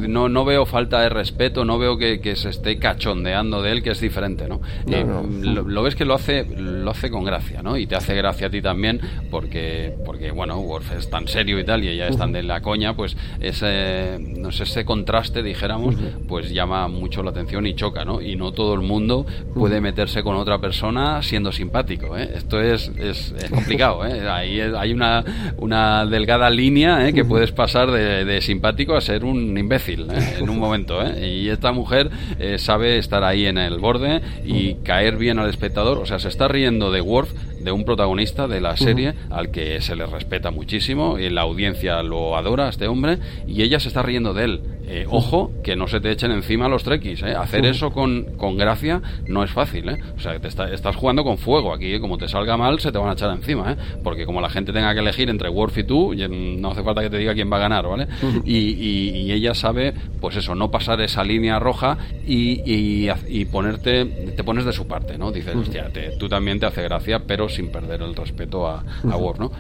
[0.08, 3.82] no, no veo falta de respeto, no veo que, que se esté cachondeando de él,
[3.84, 4.60] que es diferente, ¿no?
[4.90, 5.04] Eh,
[5.42, 7.76] lo, ves que lo hace lo hace con gracia, ¿no?
[7.76, 9.00] Y te hace gracia a ti también
[9.30, 12.60] porque, porque bueno, Worf es tan serio y tal y ella es tan de la
[12.60, 15.96] coña, pues ese, no sé, ese contraste, dijéramos,
[16.28, 18.20] pues llama mucho la atención y choca, ¿no?
[18.20, 22.30] Y no todo el mundo puede meterse con otra persona siendo simpático, ¿eh?
[22.34, 24.28] Esto es, es, complicado, ¿eh?
[24.28, 25.24] Ahí hay una,
[25.58, 27.12] una delgada línea ¿eh?
[27.12, 30.36] que puedes pasar de, simpático a ser un imbécil ¿eh?
[30.38, 31.28] en un momento, ¿eh?
[31.28, 32.10] Y esta mujer
[32.58, 35.98] sabe estar ahí en el borde y y caer bien al espectador.
[35.98, 39.80] O sea, se está riendo de Worf, de un protagonista de la serie al que
[39.80, 43.88] se le respeta muchísimo y la audiencia lo adora a este hombre y ella se
[43.88, 44.60] está riendo de él.
[44.92, 47.22] Eh, ojo, que no se te echen encima los trekkies.
[47.22, 47.36] ¿eh?
[47.36, 49.88] Hacer eso con, con, gracia no es fácil.
[49.88, 49.98] ¿eh?
[50.16, 51.94] O sea, te estás jugando con fuego aquí.
[51.94, 52.00] ¿eh?
[52.00, 53.72] Como te salga mal, se te van a echar encima.
[53.72, 53.76] ¿eh?
[54.02, 57.10] Porque como la gente tenga que elegir entre Worf y tú, no hace falta que
[57.10, 57.86] te diga quién va a ganar.
[57.86, 58.08] ¿vale?
[58.44, 61.96] y, ella sabe, pues eso, no pasar esa línea roja
[62.26, 64.04] y, y, ponerte,
[64.36, 65.18] te pones de su parte.
[65.18, 65.30] ¿no?
[65.30, 65.88] Dices, hostia,
[66.18, 69.38] tú también te hace gracia, pero sin perder el respeto a, a Worf.
[69.38, 69.52] ¿no?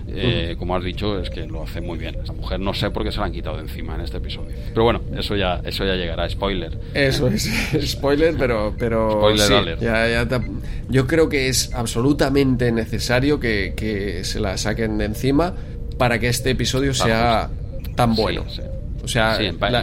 [0.58, 2.16] como has dicho, es que lo hace muy bien.
[2.16, 4.54] Esta mujer no sé por qué se la han quitado de encima en este episodio.
[4.68, 6.78] Pero bueno, eso ya, eso ya llegará, spoiler.
[6.94, 7.50] Eso es,
[7.86, 9.34] spoiler, pero, pero
[10.88, 15.54] yo creo que es absolutamente necesario que, se la saquen de encima
[15.98, 17.50] para que este episodio sea
[17.96, 18.44] tan bueno.
[19.02, 19.38] O sea,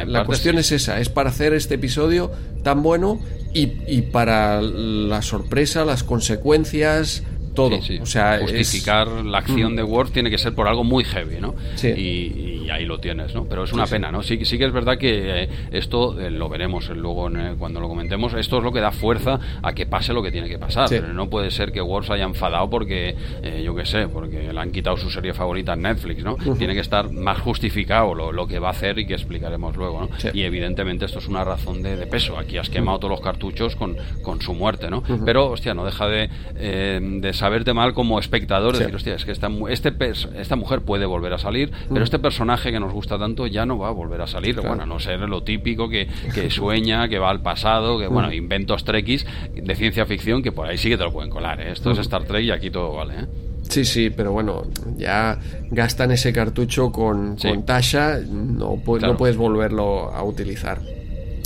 [0.06, 2.32] la, cuestión es esa, es para hacer este episodio
[2.64, 3.20] tan bueno
[3.54, 7.24] y, y para la sorpresa, las consecuencias,
[7.58, 7.80] todo.
[8.02, 11.56] O sea, justificar la acción de Word tiene que ser por algo muy heavy, ¿no?
[11.84, 13.46] Y, ahí lo tienes, ¿no?
[13.46, 14.22] Pero es una pena, ¿no?
[14.22, 18.34] Sí, sí que es verdad que eh, esto eh, lo veremos luego cuando lo comentemos.
[18.34, 20.88] Esto es lo que da fuerza a que pase lo que tiene que pasar.
[20.90, 24.52] Pero no puede ser que Word se haya enfadado porque, eh, yo qué sé, porque
[24.52, 26.36] le han quitado su serie favorita en Netflix, ¿no?
[26.58, 30.02] Tiene que estar más justificado lo, lo, que va a hacer y que explicaremos luego,
[30.02, 30.10] ¿no?
[30.34, 32.38] Y evidentemente esto es una razón de, peso.
[32.38, 35.04] Aquí has quemado todos los cartuchos con, con su muerte, ¿no?
[35.26, 39.50] Pero, hostia, no deja de, de saberte mal como espectador, decir, hostia, es que esta,
[39.70, 39.94] este,
[40.36, 43.78] esta mujer puede volver a salir, pero este personaje que nos gusta tanto ya no
[43.78, 44.60] va a volver a salir.
[44.60, 48.84] Bueno, no ser lo típico que, que sueña, que va al pasado, que, bueno, inventos
[48.84, 49.26] trekkies
[49.56, 51.62] de ciencia ficción que por ahí sí que te lo pueden colar.
[51.62, 51.72] ¿eh?
[51.72, 53.14] Esto es Star Trek y aquí todo vale.
[53.14, 53.26] ¿eh?
[53.70, 54.64] Sí, sí, pero bueno,
[54.98, 55.40] ya
[55.72, 60.82] gastan ese cartucho con, con Tasha, no, no puedes volverlo a utilizar.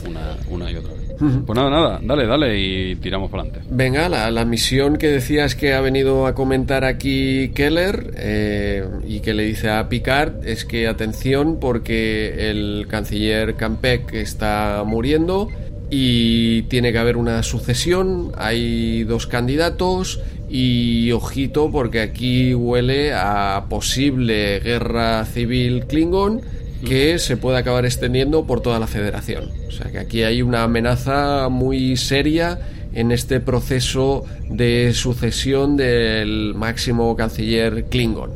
[0.08, 1.01] Una, una y otra vez.
[1.46, 3.68] Pues nada, nada, dale, dale y tiramos para adelante.
[3.70, 9.34] Venga, la, misión que decías que ha venido a comentar aquí Keller eh, y que
[9.34, 15.48] le dice a Picard es que atención porque el canciller Campec está muriendo
[15.92, 23.66] y tiene que haber una sucesión, hay dos candidatos y ojito porque aquí huele a
[23.70, 26.42] posible guerra civil Klingon
[26.86, 29.50] que se puede acabar extendiendo por toda la federación.
[29.68, 32.60] O sea que aquí hay una amenaza muy seria
[32.94, 38.32] en este proceso de sucesión del máximo canciller Klingon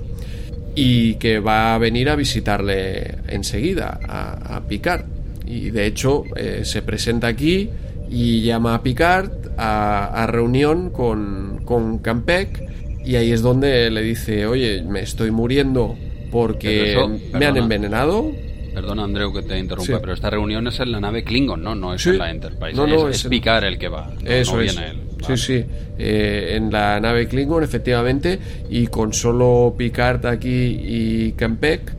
[0.76, 5.06] y que va a venir a visitarle enseguida a, Picard.
[5.45, 7.70] Y de hecho eh, se presenta aquí
[8.10, 12.64] y llama a Picard a, reunión con, con Campec
[13.06, 15.95] y ahí es donde le dice, oye, me estoy muriendo
[16.36, 16.98] porque
[17.34, 18.32] me han envenenado
[18.74, 19.98] Perdona, Andreu, que te interrumpa, Sí.
[20.02, 21.76] pero esta reunión es en la nave Klingon, ¿no?
[21.76, 22.10] No es Sí.
[22.10, 22.74] en la Enterprise.
[22.76, 24.12] No, no, es, es es Picard el que va.
[24.26, 24.76] Eso no es.
[24.76, 24.98] viene él.
[25.20, 25.38] Sí, Vale.
[25.38, 25.64] sí.
[25.98, 28.38] Eh, en la nave Klingon, efectivamente,
[28.70, 31.94] y con solo Picard aquí y Kempek.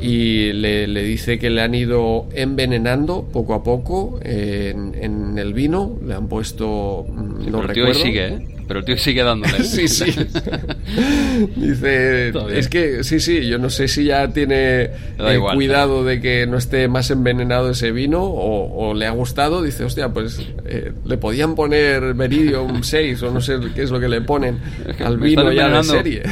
[0.00, 5.36] Y le, le dice que le han ido envenenando poco a poco eh, en, en
[5.38, 5.98] el vino.
[6.02, 7.04] Le han puesto.
[7.10, 7.94] mm, Sí, no pero el tío ahí recuerdo.
[8.02, 8.46] sigue, ¿eh?
[8.68, 9.52] Pero el tío sigue dándole.
[9.64, 10.04] Sí, sí.
[11.56, 15.54] Dice, es que sí, sí, yo no sé si ya tiene eh, igual.
[15.54, 19.62] cuidado de que no esté más envenenado ese vino o, o le ha gustado.
[19.62, 24.00] Dice, hostia, pues eh, le podían poner Meridium 6 o no sé qué es lo
[24.00, 25.92] que le ponen Es que al vino ya de envenenando.
[25.92, 26.22] serie.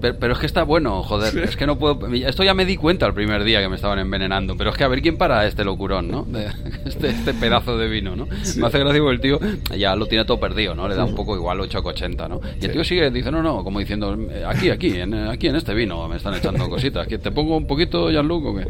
[0.00, 1.36] Pero, pero es que está bueno, joder.
[1.38, 2.06] Es que no puedo.
[2.12, 4.56] Esto ya me di cuenta el primer día que me estaban envenenando.
[4.56, 6.24] Pero es que a ver quién para este locurón, ¿no?
[6.24, 6.48] De-
[6.86, 8.26] este, este pedazo de vino, ¿no?
[8.26, 9.40] Me hace gracia porque el tío
[9.76, 10.88] ya lo tiene todo perdido, ¿no?
[10.88, 12.40] Le da un poco igual 8 que 80, ¿no?
[12.60, 14.16] Y el tío sigue, dice, no, no, como diciendo,
[14.46, 17.06] aquí, aquí, en, aquí en este vino me están echando cositas.
[17.06, 18.66] ¿Que ¿Te pongo un poquito, Jean-Luc, o qué?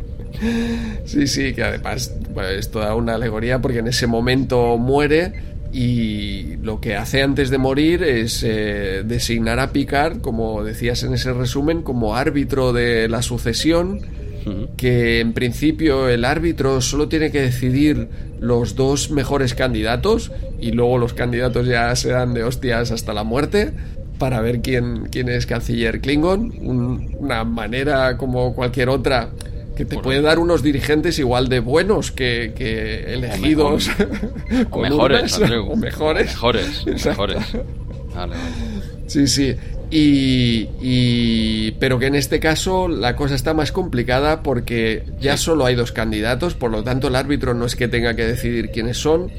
[1.05, 6.57] Sí, sí, que además bueno, es toda una alegoría porque en ese momento muere y
[6.63, 11.33] lo que hace antes de morir es eh, designar a Picard, como decías en ese
[11.33, 14.01] resumen, como árbitro de la sucesión,
[14.77, 18.09] que en principio el árbitro solo tiene que decidir
[18.45, 20.31] los dos mejores candidatos
[20.61, 23.73] y luego los candidatos ya se dan de hostias hasta la muerte
[24.19, 29.31] para ver quién, quién es canciller Klingon, Un- una manera como cualquier otra
[29.77, 33.91] que te puede dar unos dirigentes igual de buenos que, que elegidos.
[34.71, 35.37] O mejores,
[35.73, 36.27] o mejores.
[36.27, 37.39] Mejores, mejores.
[38.15, 38.41] Vale, vale.
[39.09, 39.57] Sí, sí.
[39.91, 45.67] Y, y- Pero que en este caso la cosa está más complicada porque ya solo
[45.67, 48.97] hay dos candidatos, por lo tanto el árbitro no es que tenga que decidir quiénes
[48.99, 49.31] son,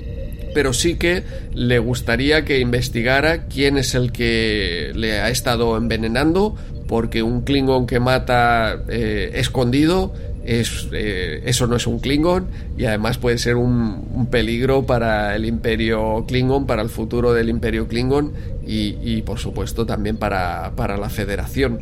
[0.54, 1.24] pero sí que
[1.54, 6.56] le gustaría que investigara quién es el que le ha estado envenenando,
[6.88, 10.14] porque un Klingon que mata eh, escondido
[10.46, 12.48] es, eh, eso no es un Klingon
[12.78, 17.50] y además puede ser un, un peligro para el imperio Klingon, para el futuro del
[17.50, 18.34] imperio Klingon
[18.66, 21.80] y, y, por supuesto también para, para la federación.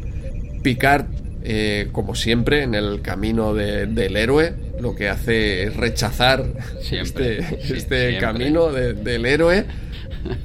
[0.64, 1.06] Picard,
[1.44, 6.46] eh, como siempre, en el camino de- del héroe, lo que hace es rechazar
[6.82, 8.18] Siempre, este, sí, este siempre.
[8.20, 9.66] camino de- del héroe.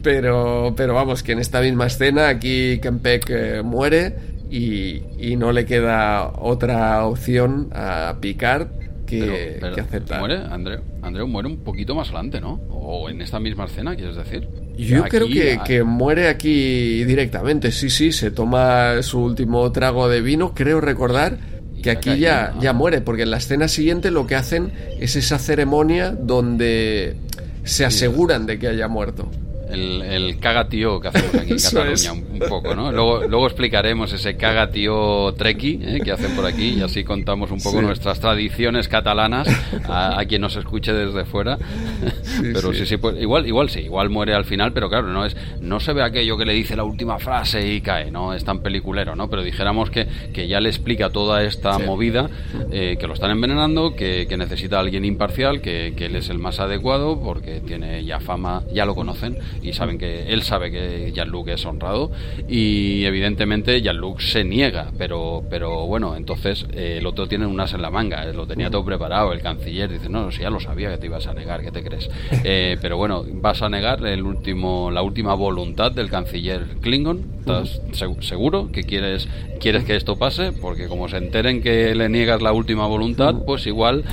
[0.03, 4.13] Pero, pero vamos, que en esta misma escena aquí Kempek eh, muere
[4.51, 8.69] y, y no le queda otra opción a Picard
[9.07, 10.19] que, Pero- pero que aceptar.
[10.21, 12.61] Muere, Andreu, Andreu muere un poquito más adelante, ¿no?
[12.69, 14.47] O en esta misma escena, quieres decir.
[14.77, 19.71] Yo Aquí, creo que, a- que muere aquí directamente, sí, sí, se toma su último
[19.73, 21.39] trago de vino, creo recordar
[21.83, 25.39] que aquí ya, ya muere, porque en la escena siguiente lo que hacen es esa
[25.39, 27.17] ceremonia donde
[27.65, 29.31] se aseguran de que haya muerto.
[29.71, 32.11] El, el caga tío que hacemos aquí en Cataluña, es.
[32.11, 32.91] un, un poco, ¿no?
[32.93, 36.01] Luego, luego explicaremos ese caga tío treki ¿eh?
[36.05, 37.85] que hacen por aquí y así contamos un poco Sí.
[37.85, 39.49] nuestras tradiciones catalanas
[39.89, 41.59] a, a quien nos escuche desde fuera.
[42.43, 42.87] pero sí, sí.
[42.87, 45.93] sí, pues igual, igual sí, igual muere al final, pero claro, no es, no se
[45.93, 49.29] ve aquello que le dice la última frase y cae, no es tan peliculero, ¿no?
[49.29, 51.83] Pero dijéramos que, que ya le explica toda esta Sí.
[51.85, 52.29] movida,
[52.73, 56.29] eh, que lo están envenenando, que, que necesita a alguien imparcial, que, que él es
[56.31, 60.71] el más adecuado porque tiene ya fama, ya lo conocen y saben que él sabe
[60.71, 62.11] que Jean-Luc es honrado
[62.49, 67.75] y evidentemente Jean-Luc se niega, pero, pero bueno, entonces eh, el otro tiene un as
[67.75, 70.61] en la manga, eh, lo tenía todo preparado, el canciller dice, no, si ya lo
[70.61, 72.09] sabía que te ibas a negar, ¿qué te crees?
[72.45, 77.81] Eh, pero bueno, vas a negar el último, la última voluntad del canciller Klingon, ¿estás
[77.93, 79.29] seg- seguro que quieres,
[79.61, 80.53] quieres que esto pase?
[80.53, 84.05] Porque como se enteren que le niegas la última voluntad, pues igual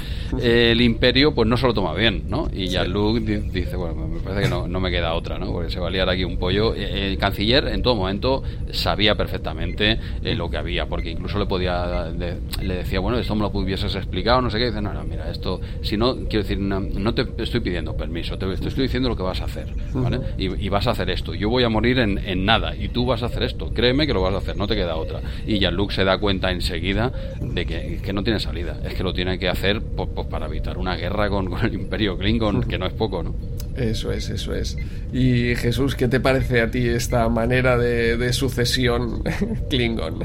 [0.42, 2.48] eh, el imperio pues no se lo toma bien, ¿no?
[2.54, 5.52] Y Jean-Luc di- dice, bueno, me parece que no, no me queda otra, ¿no?
[5.52, 6.74] Porque se va a liar aquí un pollo.
[6.76, 11.46] Eh, El canciller en todo momento sabía perfectamente eh, lo que había, porque incluso le
[11.46, 14.94] podía, de- le decía, bueno, esto me lo hubieses explicado, no sé qué, dice, no,
[14.94, 18.68] no, mira, esto, si no, quiero decir, no, no te estoy pidiendo permiso, te, te
[18.68, 20.20] estoy diciendo lo que vas a hacer, ¿vale?
[20.38, 23.06] y, y vas a hacer esto, yo voy a morir en, en nada, y tú
[23.06, 25.22] vas a hacer esto, créeme que lo vas a hacer, no te queda otra.
[25.48, 29.14] Y Jean-Luc se da cuenta enseguida de que, que no tiene salida, es que lo
[29.14, 32.78] tiene que hacer pues, pues, para evitar una guerra con, con el Imperio Klingon, que
[32.78, 33.36] no es poco, ¿no?
[33.76, 34.78] Eso es, eso es.
[35.12, 39.24] Y Jesús, ¿qué te parece a ti esta manera de, sucesión
[39.70, 40.20] Klingon?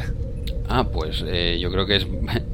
[0.69, 2.07] Ah, pues eh, yo creo que es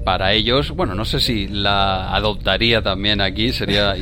[0.05, 3.95] para ellos, bueno, no sé si la adoptaría también aquí, sería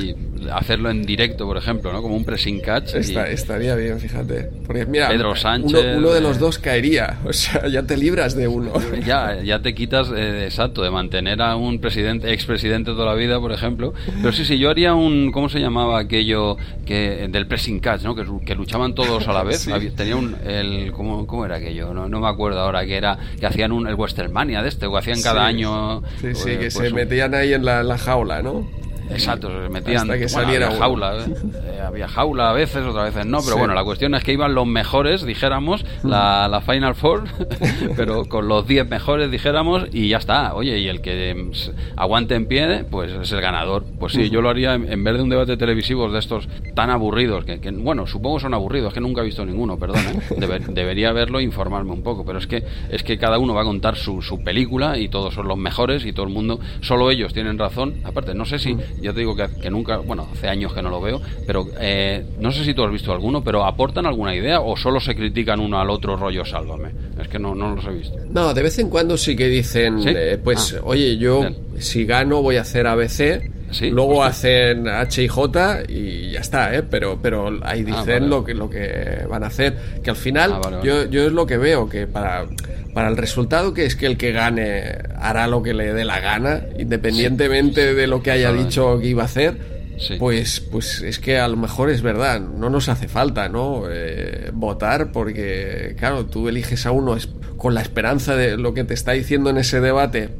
[0.52, 2.02] hacerlo en directo, por ejemplo, ¿no?
[2.02, 2.94] Como un pressing catch.
[2.94, 4.50] Estaría bien, fíjate.
[4.66, 6.40] Porque mira, Pedro Sánchez, uno, uno de los eh.
[6.40, 7.18] dos caería.
[7.24, 8.72] O sea, ya te libras de uno.
[9.06, 13.40] Ya, ya te quitas, eh, exacto, de mantener a un presidente, expresidente toda la vida,
[13.40, 13.92] por ejemplo.
[14.20, 16.56] Pero sí, sí, yo haría un, ¿cómo se llamaba aquello
[16.86, 18.14] que del pressing catch, ¿no?
[18.14, 19.54] Que, que luchaban todos a la vez.
[19.64, 19.90] Sí.
[19.96, 21.92] Tenía un, el, ¿cómo, cómo era aquello?
[21.94, 24.96] No, no me acuerdo ahora, que era, que hacían un, el Westermania de este, o
[24.96, 25.46] hacían cada Sí.
[25.46, 26.02] año.
[26.20, 28.68] Sí, sí, eh, que pues se un- metían ahí en la, la jaula, ¿no?
[29.10, 29.96] Exacto, se metían.
[30.02, 30.84] Hasta que bueno, saliera había uno.
[30.86, 31.34] jaula, ¿eh?
[31.66, 33.58] Eh, había jaula a veces, otras veces no, pero Sí.
[33.58, 37.24] bueno, la cuestión es que iban los mejores, dijéramos, la, la Final Four,
[37.96, 40.54] pero con los 10 mejores, dijéramos, y ya está.
[40.54, 43.84] Oye, y el que s- aguante en pie, pues es el ganador.
[43.98, 46.90] Pues sí, yo lo haría en, en vez de un debate televisivo de estos tan
[46.90, 50.20] aburridos, que, que, bueno, supongo son aburridos, que nunca he visto ninguno, perdón, ¿eh?
[50.38, 53.62] Deber- debería verlo e informarme un poco, pero es que, es que cada uno va
[53.62, 57.10] a contar su, su película y todos son los mejores y todo el mundo, solo
[57.10, 57.94] ellos tienen razón.
[58.04, 60.90] Aparte, no sé si, ya te digo que, que nunca, bueno, hace años que no
[60.90, 64.60] lo veo, pero eh, no sé si tú has visto alguno, pero ¿aportan alguna idea
[64.60, 66.90] o solo se critican uno al otro rollo sálvame?
[67.20, 68.16] Es que no, no los he visto.
[68.30, 70.08] No, de vez en cuando sí que dicen, ¿Sí?
[70.14, 70.80] eh, pues, Ah.
[70.84, 71.56] oye, yo Bien.
[71.78, 74.26] si gano voy a hacer ABC, Sí, luego hostia.
[74.26, 76.82] hacen H y J y ya está, ¿eh?
[76.88, 78.28] Pero, pero ahí dicen Ah, vale.
[78.28, 79.76] lo, que, lo que van a hacer.
[80.02, 80.88] Que al final, Ah, vale, vale.
[80.88, 82.46] Yo, yo es lo que veo, que para,
[82.94, 86.20] para el resultado que es que el que gane hará lo que le dé la
[86.20, 89.74] gana, independientemente de lo que haya dicho que iba a hacer.
[89.98, 90.14] Sí.
[90.18, 93.84] Pues, pues es que a lo mejor es verdad, no nos hace falta, ¿no?
[93.88, 97.16] Eh, votar porque, claro, tú eliges a uno
[97.56, 100.30] con la esperanza de lo que te está diciendo en ese debate,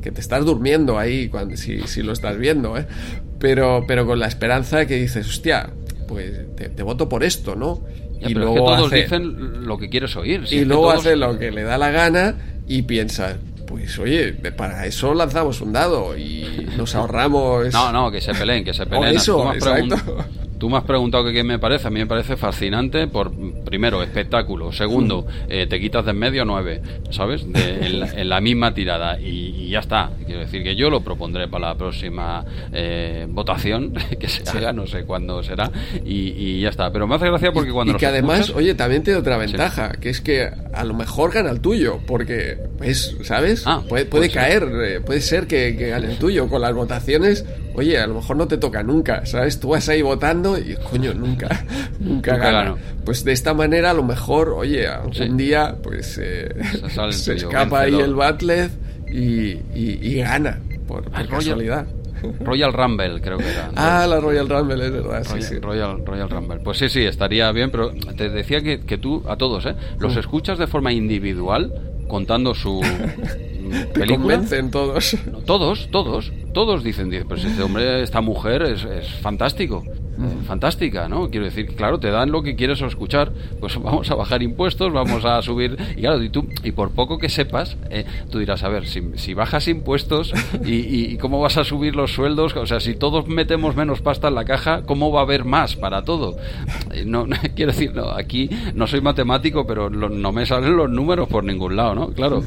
[0.00, 2.86] que te estás durmiendo ahí cuando, si, si lo estás viendo, ¿eh?
[3.38, 5.70] Pero, pero con la esperanza que dices, hostia,
[6.08, 7.84] pues te, te voto por esto, ¿no?
[8.22, 10.46] Ya, pero es que todos dicen lo que quieres oír.
[10.46, 12.34] si y luego todos- hace lo que le da la gana
[12.66, 13.36] y piensas,
[13.66, 17.68] pues oye, para eso lanzamos un dado y nos ahorramos...
[17.72, 19.16] No, no, que se peleen, que se O peleen.
[19.16, 20.24] eso, me has exacto.
[20.62, 21.88] Tú me has preguntado que qué me parece.
[21.88, 23.32] A mí me parece fascinante por,
[23.64, 24.70] primero, espectáculo.
[24.70, 26.80] Segundo, eh, te quitas de en medio nueve,
[27.10, 27.52] ¿sabes?
[27.52, 29.18] De- en, la, en la misma tirada.
[29.18, 30.10] Y, y ya está.
[30.24, 34.86] Quiero decir que yo lo propondré para la próxima eh, votación que se haga, no
[34.86, 35.68] sé cuándo será.
[36.04, 36.92] Y, y ya está.
[36.92, 39.90] Pero me hace gracia porque cuando y que además, escuchas- oye, también tiene otra ventaja,
[40.00, 43.64] que es que a lo mejor gana el tuyo, porque, pues, ¿sabes?
[43.66, 46.48] Ah, puede puede pues caer, eh, puede ser que, que gane el tuyo.
[46.48, 47.44] Con las votaciones,
[47.74, 49.58] oye, a lo mejor no te toca nunca, ¿sabes?
[49.58, 51.48] Tú vas ahí votando y, coño, nunca,
[52.00, 52.78] nunca, Nunca gano.
[53.04, 55.28] Pues de esta manera, a lo mejor, oye, algún Sí.
[55.34, 56.54] día, pues, eh,
[57.10, 58.70] Se escapa ahí el Batlet
[59.10, 61.86] y, y- y gana, por, por Ah, Royal- casualidad.
[62.40, 63.70] Royal Rumble, creo que era.
[63.74, 65.58] Ah, la Royal Rumble, es verdad, Royal, sí.
[65.58, 66.60] Royal, Royal Rumble.
[66.60, 69.72] Pues sí, sí, estaría bien, pero te decía que, que tú, a todos, ¿eh?
[69.98, 70.02] Mm.
[70.02, 71.72] Los escuchas de forma individual,
[72.08, 74.18] contando su mm, Te película.
[74.36, 75.16] convencen todos.
[75.26, 80.01] No, todos, todos, todos dicen, pues este hombre, esta mujer es, es fantástico, Mm.
[80.46, 81.28] Fantástica, ¿no?
[81.30, 85.24] Quiero decir, claro, te dan lo que quieres escuchar, pues vamos a bajar impuestos, vamos
[85.24, 88.68] a subir, y claro, y tú, y por poco que sepas, eh, tú dirás, a
[88.68, 90.32] ver, si, si bajas impuestos
[90.64, 94.00] y, y- y cómo vas a subir los sueldos, o sea, si todos metemos menos
[94.02, 96.36] pasta en la caja, ¿cómo va a haber más para todo?
[96.92, 100.76] Eh, No, no, quiero decir, no, aquí no soy matemático, pero lo- no me salen
[100.76, 102.08] los números por ningún lado, ¿no?
[102.08, 102.42] Claro,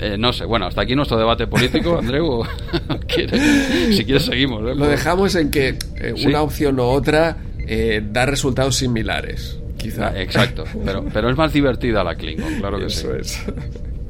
[0.00, 2.42] eh, no sé, bueno, hasta aquí nuestro debate político, Andreu,
[3.08, 4.60] quieres- si quieres seguimos.
[4.70, 4.74] ¿eh?
[4.74, 6.26] Lo dejamos en que eh, Sí.
[6.26, 7.36] una opción u otra
[7.66, 9.58] eh, da resultados similares.
[9.76, 10.18] Quizá.
[10.20, 13.00] Exacto, pero, pero es más divertida la Klingon, claro que sí.
[13.06, 13.38] Eso es.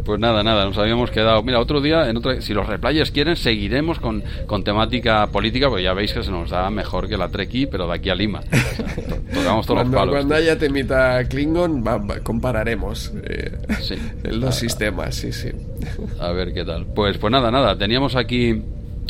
[0.08, 1.42] Pues nada, nada, nos habíamos quedado.
[1.42, 5.82] Mira, otro día, en otra, si los replayers quieren, seguiremos con, con temática política, porque
[5.82, 8.40] ya veis que se nos da mejor que la Treki, pero de aquí a Lima.
[8.40, 10.14] O sea, to- tocamos todos Cuando, los palos.
[10.14, 11.84] cuando haya temita Klingon,
[12.22, 13.96] compararemos eh, Sí.
[14.30, 15.50] los sistemas, sí, sí.
[16.18, 16.86] A ver qué tal.
[16.86, 17.76] Pues, pues nada, nada.
[17.76, 18.62] Teníamos aquí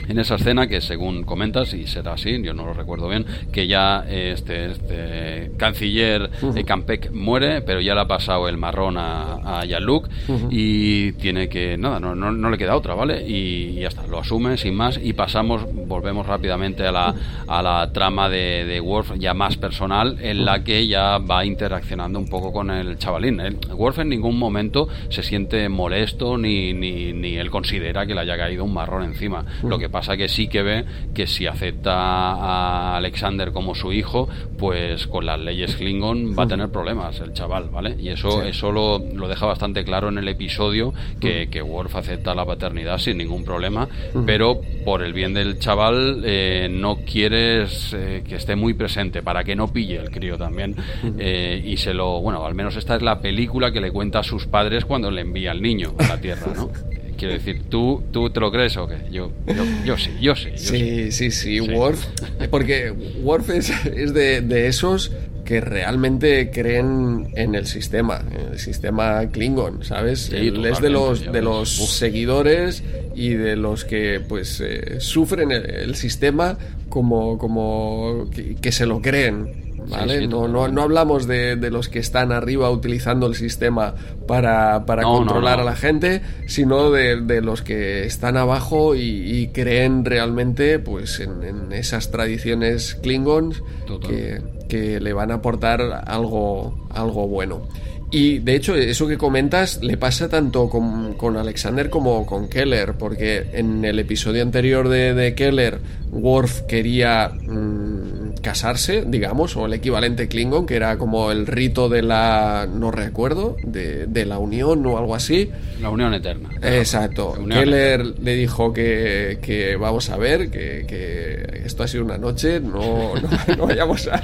[0.07, 3.67] en esa escena que según comentas, y será así, yo no lo recuerdo bien, que
[3.67, 8.97] ya eh, este, este canciller eh, Campec muere, pero ya le ha pasado el marrón
[8.97, 10.09] a, a Jean-Luc
[10.51, 13.27] y tiene que, nada, no, no, no le queda otra, ¿vale?
[13.27, 17.15] Y, ya está, lo asume sin más y pasamos, volvemos rápidamente a la,
[17.47, 22.19] a la trama de, de Worf ya más personal, en la que ya va interaccionando
[22.19, 23.41] un poco con el chavalín.
[23.41, 23.57] ¿eh?
[23.75, 28.37] Worf en ningún momento se siente molesto ni, ni, ni él considera que le haya
[28.37, 29.45] caído un marrón encima.
[29.63, 30.85] Lo que pasa que sí que ve
[31.15, 34.29] que si acepta a Alexander como su hijo,
[34.59, 37.97] pues con las leyes Klingon va a tener problemas el chaval, ¿vale?
[37.99, 42.35] Y eso, eso lo, lo deja bastante claro en el episodio que, que Worf acepta
[42.35, 43.89] la paternidad sin ningún problema,
[44.27, 49.45] pero por el bien del chaval eh, no quieres eh, que esté muy presente para
[49.45, 50.75] que no pille el crío también
[51.19, 54.23] eh, y se lo, bueno, al menos esta es la película que le cuenta a
[54.23, 56.71] sus padres cuando le envía al niño a la Tierra, ¿no?
[57.19, 58.97] quiero decir, ¿tú, ¿tú te lo crees o qué?
[59.11, 60.51] Yo, yo, yo sí, yo sí.
[60.53, 62.07] Yo sí, sí, sí, Worf.
[62.51, 62.91] Porque
[63.23, 65.13] Worf es, es de, de esos
[65.45, 70.27] que realmente creen en el sistema, en el sistema Klingon, ¿sabes?
[70.27, 71.91] Sí, Él es de los de los Uf.
[71.91, 72.83] seguidores
[73.15, 76.59] y de los que pues eh, sufren el, el sistema
[76.91, 79.68] como como que, que se lo creen.
[79.89, 80.21] ¿Vale?
[80.21, 83.95] sí, no, no, no hablamos de, de los que están arriba utilizando el sistema
[84.27, 89.01] para, para No, controlar a la gente, sino de, de los que están abajo y,
[89.01, 93.63] y creen realmente pues en, en esas tradiciones Klingons
[94.07, 97.67] que, que le van a aportar algo, algo bueno.
[98.11, 102.95] Y de hecho, eso que comentas le pasa tanto con, con Alexander como con Keller,
[102.95, 105.79] porque en el episodio anterior de, de Keller,
[106.11, 112.03] Worf quería mm, casarse, digamos, o el equivalente Klingon, que era como el rito de
[112.03, 115.51] la, no recuerdo, de, de la unión o algo así.
[115.81, 116.51] La unión eterna.
[116.63, 117.35] Exacto.
[117.39, 122.19] Unión Keller le dijo que, que vamos a ver, que, que esto ha sido una
[122.19, 124.23] noche, no, no, no vayamos a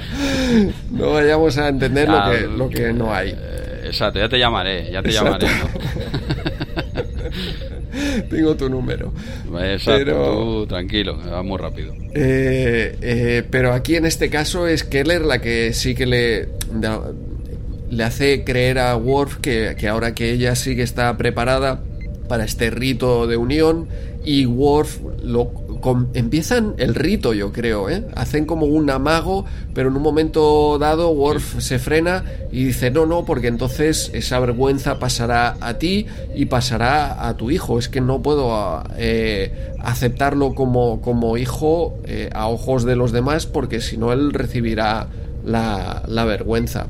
[0.91, 3.29] no vayamos a entender lo que, lo que no hay.
[3.29, 5.45] Eh, Exacto, ya te llamaré, ya te Exacto.
[5.45, 5.69] llamaré.
[8.29, 9.13] Tengo tu número.
[9.85, 11.93] Pero- tú tranquilo, va muy rápido.
[12.13, 17.01] Eh, eh, pero aquí en este caso es Keller la que sí que le, da-
[17.89, 21.81] le hace creer a Worf que, que ahora que ella sí que está preparada
[22.27, 23.87] para este rito de unión
[24.23, 25.51] y Worf lo
[25.85, 28.03] com- empiezan el rito yo creo ¿eh?
[28.15, 29.45] hacen como un amago
[29.75, 34.39] pero en un momento dado Worf se frena y dice no no porque entonces esa
[34.39, 37.77] vergüenza pasará a ti y pasará a tu hijo.
[37.77, 43.45] Es que no puedo eh, aceptarlo como, como hijo eh, a ojos de los demás
[43.45, 45.07] porque si no él recibirá
[45.45, 46.87] la, la vergüenza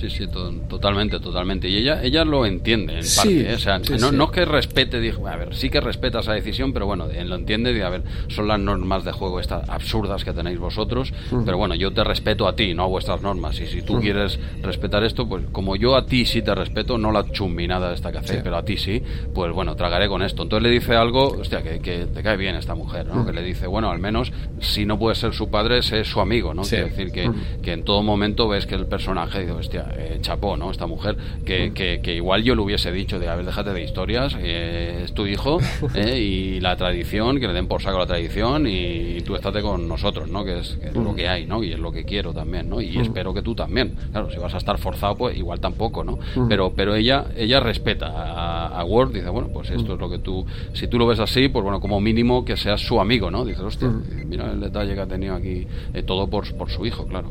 [0.00, 1.68] Sí, sí, to- totalmente, totalmente.
[1.68, 3.50] Y ella ella lo entiende, en Sí, parte.
[3.50, 3.54] ¿eh?
[3.54, 4.16] O sea, sí, no, sí.
[4.16, 7.34] no es que respete, dijo, a ver, sí que respeta esa decisión, pero bueno, lo
[7.34, 7.76] entiende.
[7.76, 11.12] Y a ver, son las normas de juego estas absurdas que tenéis vosotros.
[11.44, 13.60] Pero bueno, yo te respeto a ti, no a vuestras normas.
[13.60, 17.12] Y si tú quieres respetar esto, pues como yo a ti sí te respeto, no
[17.12, 19.02] la chumbinada esta que hacéis, pero a ti sí,
[19.34, 20.42] pues bueno, tragaré con esto.
[20.44, 23.26] Entonces le dice algo, hostia, que, que te cae bien esta mujer, ¿no?
[23.26, 26.54] Que le dice, bueno, al menos si no puede ser su padre, sé su amigo,
[26.54, 26.64] ¿no?
[26.64, 26.70] Sí.
[26.76, 27.30] Quiero decir que,
[27.62, 30.70] que en todo momento ves que el personaje dice, hostia, eh, chapó, ¿no?
[30.70, 33.82] Esta mujer, que, que, que igual yo le hubiese dicho de, a ver, déjate de
[33.82, 35.58] historias, eh, es tu hijo,
[35.94, 39.86] eh, y la tradición, que le den por saco la tradición, y, tú estate con
[39.86, 40.44] nosotros, ¿no?
[40.44, 41.62] Que es, que es lo que hay, ¿no?
[41.62, 42.80] Y es lo que quiero también, ¿no?
[42.80, 43.94] Y espero que tú también.
[44.12, 46.18] Claro, si vas a estar forzado, pues igual tampoco, ¿no?
[46.48, 50.18] Pero, pero ella, ella respeta a, a Word, dice, bueno, pues esto es lo que
[50.18, 53.44] tú, si tú lo ves así, pues bueno, como mínimo que seas su amigo, ¿no?
[53.44, 53.88] Dices, hostia,
[54.26, 57.30] mira el detalle que ha tenido aquí, eh, todo por, por su hijo, claro.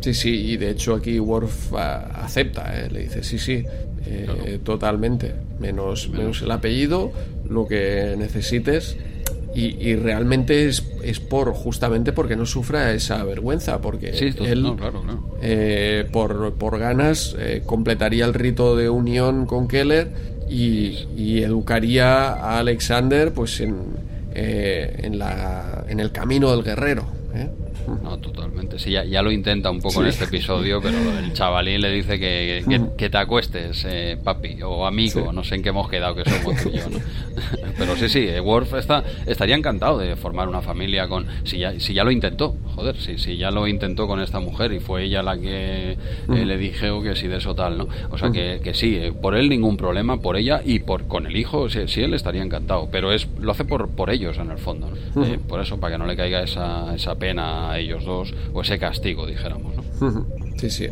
[0.00, 2.88] Sí, sí, y de hecho aquí Worf ah, acepta, ¿eh?
[2.90, 3.64] le dice sí, sí,
[4.06, 7.10] eh, totalmente, menos, menos el apellido,
[7.48, 8.96] lo que necesites.
[9.54, 14.62] Y, y realmente es, es por justamente porque no sufra esa vergüenza, porque Sí, él
[14.62, 15.24] no, claro, claro.
[15.42, 20.10] eh, por, por ganas eh, completaría el rito de unión con Keller
[20.48, 23.76] y, y educaría a Alexander pues en,
[24.34, 27.06] eh, en, la, en el camino del guerrero.
[27.34, 27.48] ¿eh?
[28.02, 28.78] No, totalmente.
[28.78, 32.18] Sí, ya, ya lo intenta un poco en este episodio, pero el chavalín le dice
[32.18, 35.34] que, que, que te acuestes, eh, papi, o amigo, Sí.
[35.34, 36.98] no sé en qué hemos quedado que somos tú y yo, ¿no?
[37.78, 41.26] Pero sí, sí, eh, Worf está, estaría encantado de formar una familia con...
[41.44, 44.72] Si ya, si ya lo intentó, joder, si, si ya lo intentó con esta mujer
[44.72, 45.96] y fue ella la que eh,
[46.44, 47.88] le dijo que sí de eso tal, ¿no?
[48.10, 51.26] O sea, que, que sí, eh, por él ningún problema, por ella y por con
[51.26, 54.50] el hijo, sí, sí, él estaría encantado, pero es lo hace por, por ellos en
[54.50, 55.24] el fondo, ¿no?
[55.46, 58.78] Por eso, para que no le caiga esa, esa pena a ellos dos, o ese
[58.78, 60.26] castigo, dijéramos, ¿no?
[60.58, 60.88] Sí, sí.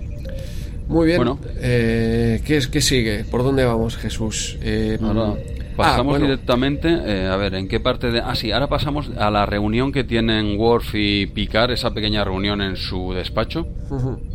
[0.88, 1.18] Muy bien.
[1.18, 1.38] Bueno.
[1.58, 3.24] Eh, ¿qué, es, ¿Qué sigue?
[3.24, 4.56] ¿Por dónde vamos, Jesús?
[4.62, 5.34] Eh, Ahora
[5.78, 8.20] ah, pasamos bueno, directamente, eh, a ver, ¿en qué parte de...?
[8.20, 12.60] Ah, sí, ahora pasamos a la reunión que tienen Worf y Picard, esa pequeña reunión
[12.60, 13.66] en su despacho.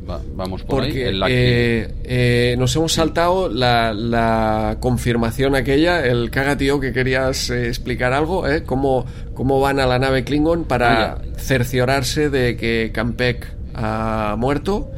[0.09, 0.89] Va- vamos por ahí.
[0.89, 6.57] Porque en la que- eh, eh, nos hemos saltado la, la confirmación aquella, el caga
[6.57, 8.63] tío que querías eh, explicar algo, ¿eh?
[8.63, 14.89] ¿Cómo, ¿Cómo van a la nave Klingon para Ah, cerciorarse de que Campek ha muerto?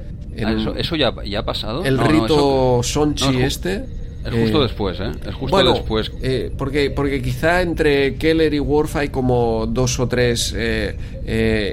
[0.44, 1.84] Ah, eso, eso ya, ya ha pasado.
[1.86, 3.86] el No, no, rito eso- Sonchi no, este.
[4.26, 5.12] Es justo eh, después, ¿eh?
[5.28, 6.12] Es justo bueno, después.
[6.22, 10.95] eh, porque, porque quizá entre Keller y Worf hay como dos o tres eh,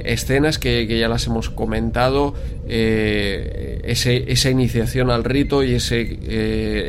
[0.04, 2.34] escenas que, que ya las hemos comentado.
[2.66, 6.18] ese, esa iniciación al rito y ese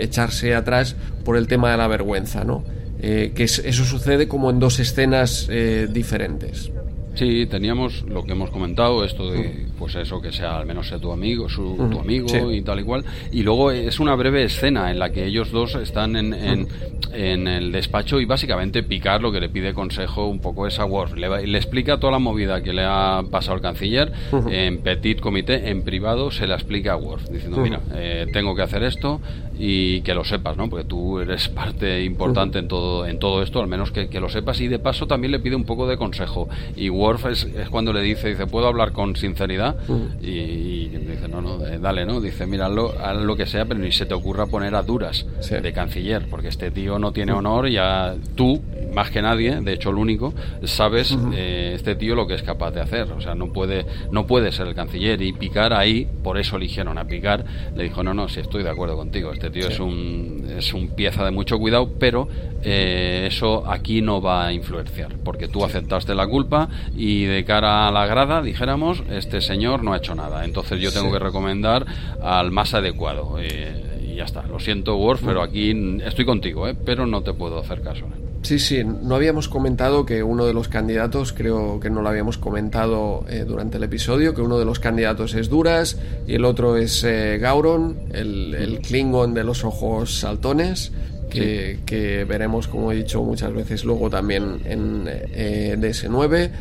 [0.03, 2.63] echarse atrás por el tema de la vergüenza, ¿no?
[3.03, 5.47] Eh, que es- eso sucede como en dos escenas
[5.89, 6.71] diferentes.
[7.13, 10.97] Sí, teníamos lo que hemos comentado, esto de, pues eso, que sea al menos sea
[10.97, 12.37] tu amigo, su, tu amigo sí.
[12.51, 13.03] y tal y cual.
[13.31, 16.67] Y luego es una breve escena en la que ellos dos están en, en,
[17.13, 20.85] en el despacho y básicamente picar lo que le pide consejo un poco es a
[20.85, 21.15] Worf.
[21.15, 24.11] Le, le explica toda la movida que le ha pasado al canciller
[24.49, 28.61] en petit comité, en privado, se la explica a Worf, diciendo, mira, eh, tengo que
[28.61, 29.19] hacer esto
[29.63, 30.67] y que lo sepas, ¿no?
[30.67, 34.27] Porque tú eres parte importante en todo en todo esto, al menos que, que, lo
[34.27, 34.59] sepas.
[34.59, 36.49] Y de paso también le pide un poco de consejo.
[36.75, 39.75] Y Worf es, es cuando le dice, dice, ¿puedo hablar con sinceridad?
[40.19, 42.19] y, y, dice, no, no, eh, dale, ¿no?
[42.19, 45.27] Dice, mira, lo, haz lo que sea, pero ni se te ocurra poner a duras
[45.41, 45.53] Sí.
[45.53, 48.63] de canciller, porque este tío no tiene honor, ya tú,
[48.95, 50.33] más que nadie, de hecho el único,
[50.63, 53.11] sabes eh, este tío lo que es capaz de hacer.
[53.11, 55.21] O sea, no puede, no puede ser el canciller.
[55.21, 58.69] Y Picar ahí, por eso eligieron a Picar, le dijo, no, no, si estoy de
[58.69, 62.27] acuerdo contigo, este tío es un es un pieza de mucho cuidado, pero
[62.63, 67.87] eh, eso aquí no va a influenciar, porque tú aceptaste la culpa y de cara
[67.87, 70.45] a la grada, dijéramos, este señor no ha hecho nada.
[70.45, 71.13] Entonces yo tengo Sí.
[71.13, 71.85] que recomendar
[72.21, 73.37] al más adecuado.
[73.39, 74.43] eh, y ya está.
[74.47, 76.75] Lo siento, Worf, pero aquí mm, estoy contigo, ¿eh?
[76.85, 78.05] pero no te puedo hacer caso.
[78.05, 78.20] ¿eh?
[78.43, 82.39] Sí, sí, no habíamos comentado que uno de los candidatos, creo que no lo habíamos
[82.39, 85.97] comentado eh, durante el episodio, que uno de los candidatos es Duras
[86.27, 90.91] y el otro es eh, Gauron, el, el Klingon de los ojos saltones,
[91.31, 96.51] que, que veremos, como he dicho muchas veces, luego también en eh, DS9.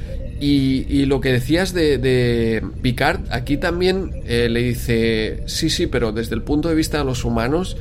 [0.40, 5.86] Y, y lo que decías de, de Picard, aquí también eh, le dice, sí, sí,
[5.86, 7.76] pero desde el punto de vista de los humanos,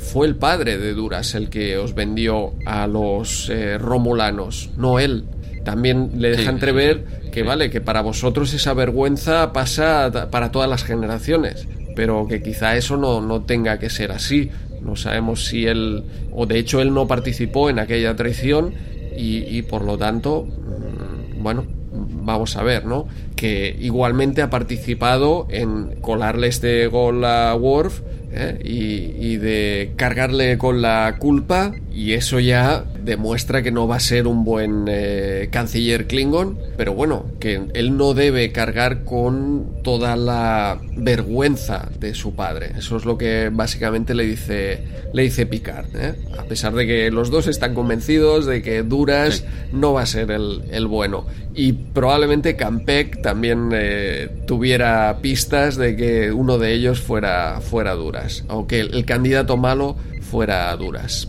[0.00, 5.24] fue el padre de Duras el que os vendió a los eh, romulanos, no él.
[5.64, 7.46] También le deja Sí, entrever sí, que Sí.
[7.46, 12.96] vale, que para vosotros esa vergüenza pasa para todas las generaciones, pero que quizá eso
[12.96, 14.50] no, no tenga que ser así.
[14.80, 16.02] No sabemos si él,
[16.32, 18.72] o de hecho él no participó en aquella traición
[19.16, 23.06] y, y por lo tanto, mm, bueno, vamos a ver, ¿no?
[23.36, 28.00] Que igualmente ha participado en colarle este gol a Worf
[28.32, 28.58] ¿eh?
[28.64, 34.00] y, y de cargarle con la culpa y eso ya demuestra que no va a
[34.00, 40.14] ser un buen eh, canciller Klingon, pero bueno, que él no debe cargar con toda
[40.16, 42.72] la vergüenza de su padre.
[42.78, 46.14] Eso es lo que básicamente le dice, le dice Picard, ¿eh?
[46.38, 49.44] a pesar de que los dos están convencidos de que Duras Sí.
[49.72, 51.26] no va a ser el, el bueno.
[51.54, 58.44] Y probablemente Campec también eh, tuviera pistas de que uno de ellos fuera, fuera Duras,
[58.48, 61.28] aunque el, el candidato malo fuera Duras.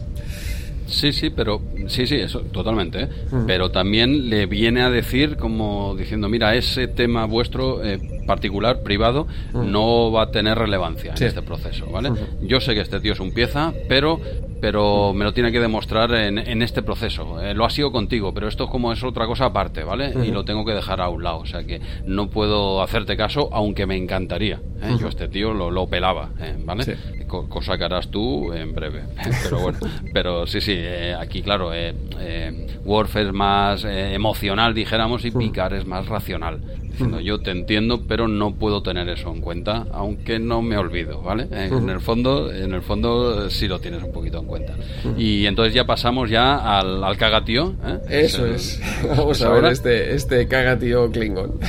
[0.92, 3.04] Sí, sí, pero sí, sí, eso totalmente.
[3.04, 3.08] ¿eh?
[3.48, 9.28] Pero también le viene a decir como diciendo, mira, ese tema vuestro eh, particular, privado,
[9.54, 11.24] no va a tener relevancia Sí.
[11.24, 12.12] en este proceso, ¿vale?
[12.42, 14.20] Yo sé que este tío es un pieza, pero
[14.62, 17.42] pero me lo tiene que demostrar en, en este proceso.
[17.42, 20.14] Eh, lo ha sido contigo, pero esto como es otra cosa aparte, ¿vale?
[20.24, 23.50] Y lo tengo que dejar a un lado, o sea que no puedo hacerte caso,
[23.52, 24.62] aunque me encantaría.
[24.82, 24.96] ¿eh?
[25.00, 26.56] Yo este tío lo, lo pelaba, ¿eh?
[26.64, 26.84] ¿vale?
[26.84, 26.94] Sí.
[27.28, 29.04] Co- cosa que harás tú en breve.
[29.44, 29.80] Pero bueno,
[30.14, 35.32] pero sí, sí, eh, aquí claro, eh, eh, Worf es más eh, emocional, dijéramos, y
[35.32, 36.60] Picard es más racional.
[36.92, 41.22] Diciendo, yo te entiendo, pero no puedo tener eso en cuenta, aunque no me olvido,
[41.22, 41.48] ¿vale?
[41.52, 44.74] En el fondo, en el fondo eh, sí lo tienes un poquito en cuenta.
[45.18, 47.74] Y entonces ya pasamos ya al, al cagatío.
[47.86, 48.26] ¿eh?
[48.26, 48.82] Eso es.
[49.18, 49.72] Vamos es a ver ahora.
[49.72, 51.54] este, este cagatío Klingon.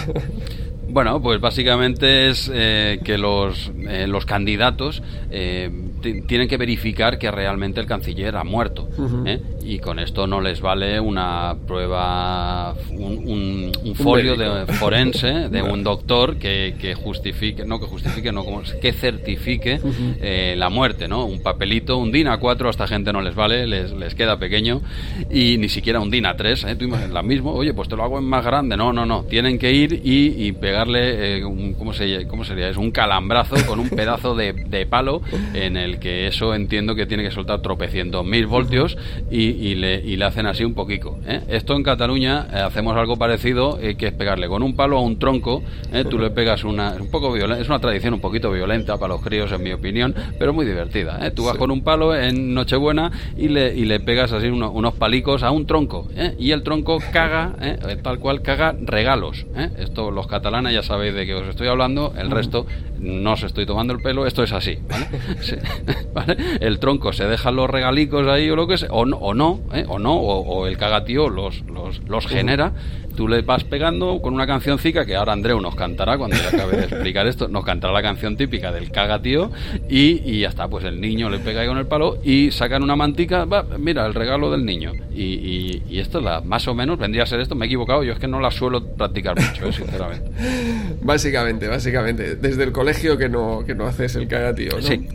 [0.88, 5.70] Bueno, pues básicamente es eh, que los, eh, los candidatos eh,
[6.02, 8.90] ti- tienen que verificar que realmente el canciller ha muerto.
[9.24, 9.40] ¿eh?
[9.64, 15.62] Y con esto no les vale una prueba, un, un- un folio de forense de
[15.62, 19.80] un doctor que, que justifique, no que justifique, no, como, que certifique
[20.20, 21.24] eh, la muerte, ¿no?
[21.24, 24.80] Un papelito, un DIN A4 a esta gente no les vale, les, les queda pequeño
[25.30, 26.76] y ni siquiera un DIN A3, ¿eh?
[26.76, 29.24] Tú imaginas, la mismo, oye, pues te lo hago en más grande, no, no, no,
[29.24, 32.68] tienen que ir y, y pegarle, eh, un, ¿cómo, se, ¿cómo sería?
[32.68, 35.22] Es un calambrazo con un pedazo de, de palo
[35.54, 38.96] en el que eso entiendo que tiene que soltar tropecientos mil voltios
[39.30, 41.18] y, y le, y le hacen así un poquito.
[41.26, 41.40] ¿eh?
[41.48, 45.00] Esto en Cataluña eh, hacemos algo parecido, eh, que es pegarle con un palo a
[45.00, 45.62] un tronco,
[45.92, 46.04] ¿eh?
[46.08, 49.22] tú le pegas una, es un poco es una tradición un poquito violenta para los
[49.22, 51.30] críos en mi opinión, pero muy divertida.
[51.34, 54.94] Tú vas con un palo en Nochebuena y le, y le pegas así uno- unos
[54.94, 56.08] palicos a un tronco
[56.38, 57.54] y el tronco caga,
[58.02, 59.46] tal cual caga regalos.
[59.78, 62.66] Esto los catalanes ya sabéis de qué os estoy hablando, el resto
[62.98, 64.78] no os estoy tomando el pelo, esto es así.
[64.88, 65.06] ¿vale?
[65.40, 65.56] Sí,
[66.14, 66.36] ¿vale?
[66.60, 69.41] El tronco se deja los regalicos ahí o lo que sea, o no, o no,
[69.72, 69.84] ¿eh?
[69.88, 72.72] o, no o, o el cagatío los, los, los genera
[73.16, 76.76] tú le vas pegando con una cancioncica que ahora Andreu nos cantará cuando ya acabe
[76.76, 79.50] de explicar esto, nos cantará la canción típica del caga tío
[79.88, 82.82] y, y ya está, pues el niño le pega ahí con el palo y sacan
[82.82, 84.92] una mantica, va, mira, el regalo del niño.
[85.14, 88.12] Y, y, esto la, más o menos vendría a ser esto, me he equivocado, yo
[88.12, 90.30] es que no la suelo practicar mucho, eh, sinceramente.
[91.02, 94.82] básicamente, básicamente, desde el colegio que no, que no haces el caga tío, ¿no?
[94.82, 95.06] Sí,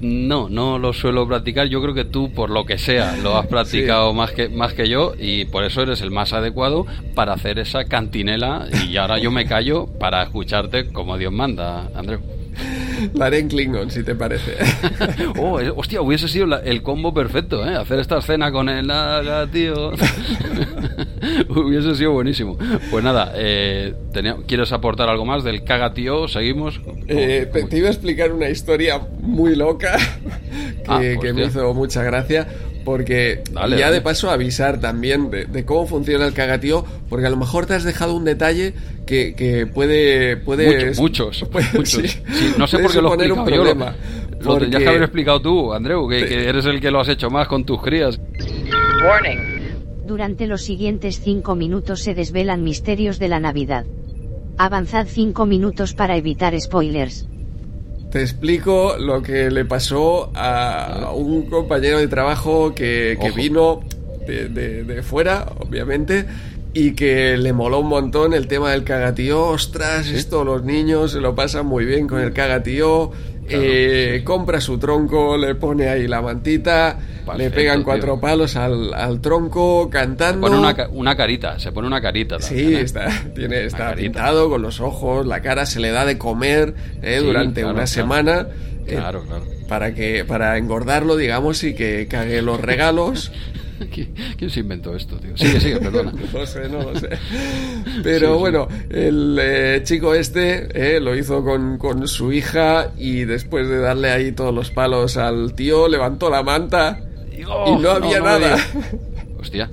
[0.00, 3.46] no, no lo suelo practicar, yo creo que tú, por lo que sea, lo has
[3.46, 7.58] practicado más, que, más que yo y por eso eres el más adecuado para hacer
[7.58, 12.20] esa cantinela y ahora yo me callo para escucharte como Dios manda, Andreu.
[13.14, 14.56] La haré en Klingon, si te parece.
[15.38, 17.74] oh, hostia, hubiese sido el combo perfecto, ¿eh?
[17.74, 19.90] Hacer esta escena con el naga, tío.
[21.48, 22.56] hubiese sido buenísimo.
[22.90, 23.94] Pues nada, eh,
[24.46, 26.28] ¿quieres aportar algo más del caga tío?
[26.28, 26.80] ¿Seguimos?
[27.08, 29.96] Eh, te, iba a explicar una historia muy loca
[31.00, 32.46] que, que me hizo mucha gracia
[32.84, 33.42] porque
[33.76, 37.74] ya de paso avisar también de, cómo funciona el cagatío, porque a lo mejor te
[37.74, 38.74] has dejado un detalle
[39.06, 40.36] que, que puede...
[40.36, 41.44] puede muchos,
[41.74, 42.18] muchos.
[42.58, 43.74] no sé por qué lo he explicado yo.
[44.40, 47.64] Lo, que haber explicado tú, Andreu, que, eres el que lo has hecho más con
[47.64, 48.20] tus crías.
[50.06, 53.86] Durante los siguientes cinco minutos se desvelan misterios de la Navidad.
[54.58, 57.26] Avanzad cinco minutos para evitar spoilers
[58.14, 63.80] te explico lo que le pasó a un compañero de trabajo que, vino
[64.24, 66.24] de, fuera, obviamente,
[66.72, 69.48] y que le moló un montón el tema del cagatío.
[69.48, 73.10] Ostras, esto los niños se lo pasan muy bien con el cagatío.
[73.48, 76.98] Eh, compra su tronco, le pone ahí la mantita,
[77.36, 80.46] le pegan cuatro palos al, tronco cantando.
[80.46, 82.40] Se pone una, carita, se pone una carita.
[82.40, 82.80] sí, ¿eh?
[82.80, 87.20] está, tiene, está pintado con los ojos, la cara se le da de comer ¿eh?
[87.22, 88.48] durante una semana.
[88.86, 89.44] Claro, claro.
[89.68, 93.32] Para, que, para engordarlo, digamos, y que cague los regalos.
[94.36, 95.36] ¿Quién se inventó esto, tío?
[95.36, 96.12] Sigue, sigue, perdona.
[96.32, 97.08] no lo sé, no lo sé.
[98.02, 103.68] Pero bueno, el eh, chico este eh, lo hizo con, con, su hija y después
[103.68, 107.00] de darle ahí todos los palos al tío, levantó la manta
[107.32, 108.56] y no había nada.
[109.38, 109.70] Hostia.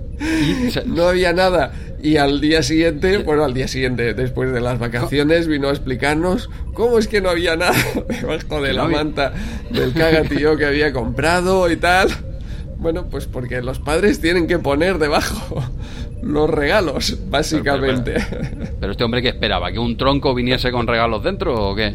[0.86, 1.72] no había nada.
[2.04, 6.50] Y al día siguiente, bueno, al día siguiente, después de las vacaciones, vino a explicarnos
[6.74, 9.34] cómo es que no había nada debajo de la manta
[9.70, 12.10] del cagatío que había comprado y tal.
[12.82, 15.64] Bueno, pues porque los padres tienen que poner debajo
[16.24, 18.16] los regalos, básicamente.
[18.80, 21.94] Pero, este hombre que esperaba, que un tronco viniese con regalos dentro o qué?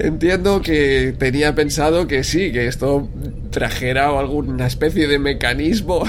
[0.00, 3.08] Entiendo que tenía pensado que sí, que esto
[3.50, 6.02] trajera alguna especie de mecanismo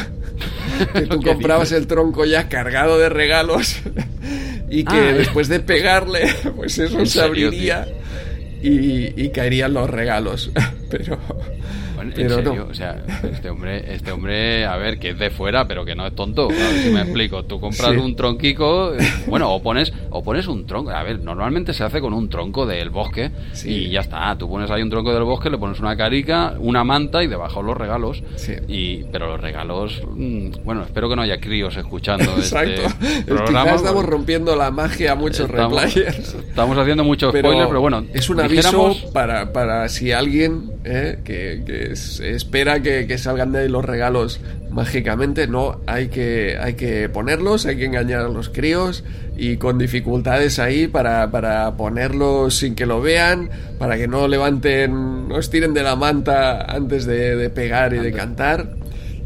[0.93, 3.81] que tú comprabas el tronco ya cargado de regalos
[4.67, 6.21] y que ah, después de pegarle,
[6.55, 7.87] pues eso se abriría
[8.63, 10.51] y, y caerían los regalos.
[10.89, 11.19] Pero
[12.01, 15.95] en o sea, este hombre, este hombre, a ver, que es de fuera, pero que
[15.95, 17.43] no es tonto, a ver si me explico.
[17.43, 18.93] Tú compras un tronquico,
[19.27, 22.65] bueno, o pones, o pones un tronco, a ver, normalmente se hace con un tronco
[22.65, 23.31] del bosque
[23.63, 24.35] y ya está.
[24.37, 27.61] Tú pones ahí un tronco del bosque, le pones una carica, una manta y debajo
[27.61, 28.23] los regalos.
[28.67, 32.81] Y, pero los regalos, mm, bueno, espero que no haya críos escuchando este
[33.25, 33.71] programa.
[33.71, 36.35] estamos rompiendo la magia a muchos estamos, replayers.
[36.35, 38.05] Estamos haciendo muchos spoilers, pero bueno.
[38.13, 43.69] Es un aviso para, para si alguien eh, que, que espera que, salgan de ahí
[43.69, 44.39] los regalos
[44.69, 45.47] mágicamente.
[45.47, 49.03] No, hay que, hay que ponerlos, hay que engañar a los críos
[49.38, 53.49] y con dificultades ahí para, para ponerlos sin que lo vean,
[53.80, 58.11] para que no levanten, no estiren de la manta antes de, de pegar y de
[58.11, 58.80] cantar.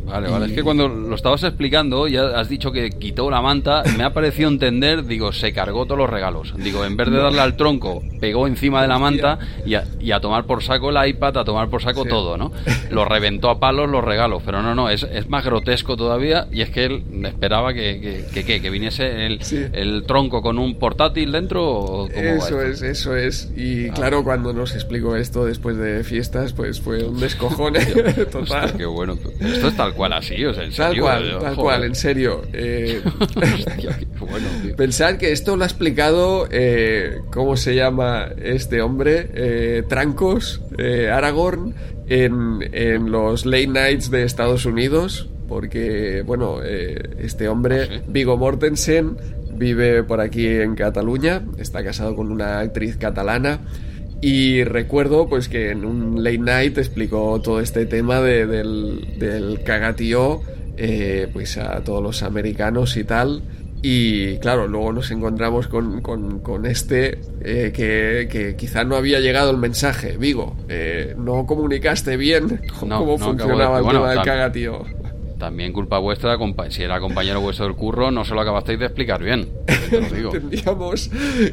[0.06, 0.46] Vale, vale.
[0.46, 4.14] Es que cuando lo estabas explicando, ya has dicho que quitó la manta, me ha
[4.14, 6.54] parecido entender, digo, se cargó todos los regalos.
[6.58, 10.46] Digo, en vez de darle al tronco, pegó encima de la manta y a, tomar
[10.46, 12.52] por saco el iPad, a tomar por saco todo, ¿no?
[12.92, 16.62] Lo reventó a palos los regalos, pero no, no, es, es más grotesco todavía y
[16.62, 19.40] es que él esperaba que, que, que, que viniese el,
[19.74, 21.64] el, tronco con un portátil dentro.
[21.64, 23.52] ¿o eso es, eso es.
[23.56, 23.94] Y ah.
[23.94, 27.86] claro, cuando nos explicó esto después de fiestas, pues fue un descojone
[28.32, 28.74] total.
[28.78, 29.18] qué bueno.
[29.40, 31.06] Esto es tal cual así, o sea, en serio.
[31.06, 32.42] Tal cual, tal cual, en serio.
[32.54, 33.02] Eh,
[34.78, 39.30] pensar que esto lo ha explicado, eh, ¿cómo se llama este hombre?
[39.34, 41.74] Eh, Trancos, eh, Aragorn,
[42.08, 49.18] en, en los late nights de Estados Unidos, porque, bueno, este hombre, ah, Vigo Mortensen,
[49.54, 53.62] vive por aquí en Cataluña, está casado con una actriz catalana
[54.26, 60.42] y recuerdo pues que en un late night explicó todo este tema del, del cagatío
[60.78, 63.44] eh, pues a todos los americanos y tal.
[63.84, 69.52] Y claro, luego nos encontramos con, con, este eh, que, que, quizá no había llegado
[69.52, 70.18] el mensaje.
[70.18, 74.86] Vigo, eh, no comunicaste bien cómo funcionaba el tema del cagatío.
[75.38, 76.38] También culpa vuestra,
[76.70, 79.48] si era compañero vuestro del curro, no se lo acabasteis de explicar bien.
[79.90, 80.34] te lo digo.
[80.36, 81.10] Entendíamos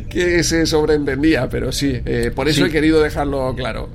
[0.08, 2.68] que se sobreentendía, pero sí, eh, por eso Sí.
[2.68, 3.88] he querido dejarlo claro.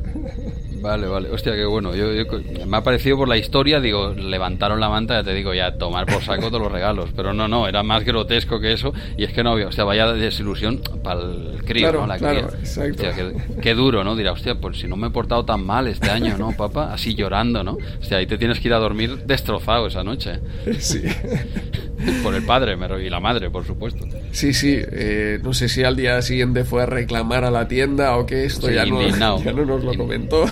[0.87, 1.29] Vale, vale.
[1.29, 1.93] Hostia, qué bueno.
[1.95, 2.25] Yo, yo-
[2.65, 6.05] me ha parecido por la historia, digo, levantaron la manta, ya te digo, ya tomar
[6.05, 7.09] por saco todos los regalos.
[7.15, 8.93] Pero no, no, era más grotesco que eso.
[9.17, 12.07] Y es que no había, o sea, vaya desilusión para el crío, Claro, ¿no?
[12.07, 12.59] La claro, cría.
[12.59, 13.03] exacto.
[13.07, 14.15] Hostia, qué, qué duro, ¿no?
[14.15, 16.93] Dirá, hostia, pues si no me he portado tan mal este año, ¿no, papá?
[16.93, 17.73] Así llorando, ¿no?
[17.73, 20.39] O sea, ahí te tienes que ir a dormir destrozado esa noche.
[20.79, 21.01] Sí,
[22.23, 24.05] Por el padre y la madre, por supuesto.
[24.31, 24.77] sí, sí.
[24.79, 28.45] eh, no sé si al día siguiente fue a reclamar a la tienda o qué,
[28.45, 29.01] esto Sí, ya, no,
[29.43, 30.45] ya no nos lo comentó.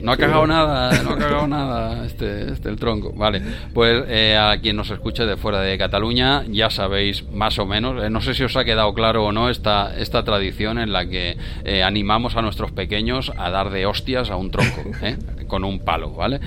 [0.00, 3.12] No ha cagado nada, no ha cagado nada este, este el tronco.
[3.12, 3.42] Vale,
[3.72, 8.02] pues eh, a quien nos escuche de fuera de Cataluña, ya sabéis más o menos,
[8.02, 11.06] eh, no sé si os ha quedado claro o no esta, esta tradición en la
[11.06, 15.16] que eh, animamos a nuestros pequeños a dar de hostias a un tronco, ¿eh?
[15.46, 16.40] con un palo, ¿vale?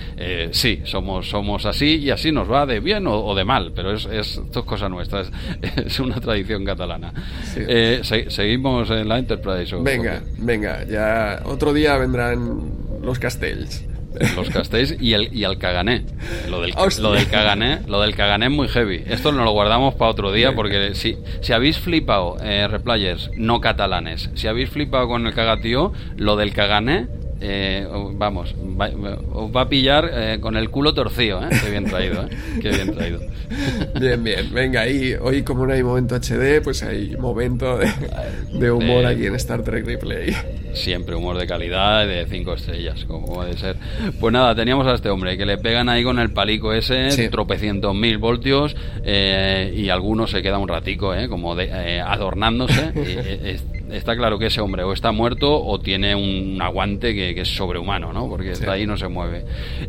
[0.51, 3.93] Sí, somos, somos así y así nos va de bien o, o de mal, pero
[3.93, 5.31] es, es, esto es cosa nuestra, es,
[5.85, 7.13] es una tradición catalana.
[7.53, 7.61] Sí.
[7.67, 9.75] Eh, se- seguimos en la Enterprise.
[9.75, 12.61] o- Venga, venga, ya otro día vendrán
[13.01, 13.83] los castells.
[14.35, 16.03] los castells y el, y el cagané.
[16.49, 17.03] Lo del, Hostia.
[17.03, 19.03] lo del cagané, lo del cagané es muy heavy.
[19.05, 23.61] Esto nos lo guardamos para otro día porque si, si habéis flipado, eh, replayers no
[23.61, 27.07] catalanes, si habéis flipado con el cagatío, lo del cagané,
[27.41, 28.89] eh, vamos, va-
[29.33, 31.49] os va a pillar eh, con el culo torcido, ¿eh?
[31.63, 32.29] Qué bien traído, ¿eh?
[32.61, 33.19] Qué bien traído.
[33.99, 37.87] Bien, bien, venga, y hoy como no hay momento HD, pues hay momento de,
[38.59, 40.35] de humor De- aquí en Star Trek Replay.
[40.73, 43.77] Siempre humor de calidad de cinco estrellas, como puede ser.
[44.19, 47.29] Pues nada, teníamos a este hombre que le pegan ahí con el palico ese, Sí.
[47.29, 52.91] tropecientos mil voltios, eh, y algunos se queda un ratico, eh, como de- eh, adornándose.
[52.95, 57.26] Y, es- está claro que ese hombre o está muerto o tiene un aguante que,
[57.35, 58.27] que es sobrehumano, ¿no?
[58.27, 59.45] Porque está ahí no se mueve.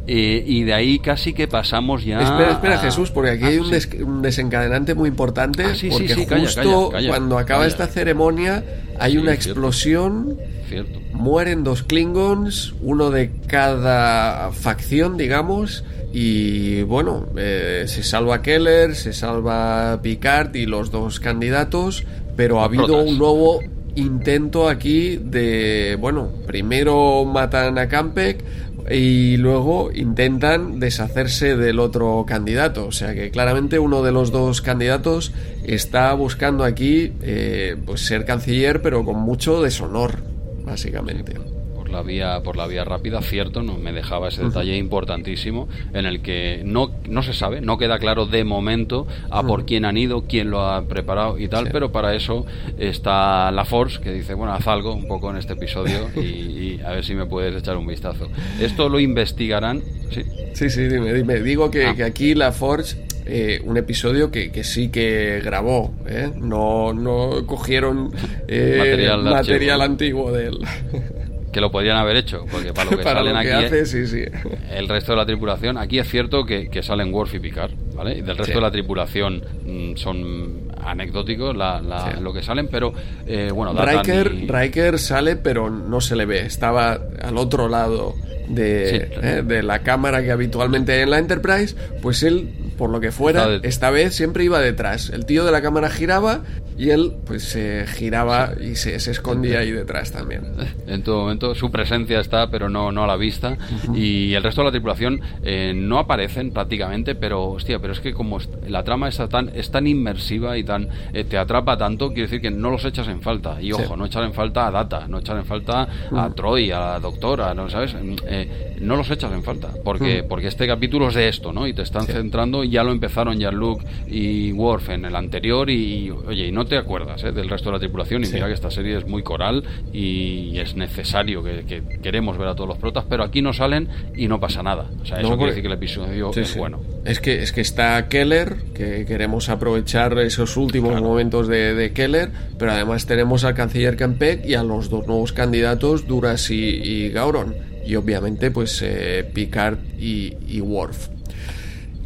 [0.06, 2.20] Eh, y de ahí casi que pasamos ya.
[2.22, 3.70] espera, espera, a- Jesús, porque aquí Ah, hay un, sí.
[3.72, 5.64] des- un desencadenante muy importante.
[5.64, 6.60] Ah, sí, sí, porque calla, justo
[6.90, 8.64] calla, calla, cuando acaba esta ceremonia
[8.98, 9.50] hay una cierto.
[9.50, 10.38] explosión.
[10.68, 11.00] Cierto.
[11.12, 15.84] Mueren dos Klingons, uno de cada facción, digamos.
[16.12, 22.04] Y bueno, eh, se salva Keller, se salva Picard y los dos candidatos.
[22.36, 23.06] Pero ha habido Protas.
[23.10, 23.60] un nuevo
[23.94, 25.96] intento aquí de.
[26.00, 28.44] Bueno, primero matan a Campek
[28.90, 32.86] y luego intentan deshacerse del otro candidato.
[32.86, 35.32] O sea que claramente uno de los dos candidatos
[35.64, 40.18] está buscando aquí eh, pues ser canciller, pero con mucho deshonor,
[40.64, 41.57] básicamente.
[41.88, 46.04] Por la vía por la vía rápida cierto no me dejaba ese detalle importantísimo en
[46.06, 49.96] el que no no se sabe no queda claro de momento a por quién han
[49.96, 51.70] ido quién lo ha preparado y tal Sí.
[51.72, 52.44] pero para eso
[52.78, 56.80] está la Force que dice bueno haz algo un poco en este episodio y, y
[56.84, 58.28] a ver si me puedes echar un vistazo
[58.60, 60.22] esto lo investigarán sí
[60.54, 61.40] Sí, sí, dime, dime.
[61.40, 61.94] Digo que, Ah.
[61.94, 62.96] que aquí la Forge,
[63.26, 66.32] eh, un episodio que, que sí que grabó, ¿eh?
[66.34, 68.10] No, no cogieron
[68.48, 70.58] eh, Material material antiguo de él.
[71.52, 73.86] que lo podrían haber hecho porque para lo que Para salen lo que aquí hace,
[73.86, 74.24] sí, sí.
[74.70, 78.12] el resto de la tripulación, aquí es cierto que, que salen Worf y Picard, ¿vale?
[78.18, 78.52] Y del resto Sí.
[78.54, 81.80] de la tripulación mm, son anecdóticos la,
[82.20, 82.92] lo que salen, pero
[83.26, 86.40] eh, bueno, Riker, y- Riker sale, pero no se le ve.
[86.46, 88.14] Estaba al otro lado
[88.48, 89.28] de, claro.
[89.38, 91.74] eh, de la cámara que habitualmente hay en la Enterprise.
[92.00, 95.10] Pues él, por lo que fuera, esta vez siempre iba detrás.
[95.10, 96.40] El tío de la cámara giraba
[96.78, 100.44] y él, pues, se giraba y se, se escondía ahí detrás también.
[100.86, 103.58] en todo momento su presencia está pero no no a la vista.
[103.94, 108.14] Y el resto de la tripulación eh, no aparecen prácticamente pero hostia pero es que
[108.14, 112.22] como la trama está tan es tan inmersiva y tan eh, te atrapa tanto quiere
[112.22, 113.60] decir que no los echas en falta.
[113.60, 116.80] Y ojo no echar en falta a Data no echar en falta a Troy a
[116.80, 121.08] la doctora no sabes Mm, eh, no los echas en falta porque porque este capítulo
[121.08, 124.90] es de esto no y te están centrando y ya lo empezaron Jean-Luc y Worf
[124.90, 128.22] en el anterior y oye y no te acuerdas eh, del resto de la tripulación
[128.22, 128.34] y Sí.
[128.34, 132.54] mira que esta serie es muy coral y es necesario que, que queremos ver a
[132.54, 134.90] todos los protas, pero aquí no salen y no pasa nada.
[135.02, 136.58] O sea, eso No, quiere decir que el episodio Sí, es sí.
[136.58, 136.80] bueno.
[137.04, 142.30] Es que, es que está Keller, que queremos aprovechar esos últimos momentos de, de Keller,
[142.58, 147.08] pero además tenemos al canciller Campek y a los dos nuevos candidatos, Duras y, y
[147.10, 147.54] Gauron.
[147.86, 151.08] Y obviamente, pues eh, Picard y, y Worf.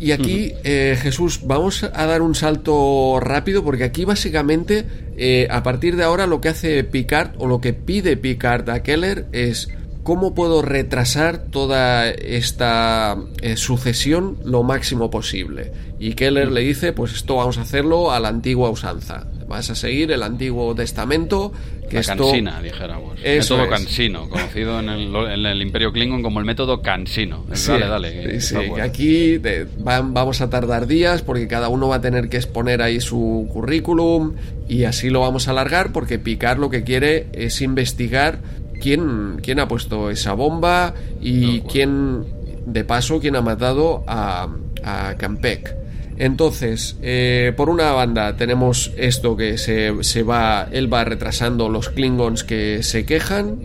[0.02, 4.84] Y aquí, eh, Jesús, vamos a dar un salto rápido porque aquí básicamente,
[5.16, 8.82] eh, a partir de ahora, lo que hace Picard o lo que pide Picard a
[8.82, 9.68] Keller es
[10.02, 15.70] cómo puedo retrasar toda esta eh, sucesión lo máximo posible.
[16.00, 19.28] Y Keller le dice, pues esto vamos a hacerlo a la antigua usanza.
[19.52, 21.52] Vas a seguir el Antiguo Testamento.
[21.88, 23.18] Que La esto, cansina, dijéramos.
[23.22, 23.80] Eso método es.
[23.80, 27.44] cansino, conocido en el, en el Imperio Klingon como el método cansino.
[27.52, 28.40] Sí, dale, dale.
[28.40, 28.84] sí, que bueno.
[28.84, 32.80] aquí de- van- vamos a tardar días porque cada uno va a tener que exponer
[32.82, 34.34] ahí su currículum
[34.68, 38.40] y así lo vamos a alargar porque Picard lo que quiere es investigar
[38.80, 42.24] quién, quién ha puesto esa bomba y quién,
[42.64, 44.48] de paso, quién ha matado a,
[44.82, 45.81] a Campek.
[46.22, 51.88] Entonces, eh, por una banda tenemos esto que se, se va, él va retrasando los
[51.88, 53.58] Klingons que se quejan,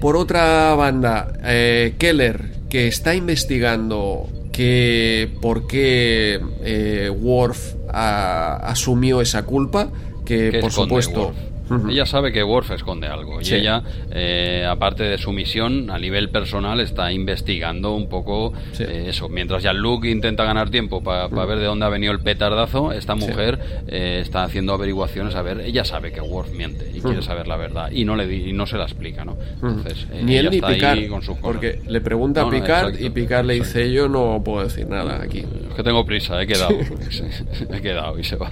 [0.00, 9.20] por otra banda, eh, Keller, que está investigando que por qué eh, Worf a- asumió
[9.20, 9.88] esa culpa,
[10.24, 11.34] que ¿Qué por supuesto...
[11.88, 13.54] Ella sabe que Worf esconde algo Sí.
[13.54, 18.84] y ella, eh, aparte de su misión, a nivel personal está investigando un poco Sí.
[18.84, 19.28] Eh, eso.
[19.28, 23.14] Mientras ya Luke intenta ganar tiempo para ver de dónde ha venido el petardazo, esta
[23.16, 25.60] mujer eh, está haciendo averiguaciones a ver.
[25.60, 28.52] Ella sabe que Worf miente y quiere saber la verdad y no le di- y
[28.52, 29.36] no se la explica, ¿no?
[29.62, 31.42] Entonces, eh, ni él ni Picard, con sus cosas.
[31.42, 33.78] porque le pregunta No, a no, Picard exacto, y Picard le exacto.
[33.80, 35.38] dice yo no puedo decir nada aquí.
[35.68, 36.76] Es que tengo prisa, he quedado.
[37.72, 38.50] he quedado y se va.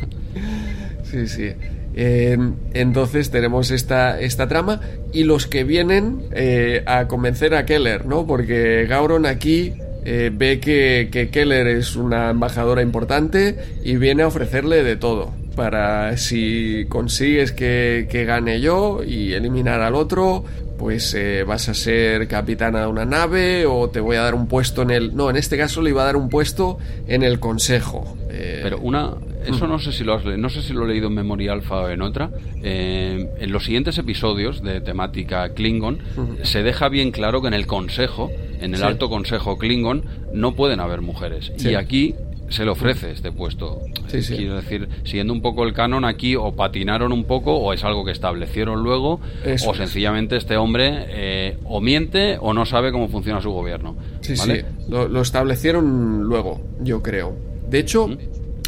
[1.05, 1.51] Sí, sí.
[1.97, 2.37] Eh,
[2.73, 4.81] entonces tenemos esta, esta trama
[5.13, 8.27] y los que vienen eh, a convencer a Keller, ¿no?
[8.27, 14.27] Porque Gauron aquí eh, ve que, que Keller es una embajadora importante y viene a
[14.27, 15.33] ofrecerle de todo.
[15.57, 20.45] Para si consigues que, que gane yo y eliminar al otro,
[20.79, 24.49] pues eh, vas a ser capitana de una nave o te voy a dar un
[24.49, 25.17] puesto en el...
[25.17, 28.17] No, en este caso le iba a dar un puesto en el consejo.
[28.37, 29.13] Eh, Pero una,
[29.47, 31.83] eso no sé si lo has no sé si lo he leído en Memoria Alfa
[31.83, 32.31] o en otra.
[32.63, 35.99] eh, en los siguientes episodios de temática Klingon
[36.43, 38.31] se deja bien claro que en el Consejo,
[38.61, 38.85] en el Sí.
[38.85, 41.53] Alto Consejo Klingon, no pueden haber mujeres.
[41.57, 41.71] Sí.
[41.71, 42.15] Y aquí
[42.49, 43.81] se le ofrece este puesto.
[44.09, 44.37] Sí, sí.
[44.37, 48.05] Quiero decir, siguiendo un poco el canon aquí, o patinaron un poco, o es algo
[48.05, 49.79] que establecieron luego, Eso o es.
[49.79, 53.97] sencillamente este hombre eh, o miente o no sabe cómo funciona su gobierno.
[54.21, 54.61] Sí, ¿vale?
[54.61, 57.35] sí, lo, lo establecieron luego, yo creo.
[57.75, 58.09] De hecho,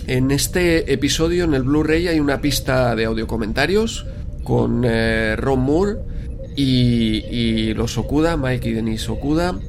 [0.09, 4.05] en este episodio, en el Blu-ray, hay una pista de audio comentarios
[4.43, 6.01] con eh, Ron Moore
[6.57, 9.61] y, y los Okuda, Mike y Denise Okuda.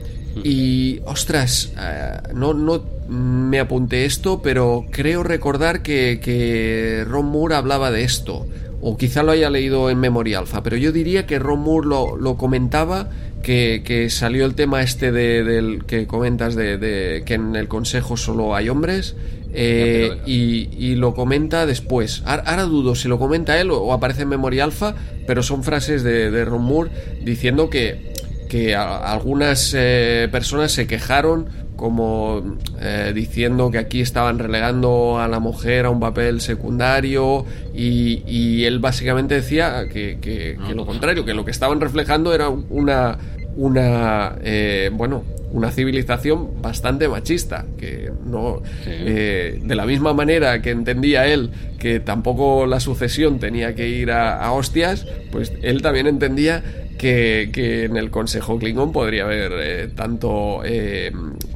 [0.43, 7.53] Y, ostras, eh, no, no me apunté esto, pero creo recordar que, que Ron Moore
[7.53, 8.47] hablaba de esto.
[8.81, 12.17] O quizá lo haya leído en Memoria Alpha, pero yo diría que Ron Moore lo,
[12.17, 13.11] lo comentaba,
[13.47, 17.69] que, que salió el tema este de, del que comentas de, de que en el
[17.69, 19.15] consejo solo hay hombres.
[19.53, 22.21] eh, y, y lo comenta después.
[22.25, 24.93] Ahora, dudo si lo comenta él o, o aparece en Memoria Alpha,
[25.25, 26.91] pero son frases de, de Ron Moore
[27.23, 28.11] diciendo que,
[28.49, 31.47] que a- algunas eh, personas se quejaron
[31.77, 38.23] como eh, diciendo que aquí estaban relegando a la mujer a un papel secundario y,
[38.27, 42.49] y él básicamente decía que, que- que lo contrario, que lo que estaban reflejando era
[42.49, 43.17] una,
[43.57, 48.91] una eh, bueno, una civilización bastante machista, que no Sí.
[48.91, 54.11] eh, de la misma manera que entendía él que tampoco la sucesión tenía que ir
[54.11, 56.63] a, a hostias, pues él también entendía
[56.97, 61.11] que, que en el Consejo Klingon podría haber eh, tanto eh,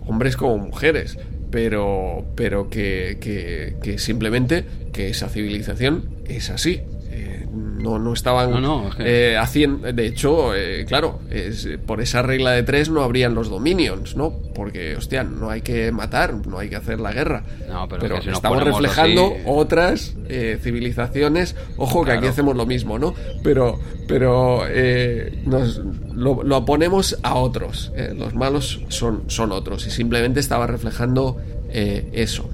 [0.06, 1.18] hombres como mujeres,
[1.52, 4.64] pero, pero que, que- que simplemente
[4.94, 6.82] que esa civilización es así.
[7.12, 7.46] Eh,
[7.82, 9.92] no, no estaban No, no, eh, haciendo.
[9.92, 14.34] De hecho, eh, claro, es, por esa regla de tres no habrían los dominions, ¿no?
[14.56, 17.44] Porque, hostia, no hay que matar, no hay que hacer la guerra.
[17.70, 21.56] No, pero si estamos reflejando así- otras eh, civilizaciones.
[21.78, 23.14] Ojo que aquí hacemos lo mismo, ¿no?
[23.44, 25.82] Pero, pero eh, nos
[26.14, 27.92] lo, lo ponemos a otros.
[27.96, 29.88] eh, Los malos son, son otros.
[29.88, 31.38] Y simplemente estaba reflejando
[31.70, 32.50] eh, eso.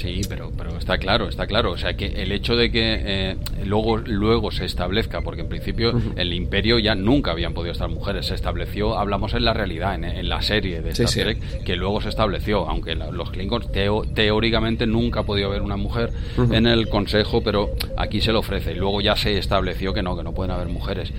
[0.00, 1.72] Sí, pero, pero está claro, está claro.
[1.72, 5.92] O sea, que el hecho de que eh, luego, luego se establezca, porque en principio
[6.16, 10.04] el imperio ya nunca habían podido estar mujeres, se estableció, hablamos en la realidad, en,
[10.04, 11.20] en la serie de Star sí.
[11.20, 15.62] Trek, que luego se estableció, aunque la- los Klingons teo- teóricamente nunca ha podido haber
[15.62, 16.10] una mujer
[16.52, 18.72] en el consejo, pero aquí se le ofrece.
[18.72, 21.12] Y luego ya se estableció que no, que no pueden haber mujeres.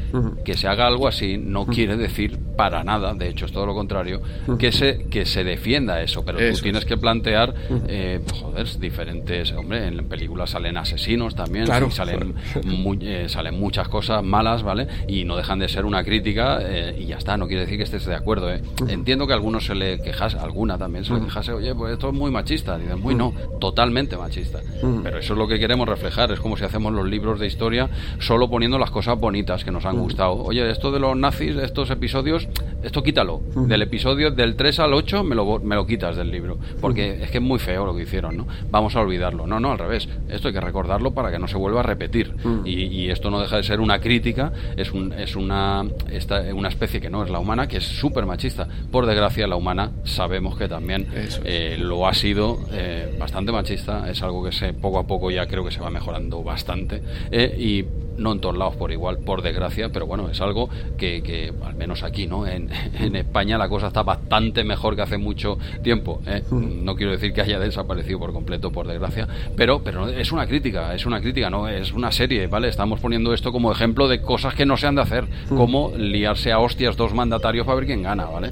[0.44, 3.74] Que se haga algo así no quiere decir para nada, de hecho es todo lo
[3.74, 4.22] contrario,
[4.60, 7.54] que se, que se defienda eso, pero Eso tú tienes que plantear,
[7.88, 11.90] eh, joder, diferentes, hombre, en películas salen asesinos también, Claro.
[11.90, 12.36] sí, salen,
[13.02, 14.88] eh, salen muchas cosas malas, ¿vale?
[15.08, 17.84] Y no dejan de ser una crítica eh, y ya está, no quiere decir que
[17.84, 18.62] estés de acuerdo, ¿eh?
[18.88, 22.10] Entiendo que a algunos se le quejase, alguna también se le quejase, oye, pues esto
[22.10, 24.60] es muy machista, dicen, muy no, totalmente machista,
[25.04, 27.90] pero eso es lo que queremos reflejar, es como si hacemos los libros de historia
[28.20, 31.90] solo poniendo las cosas bonitas que nos han gustado, oye, esto de los nazis, estos
[31.90, 32.48] episodios,
[32.84, 33.42] esto quítalo.
[33.56, 36.58] Del episodio del 3 al 8 me lo, me lo quitas del libro.
[36.80, 38.48] Porque es que es muy feo lo que hicieron, ¿no?
[38.70, 39.48] Vamos a olvidarlo.
[39.48, 40.08] No, no, al revés.
[40.30, 42.34] Esto hay que recordarlo para que no se vuelva a repetir.
[42.66, 46.70] Y, y esto no deja de ser una crítica, es, un, es una, esta, una
[46.70, 48.68] especie que no es la humana, que es súper machista.
[48.92, 51.08] Por desgracia, la humana sabemos que también
[51.44, 54.10] eh, lo ha sido eh, bastante machista.
[54.10, 57.02] Es algo que se, poco a poco ya creo que se va mejorando bastante.
[57.32, 57.86] Eh, y
[58.22, 61.76] no en todos lados por igual, por desgracia, pero bueno, es algo que, que al
[61.76, 62.48] menos aquí, ¿no?
[62.48, 62.70] En,
[63.00, 66.22] en, España la cosa está bastante mejor que hace mucho tiempo.
[66.26, 66.44] ¿eh?
[66.52, 70.94] No quiero decir que haya desaparecido por completo, por desgracia, pero, pero es una crítica,
[70.96, 72.68] es una crítica, no es una serie, ¿vale?
[72.68, 76.52] Estamos poniendo esto como ejemplo de cosas que no se han de hacer, como liarse
[76.52, 78.52] a hostias dos mandatarios para ver quién gana, ¿vale?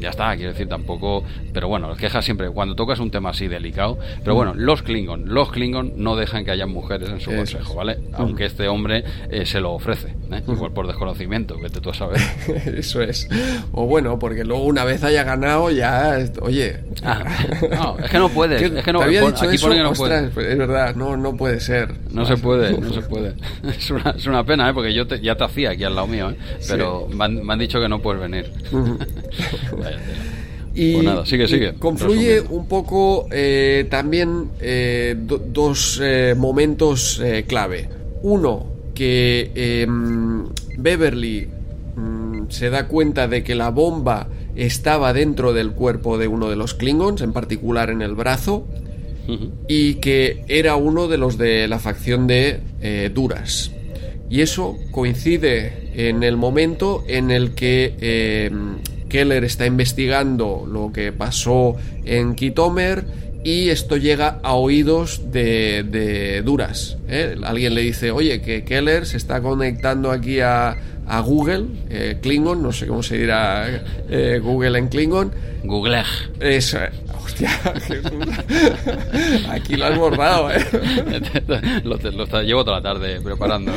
[0.00, 1.24] Ya está, quiero decir, tampoco.
[1.52, 3.98] Pero bueno, quejas siempre cuando tocas un tema así delicado.
[4.22, 7.98] Pero bueno, los Klingon, los Klingon no dejan que haya mujeres en su consejo, ¿vale?
[8.14, 10.42] Aunque este hombre eh, se lo ofrece, ¿eh?
[10.46, 12.20] igual por desconocimiento, vete tú a saber.
[12.76, 13.28] Eso es.
[13.72, 16.18] O bueno, porque luego una vez haya ganado, ya.
[16.42, 16.80] Oye.
[17.02, 17.24] Ah,
[17.70, 18.58] no, es que no puede.
[18.78, 20.52] Es que no, había dicho eso, no ostras, puede.
[20.52, 21.94] Es verdad, no, no puede ser.
[22.10, 23.34] No se puede, no se puede.
[23.68, 24.74] Es una, es una pena, ¿eh?
[24.74, 26.36] Porque yo te, ya te hacía aquí al lado mío, ¿eh?
[26.68, 28.50] Pero me, han, me, han, dicho que no puedes venir.
[30.74, 31.74] Y, pues nada, sigue, sigue.
[31.74, 32.54] confluye Resumiendo.
[32.56, 37.88] un poco eh, también eh, do, dos eh, momentos clave.
[38.22, 40.44] Uno, que em,
[40.76, 41.48] Beverly
[41.96, 46.56] mm, se da cuenta de que la bomba estaba dentro del cuerpo de uno de
[46.56, 48.66] los Klingons, en particular en el brazo,
[49.26, 49.50] uh -huh.
[49.68, 52.60] y que era uno de los de la facción de
[53.14, 53.72] Duras.
[54.30, 58.50] Y eso coincide en el momento en el que eh,
[59.08, 63.04] Keller está investigando lo que pasó en Kitomer
[63.44, 66.96] y esto llega a oídos de, de Duras.
[67.08, 67.36] ¿eh?
[67.44, 70.76] Alguien le dice, oye, que Keller se está conectando aquí a,
[71.06, 73.66] a Google, eh, Klingon, no sé cómo se dirá
[74.10, 75.32] eh, Google en Klingon.
[75.64, 76.02] Google.
[76.40, 76.78] Eso,
[77.24, 77.50] hostia,
[79.50, 80.64] aquí lo has bordado, ¿eh?
[81.84, 83.72] lo, lo, lo, llevo toda la tarde preparando.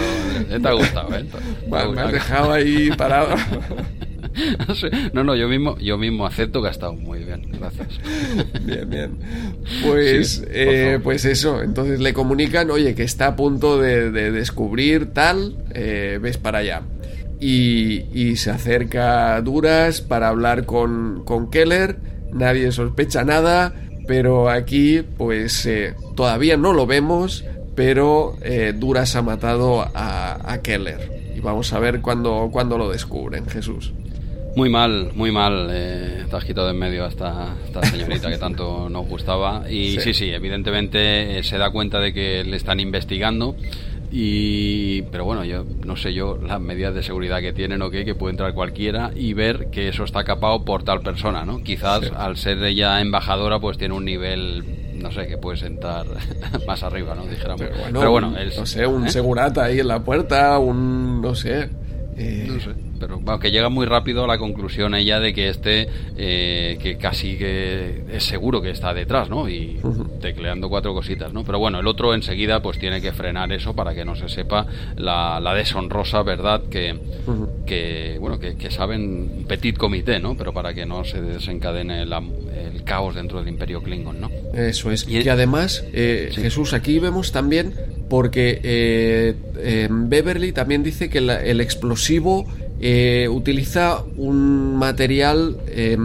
[0.50, 1.26] Te ha gustado, ¿eh?
[1.70, 3.36] Me, me has dejado ahí parado.
[5.14, 8.00] No, no, yo mismo, yo mismo acepto que ha estado muy bien, gracias.
[8.66, 9.18] Bien, bien.
[9.86, 14.32] Pues, sí, eh, pues eso, entonces le comunican, oye, que está a punto de, de
[14.32, 16.84] descubrir tal, eh, ves para allá.
[17.40, 21.98] Y, y, se acerca a Duras para hablar con, con Keller,
[22.32, 23.74] nadie sospecha nada,
[24.08, 27.44] pero aquí pues eh, todavía no lo vemos,
[27.76, 31.34] pero eh, Duras ha matado a, a Keller.
[31.36, 33.94] Y vamos a ver cuándo, cuándo lo descubren, Jesús.
[34.56, 35.70] Muy mal, muy mal.
[35.72, 39.64] Eh, te has quitado en medio a esta, esta señorita que tanto nos gustaba.
[39.70, 43.56] Y sí, sí, sí evidentemente eh, se da cuenta de que le están investigando.
[44.14, 48.04] Y, pero bueno, yo no sé yo las medidas de seguridad que tienen o qué,
[48.04, 51.64] que puede entrar cualquiera y ver que eso está capado por tal persona, ¿no?
[51.64, 52.12] Quizás sí.
[52.14, 54.66] al ser ella embajadora, pues tiene un nivel
[55.02, 56.06] no sé, que puede sentar
[56.68, 57.26] más arriba, ¿no?
[57.26, 57.62] Dijéramos.
[57.62, 59.10] Pero bueno, pero bueno el, no sé, un ¿eh?
[59.10, 61.70] segurata ahí en la puerta, un, no sé.
[62.22, 62.46] Eh...
[62.48, 65.90] No sé pero bueno, que llega muy rápido a la conclusión ella de que este
[66.16, 70.20] eh, que casi que es seguro que está detrás no y uh -huh.
[70.20, 73.96] tecleando cuatro cositas no pero bueno el otro enseguida pues tiene que frenar eso para
[73.96, 77.66] que no se sepa la, la deshonrosa verdad que, uh -huh.
[77.66, 82.20] que bueno que, que, saben petit comité no pero para que no se desencadene la,
[82.20, 86.42] el caos dentro del imperio klingon no eso es y, además eh, sí.
[86.42, 87.74] Jesús aquí vemos también
[88.12, 92.46] porque eh, eh, Beverly también dice que la, el explosivo
[92.82, 95.96] eh, utiliza un material eh,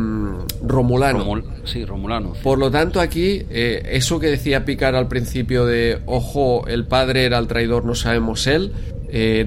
[0.62, 1.18] romulano.
[1.18, 2.36] Romul sí, romulano.
[2.36, 2.42] Sí.
[2.44, 7.38] Por lo tanto, aquí, eso que decía Picar al principio de, ojo, el padre era
[7.38, 8.70] el traidor, no sabemos él,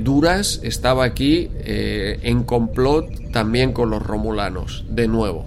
[0.03, 5.45] Duras estaba aquí en complot también con los romulanos, de nuevo.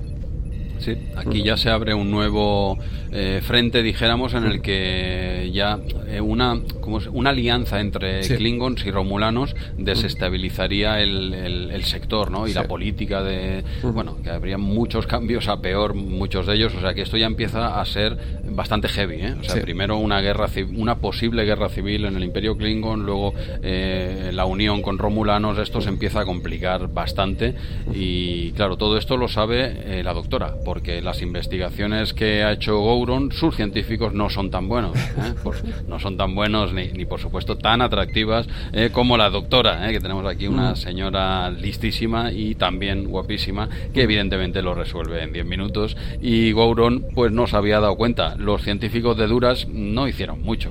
[0.78, 2.78] Sí, aquí ya se abre un nuevo
[3.12, 5.78] eh, frente, dijéramos, en el que ya
[6.08, 8.36] eh, una, como una alianza entre sí.
[8.36, 12.46] Klingons y Romulanos desestabilizaría el, el, el sector ¿no?
[12.46, 12.54] y sí.
[12.54, 13.64] la política de.
[13.82, 16.74] Bueno, que habría muchos cambios a peor, muchos de ellos.
[16.74, 19.16] O sea que esto ya empieza a ser bastante heavy.
[19.16, 19.34] ¿eh?
[19.40, 19.60] O sea, sí.
[19.60, 24.82] primero una guerra, una posible guerra civil en el Imperio Klingon, luego eh, la unión
[24.82, 25.58] con Romulanos.
[25.58, 27.54] Esto se empieza a complicar bastante.
[27.94, 32.80] Y claro, todo esto lo sabe eh, la doctora porque las investigaciones que ha hecho
[33.02, 35.34] Gouron, sus científicos no son tan buenos, ¿eh?
[35.42, 39.88] Pues no son tan buenos ni, ni por supuesto tan atractivas eh, como la doctora,
[39.88, 39.92] ¿eh?
[39.92, 45.46] que tenemos aquí una señora listísima y también guapísima, que evidentemente lo resuelve en 10
[45.46, 48.36] minutos y Gouron pues no se había dado cuenta.
[48.36, 50.70] Los científicos de Duras no hicieron mucho,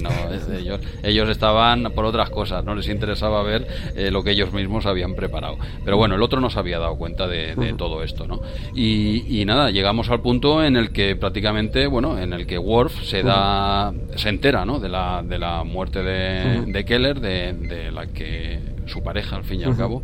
[0.00, 0.10] no,
[0.56, 3.66] ellos, ellos estaban por otras cosas, no les interesaba ver
[4.12, 5.58] lo que ellos mismos habían preparado.
[5.84, 8.40] Pero bueno, el otro no se había dado cuenta de, todo esto, ¿no?
[8.72, 13.22] Y, nada, llegamos al punto en el que prácticamente, bueno, en el que Worf se
[13.22, 14.78] da, se entera, ¿no?
[14.78, 19.64] De la, de la muerte de, Keller, de, la que su pareja al fin y
[19.64, 20.02] al cabo.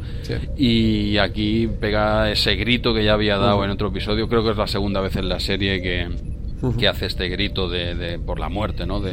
[0.56, 4.28] Y aquí pega ese grito que ya había dado en otro episodio.
[4.28, 6.08] Creo que es la segunda vez en la serie que,
[6.78, 9.12] que hace este grito de, por la muerte no de,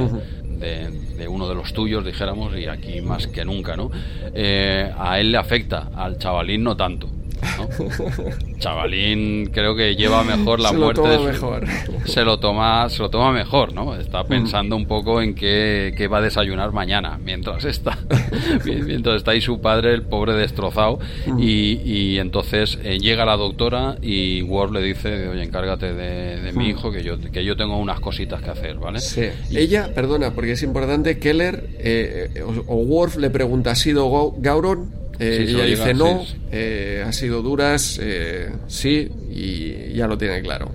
[1.17, 3.91] de, uno de los tuyos, dijéramos, y aquí más que nunca, ¿no?
[4.33, 7.09] Eh, a él le afecta, al chavalín no tanto.
[8.59, 11.01] Chavalín creo que lleva mejor la muerte.
[11.01, 11.65] mejor.
[12.05, 13.95] Se lo toma, se lo toma mejor, ¿no?
[13.95, 14.27] Está mm.
[14.27, 17.97] pensando un poco en qué, va a desayunar mañana, mientras está,
[18.65, 21.39] mientras está ahí su padre, el pobre destrozado, mm.
[21.39, 26.69] y, entonces eh, llega la doctora y Worf le dice, oye, encárgate de, mi mm.
[26.69, 28.99] hijo, que yo, que yo tengo unas cositas que hacer, ¿vale?
[28.99, 29.25] Sí.
[29.51, 35.04] Ella, perdona, porque es importante, Keller eh, o, Worf le pregunta, ¿ha sido Gauron?
[35.19, 40.71] Eh, ella dice no, eh, ha sido duras, eh, sí, y ya lo tiene claro.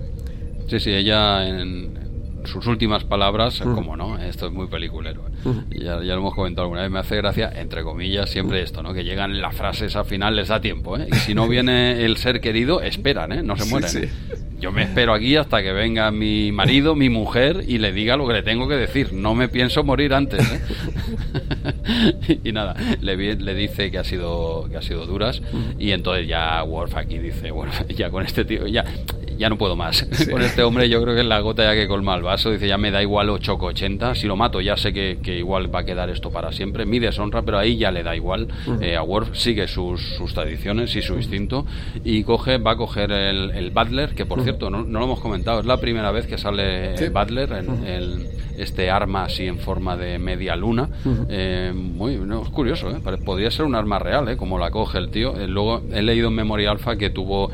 [0.67, 2.00] Sí, sí, ella en
[2.45, 5.23] sus últimas palabras, como no, esto es muy peliculero.
[5.69, 8.93] ya, ya, lo hemos comentado alguna vez, me hace gracia, entre comillas, siempre esto, ¿no?
[8.93, 12.41] Que llegan las frases al final, les da tiempo, Y si no viene el ser
[12.41, 13.43] querido, esperan, ¿eh?
[13.43, 14.09] No se mueren.
[14.59, 18.27] Yo me espero aquí hasta que venga mi marido, mi mujer, y le diga lo
[18.27, 19.11] que le tengo que decir.
[19.11, 20.47] No me pienso morir antes,
[22.43, 25.41] y nada, le, le dice que ha sido que ha sido duras
[25.79, 28.85] y entonces ya Worf aquí dice, bueno, ya con este tío ya
[29.41, 30.07] ya no puedo más.
[30.31, 32.51] Con este hombre yo creo que es la gota ya que colma el vaso.
[32.51, 34.13] Dice, ya me da igual 8,80.
[34.13, 36.85] Si lo mato ya sé que, igual va a quedar esto para siempre.
[36.85, 38.47] Mi deshonra, pero ahí ya le da igual.
[38.81, 41.65] Eh, a Worf sigue sus, sus, tradiciones y su instinto.
[42.05, 45.59] Y coge, va a coger el, el Butler, que por cierto, no, lo hemos comentado,
[45.59, 48.27] es la primera vez que sale el Butler en el
[48.57, 50.87] este arma así en forma de media luna.
[51.29, 52.99] Eh, muy no, es curioso, ¿eh?
[53.25, 54.37] podría ser un arma real, ¿eh?
[54.37, 55.33] como la coge el tío.
[55.47, 57.49] luego he leído en Memoria Alpha que tuvo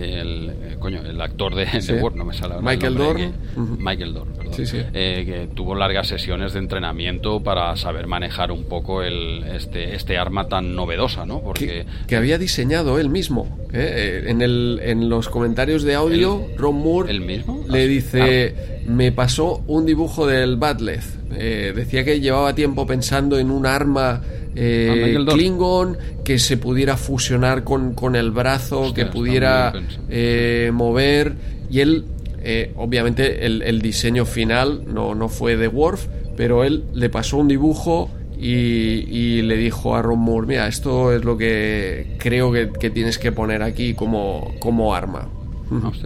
[0.00, 1.66] el, eh, coño, el actor de,
[2.00, 3.32] Word, no me sale Michael Dorn.
[3.78, 4.54] Michael Dorn, perdón.
[4.94, 10.18] Eh, que tuvo largas sesiones de entrenamiento para saber manejar un poco el, este, este
[10.18, 11.40] arma tan novedosa, ¿no?
[11.40, 13.58] Porque que, había diseñado él mismo.
[13.72, 14.24] ¿eh?
[14.26, 17.64] En, el, en los comentarios de audio, Ron Moore ¿el mismo?
[17.68, 18.80] le dice: ah.
[18.86, 21.28] Me pasó un dibujo del Badleth.
[21.30, 24.22] decía que llevaba tiempo pensando en un arma
[24.54, 29.72] eh, Klingon que se pudiera fusionar con, con el brazo, que pudiera
[30.08, 31.34] eh, mover.
[31.70, 32.04] Y él,
[32.42, 36.06] eh, obviamente, el, diseño final no, no fue de Worf,
[36.36, 41.24] pero él le pasó un dibujo y, le dijo a Ron Moore: Mira, esto es
[41.24, 45.28] lo que creo que, tienes que poner aquí como, como arma.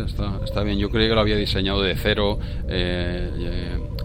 [0.07, 0.79] está, está, bien.
[0.79, 2.39] Yo creía que lo había diseñado de cero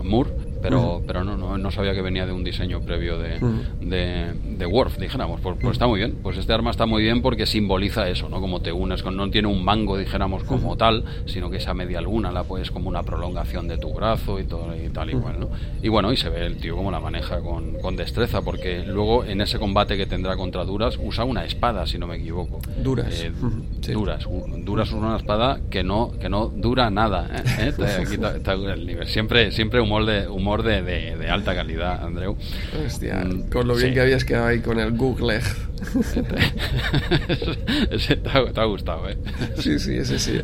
[0.03, 3.39] Moore pero, pero no, no, no, sabía que venía de un diseño previo de,
[3.81, 5.41] de, de Worf, dijéramos.
[5.41, 8.41] Pues, pues, está muy bien, pues este arma está muy bien porque simboliza eso, ¿no?
[8.41, 12.01] Como te unes, con, no tiene un mango, dijéramos, como tal, sino que esa media
[12.01, 15.49] luna la puedes como una prolongación de tu brazo y todo y tal igual, ¿no?
[15.81, 19.23] Y bueno, y se ve el tío como la maneja con, con destreza, porque luego
[19.23, 22.59] en ese combate que tendrá contra Duras usa una espada, si no me equivoco.
[22.83, 23.21] Duras.
[23.21, 23.31] Eh,
[23.93, 24.27] Duras.
[24.63, 27.29] Duras usa una espada que no, que no dura nada.
[27.59, 27.73] ¿eh?
[28.01, 29.07] Aquí está, el nivel.
[29.07, 32.35] Siempre, siempre humor de humor de, de, alta calidad, Andreu.
[32.85, 35.39] Hostia, mm, con lo bien que habías quedado ahí con el Google.
[37.91, 39.17] ese te ha, gustado, ¿eh?
[39.57, 40.39] Sí, sí, ese sí.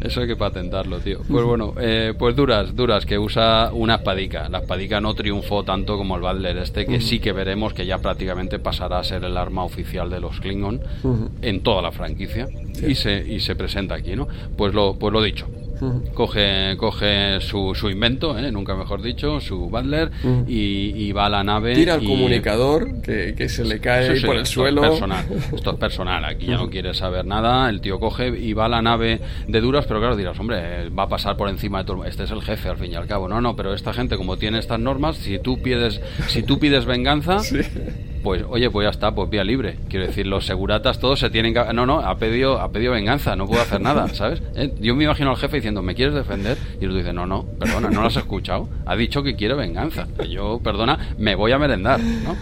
[0.00, 1.20] Eso hay que patentarlo, tío.
[1.28, 4.48] Pues bueno, eh, pues duras, duras, que usa una espadica.
[4.48, 7.98] La espadica no triunfó tanto como el Butler este, que sí que veremos que ya
[7.98, 10.80] prácticamente pasará a ser el arma oficial de los Klingon
[11.42, 12.48] en toda la franquicia.
[12.86, 14.28] Y, se, y se presenta aquí, ¿no?
[14.56, 15.48] Pues lo, pues lo dicho,
[16.14, 18.50] coge, coge su, su invento, ¿eh?
[18.52, 20.10] nunca mejor dicho, su Butler,
[20.46, 21.74] y, va a la nave.
[21.74, 24.82] Tira el comunicador que, se le cae por el suelo.
[24.82, 27.68] personal, esto es personal, aquí ya no quiere saber nada.
[27.68, 31.04] El tío coge y va a la nave de duras, pero claro, dirás, hombre, va
[31.04, 32.04] a pasar por encima de todo.
[32.04, 33.28] Este es el jefe, al fin y al cabo.
[33.28, 36.84] No, no, pero esta gente, como tiene estas normas, si tú pides, si tú pides
[36.84, 37.38] venganza
[38.22, 39.76] pues oye, pues ya está, pues vía libre.
[39.88, 41.72] Quiero decir, los seguratas todos se tienen que...
[41.72, 44.42] No, no, ha pedido, ha pedido venganza, no puedo hacer nada, ¿sabes?
[44.54, 46.58] Eh, yo me imagino al jefe diciendo, ¿me quieres defender?
[46.80, 48.68] Y él dice, no, no, perdona, no lo has escuchado.
[48.86, 50.06] Ha dicho que quiere venganza.
[50.28, 52.36] Yo, perdona, me voy a merendar, ¿no?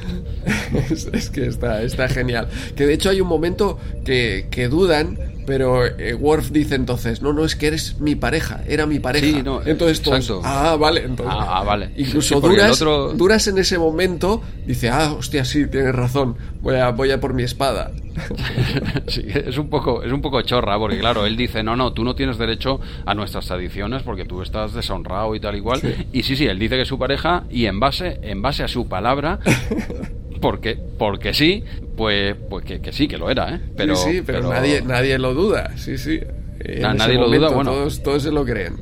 [0.90, 2.48] es, que está, está genial.
[2.76, 5.18] Que de hecho hay un momento que, que dudan
[5.49, 9.27] pero eh, Worf dice entonces, no, no, es que eres mi pareja, era mi pareja.
[9.27, 11.35] Sí, no, entonces todos, ah, vale, entonces.
[11.37, 11.89] Ah, ah, vale.
[11.97, 16.75] Incluso Sí, duras, otro- duras en ese momento, dice, ah, hostia, sí, tienes razón, voy
[16.77, 17.91] a, voy a por mi espada.
[19.07, 22.03] Sí, es un poco es un poco chorra porque claro él dice no no tú
[22.05, 25.81] no tienes derecho a nuestras tradiciones porque tú estás deshonrado y tal igual
[26.12, 28.69] y sí sí él dice que es su pareja y en base en base a
[28.69, 29.39] su palabra
[30.40, 31.65] porque porque sí
[31.97, 33.60] pues pues que, que sí que lo era ¿eh?
[33.77, 36.20] pero sí, sí, pero, Nadie, nadie lo duda, sí, sí.
[36.60, 37.70] En Na- ese nadie lo duda, momento bueno.
[37.73, 38.74] Todos, todos se lo creen.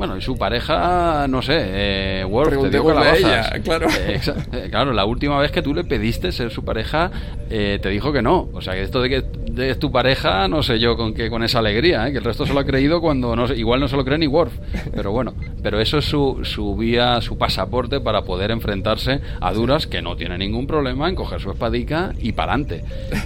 [0.00, 3.18] Bueno, y su pareja, no sé, eh, Worf, te dio calabazas.
[3.52, 3.86] ella, claro.
[3.98, 4.18] Eh,
[4.54, 7.10] eh, claro, la última vez que tú le pediste ser su pareja,
[7.50, 8.48] eh, te dijo que no.
[8.54, 9.22] O sea, que esto de que
[9.52, 12.12] de tu pareja, no sé yo con qué con esa alegría, ¿eh?
[12.12, 14.16] que el resto se lo ha creído cuando no sé- igual no se lo cree
[14.16, 14.54] ni Worf.
[14.94, 19.86] Pero bueno, pero eso es su, su vía, su pasaporte para poder enfrentarse a Duras,
[19.86, 22.84] que no tiene ningún problema en coger su espadica y para adelante.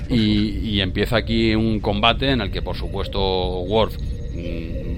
[0.09, 3.21] Y, y empieza aquí un combate en el que, por supuesto,
[3.61, 3.97] Worf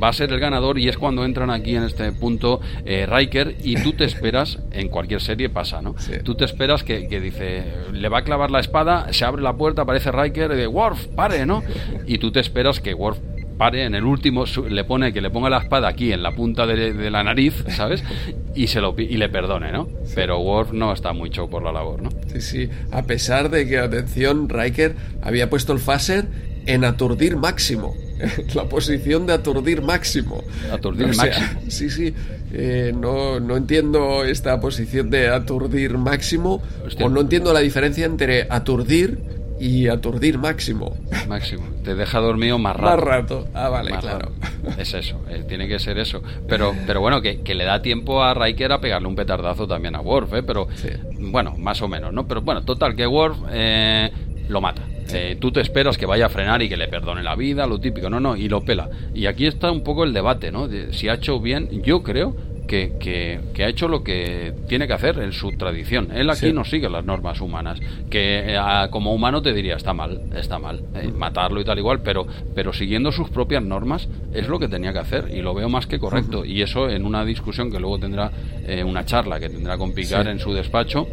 [0.03, 3.57] va a ser el ganador y es cuando entran aquí en este punto eh, Riker
[3.63, 5.95] y tú te esperas, en cualquier serie pasa, ¿no?
[5.99, 6.13] Sí.
[6.23, 9.55] Tú te esperas que, que dice, le va a clavar la espada, se abre la
[9.57, 11.63] puerta, aparece Riker y de Worf, pare, ¿no?
[12.07, 13.19] Y tú te esperas que Worf
[13.57, 16.33] pare en el último su- le pone que le ponga la espada aquí en la
[16.33, 18.05] punta de, de la nariz sabes
[18.55, 22.03] y se lo y le perdone no pero Worf no está mucho por la labor
[22.03, 22.69] no Sí, sí.
[22.93, 26.27] A pesar de que, atención, Riker había puesto el phaser
[26.67, 27.95] en aturdir máximo.
[28.55, 30.43] La posición de aturdir máximo.
[30.73, 31.61] Aturdir O sea, máximo.
[31.69, 32.15] Sí, sí.
[32.53, 36.63] Eh, no, no entiendo esta posición de aturdir máximo.
[36.87, 37.07] Hostia.
[37.07, 39.19] O no entiendo la diferencia entre aturdir
[39.59, 40.97] y aturdir máximo.
[41.29, 43.05] máximo te deja dormido más Más rato
[43.45, 43.49] rato.
[43.55, 44.33] Ah, vale, Más claro.
[44.77, 46.21] Es eso, eh, tiene que ser eso.
[46.49, 49.95] Pero, pero bueno, que, que le da tiempo a Riker a pegarle un petardazo también
[49.95, 50.43] a Worf, ¿eh?
[50.43, 50.89] Pero Sí.
[51.21, 52.27] bueno, más o menos, ¿no?
[52.27, 54.11] Pero bueno, total, que Worf eh,
[54.49, 54.83] lo mata.
[55.13, 57.79] Eh, tú te esperas que vaya a frenar y que le perdone la vida, lo
[57.79, 58.89] típico, no, no, y lo pela.
[59.15, 60.69] Y aquí está un poco el debate, ¿no?
[60.69, 62.35] De si ha hecho bien, yo creo
[62.67, 66.09] que, que, que ha hecho lo que tiene que hacer en su tradición.
[66.13, 66.53] Él aquí Sí.
[66.53, 67.79] no sigue las normas humanas,
[68.11, 68.59] que eh,
[68.91, 72.27] como humano te diría, está mal, está mal, eh, matarlo y tal igual, pero,
[72.57, 75.87] pero siguiendo sus propias normas es lo que tenía que hacer y lo veo más
[75.87, 76.45] que correcto.
[76.45, 78.33] Y eso en una discusión que luego tendrá,
[78.67, 80.31] eh, una charla que tendrá con Picard Sí.
[80.33, 81.07] en su despacho,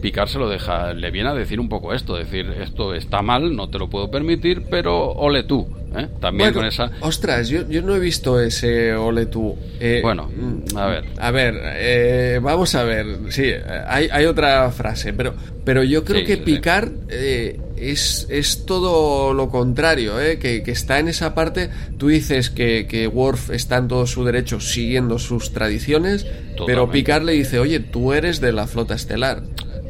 [0.00, 3.54] Picard se lo deja, le viene a decir un poco esto, decir esto está mal,
[3.54, 5.66] no te lo puedo permitir, pero ole tú,
[5.96, 6.06] ¿eh?
[6.20, 6.90] también Bueno, con esa...
[7.00, 9.56] Ostras, yo, yo no he visto ese ole tú.
[9.80, 10.30] Eh, Bueno,
[10.76, 11.04] a ver.
[11.18, 13.06] A ver, eh, vamos a ver.
[13.30, 13.50] Sí,
[13.86, 15.34] hay, hay otra frase, pero,
[15.64, 16.42] pero yo creo Sí, que sí.
[16.42, 21.70] Picard eh, es, es todo lo contrario, eh, que, que está en esa parte.
[21.98, 26.26] Tú dices que, que Worf está en todo su derecho siguiendo sus tradiciones,
[26.66, 26.90] pero.
[26.90, 29.42] Picard le dice, oye, tú eres de la flota estelar.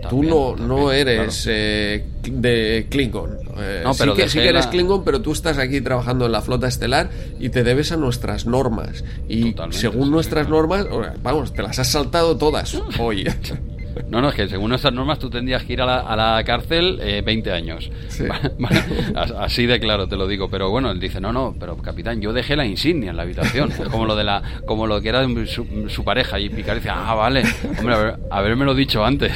[0.02, 1.58] Tú También, no, también, no eres claro.
[1.58, 3.38] eh, de Klingon.
[3.58, 6.26] Eh, No, pero sí, que, sí que eres Hela- Klingon, pero tú estás aquí trabajando
[6.26, 7.10] en la flota estelar
[7.40, 9.02] y te debes a nuestras normas.
[9.28, 10.86] Y Totalmente, según nuestras normas,
[11.22, 13.26] vamos, te las has saltado todas hoy.
[14.08, 16.44] No, no, es que según nuestras normas tú tendrías que ir a la, a la
[16.44, 17.90] cárcel eh, 20 años.
[18.08, 18.24] Sí.
[19.38, 20.48] Así de claro te lo digo.
[20.48, 23.72] Pero bueno, él dice, no, no, pero capitán, yo dejé la insignia en la habitación.
[23.72, 26.38] Es como lo de la, como lo que era su, su pareja.
[26.38, 27.42] Y Picard dice, ah, vale,
[27.78, 29.32] hombre, haber, habérmelo dicho antes.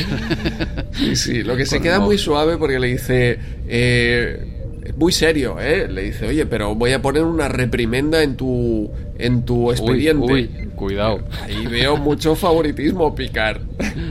[0.92, 4.61] Sí, sí, lo que se Con queda muy suave porque le dice, eh,
[4.96, 5.88] muy serio, ¿eh?
[5.88, 10.32] Le dice, oye, pero voy a poner una reprimenda en tu, en tu expediente.
[10.32, 11.20] Uy, uy, cuidado.
[11.42, 13.60] Ahí veo mucho favoritismo, Picard.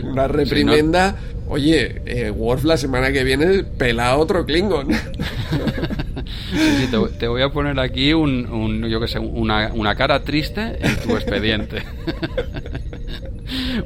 [0.04, 1.16] Una reprimenda.
[1.50, 4.88] Oye, eh, Worf la semana que viene pela a otro Klingon.
[6.52, 9.72] Sí, sí, te, voy- te voy a poner aquí un, un, yo que sé, una,
[9.74, 11.84] una cara triste en tu expediente.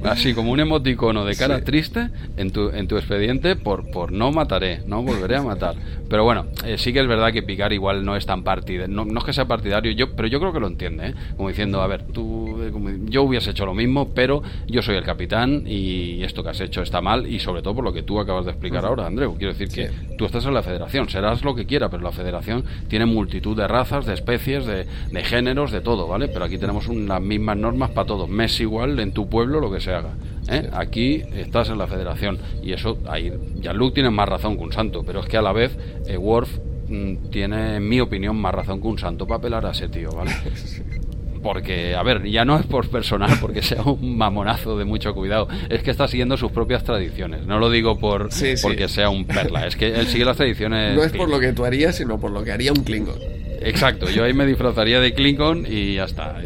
[0.03, 4.31] Así como un emoticono de cara triste en tu, en tu expediente por, por no
[4.31, 5.75] mataré, no volveré a matar.
[6.07, 9.05] Pero bueno, eh, sí que es verdad que Picard igual no es tan partidario, no,
[9.05, 11.13] no es que sea partidario, yo, pero yo creo que lo entiende, ¿eh?
[11.35, 14.97] como diciendo, a ver, tú, eh, como- yo hubiese hecho lo mismo, pero yo soy
[14.97, 18.03] el capitán y esto que has hecho está mal y sobre todo por lo que
[18.03, 19.35] tú acabas de explicar ahora, Andreu.
[19.35, 19.93] Quiero decir que Sí.
[20.17, 22.54] tú estás en la federación, serás lo que quiera, pero la federación
[22.87, 26.27] tiene multitud de razas, de especies, de, de géneros, de todo, ¿vale?
[26.27, 28.29] Pero aquí tenemos un- las mismas normas para todos.
[28.29, 30.11] Me es igual en tu pueblo lo que se haga.
[30.49, 30.69] ¿eh?
[30.73, 33.31] Aquí estás en la federación y eso, ahí,
[33.73, 35.77] Luke tiene más razón que un santo, pero es que a la vez
[36.07, 36.49] eh, Worf
[36.87, 40.09] mm, tiene, en mi opinión, más razón que un santo para pelar a ese tío,
[40.11, 40.31] ¿vale?
[41.45, 45.47] Porque, a ver, ya no es por personal, porque sea un mamonazo de mucho cuidado,
[45.69, 47.45] es que está siguiendo sus propias tradiciones.
[47.45, 48.63] No lo digo por Sí, sí.
[48.63, 50.95] porque sea un perla, es que él sigue las tradiciones.
[50.95, 53.19] No es por lo que tú harías, sino por lo que haría un Klingon.
[53.65, 56.37] Exacto, yo ahí me disfrazaría de Klingon y ya está.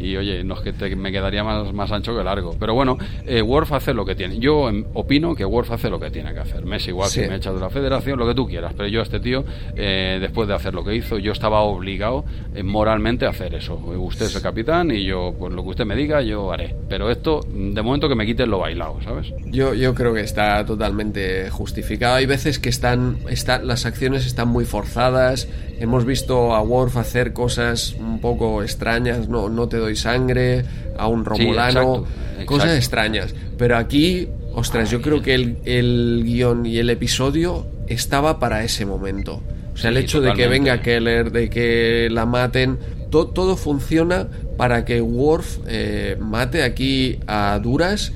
[0.00, 2.56] Y, oye, no es que te- me quedaría más, más ancho que largo.
[2.58, 2.96] Pero bueno,
[3.26, 4.38] eh, Worf hace lo que tiene.
[4.38, 6.64] Yo em, opino que Worf hace lo que tiene que hacer.
[6.64, 7.22] Me es igual Sí.
[7.22, 8.72] si me echas de la federación, lo que tú quieras.
[8.76, 9.44] Pero yo a este tío,
[9.76, 12.24] eh, después de hacer lo que hizo, yo estaba obligado
[12.54, 13.74] eh, moralmente a hacer eso.
[13.74, 16.74] Usted es el capitán y yo, pues lo que usted me diga, yo haré.
[16.88, 19.32] Pero esto, de momento que me quiten lo bailado, ¿sabes?
[19.46, 22.14] Yo, yo creo que está totalmente justificado.
[22.14, 25.48] Hay veces que están, están, las acciones están muy forzadas.
[25.78, 26.19] Hemos visto
[26.54, 29.28] a Worf hacer cosas un poco extrañas.
[29.28, 30.64] No, no te doy sangre
[30.98, 32.04] a un romulano.
[32.04, 32.44] exacto.
[32.46, 33.34] Cosas extrañas.
[33.58, 38.86] Pero aquí, ostras, yo creo que el, el guion y el episodio estaba para ese
[38.86, 39.42] momento.
[39.74, 42.78] O sea, el Sí, hecho de que venga Keller, de que la maten,
[43.10, 48.12] to- todo funciona para que Worf eh, mate aquí a Duras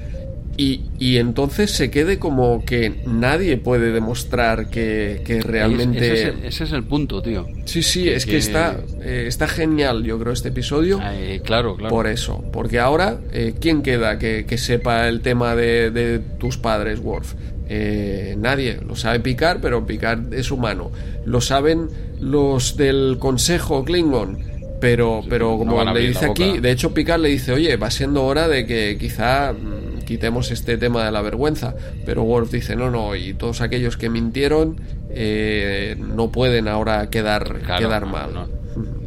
[0.57, 5.99] y, y entonces se quede como que nadie puede demostrar que, que realmente...
[6.13, 7.47] Ese, es el- ese es el punto, tío.
[7.65, 11.01] Sí, sí, que- es que, que- está, eh, está genial, yo creo, este episodio.
[11.03, 11.95] Eh, claro, claro.
[11.95, 16.57] Por eso, porque ahora, eh, ¿quién queda que, que sepa el tema de, de tus
[16.57, 17.35] padres, Worf?
[17.69, 20.91] Eh, nadie, lo sabe Picard, pero Picard es humano.
[21.25, 21.89] Lo saben
[22.21, 24.39] los del Consejo Klingon,
[24.81, 28.49] pero, pero como le dice aquí, de hecho Picard le dice, oye, va siendo hora
[28.49, 31.75] de que quizá mm, quitemos este tema de la vergüenza.
[32.05, 37.61] Pero Worf dice, no, no, y todos aquellos que mintieron eh, no pueden ahora quedar,
[37.61, 38.35] Claro, quedar mal.
[38.35, 38.64] No, no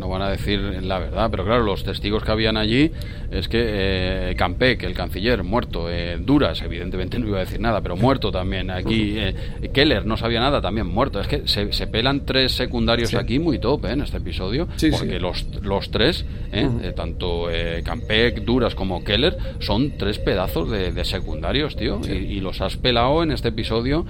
[0.07, 2.91] van a decir la verdad, pero claro, los testigos que habían allí
[3.31, 3.59] es que
[4.31, 8.31] eh, Campec, el canciller, muerto, eh, Duras, evidentemente no iba a decir nada, pero muerto
[8.31, 8.69] también.
[8.71, 9.33] Aquí eh,
[9.73, 11.19] Keller no sabía nada, también muerto.
[11.19, 13.15] Es que se, se pelan tres secundarios Sí.
[13.15, 15.19] aquí muy top eh, en este episodio, Sí, porque sí.
[15.19, 17.47] Los, los tres, eh, tanto
[17.83, 22.75] Campec, Duras como Keller, son tres pedazos de, de secundarios, tío, y, y los has
[22.77, 24.05] pelado en este episodio.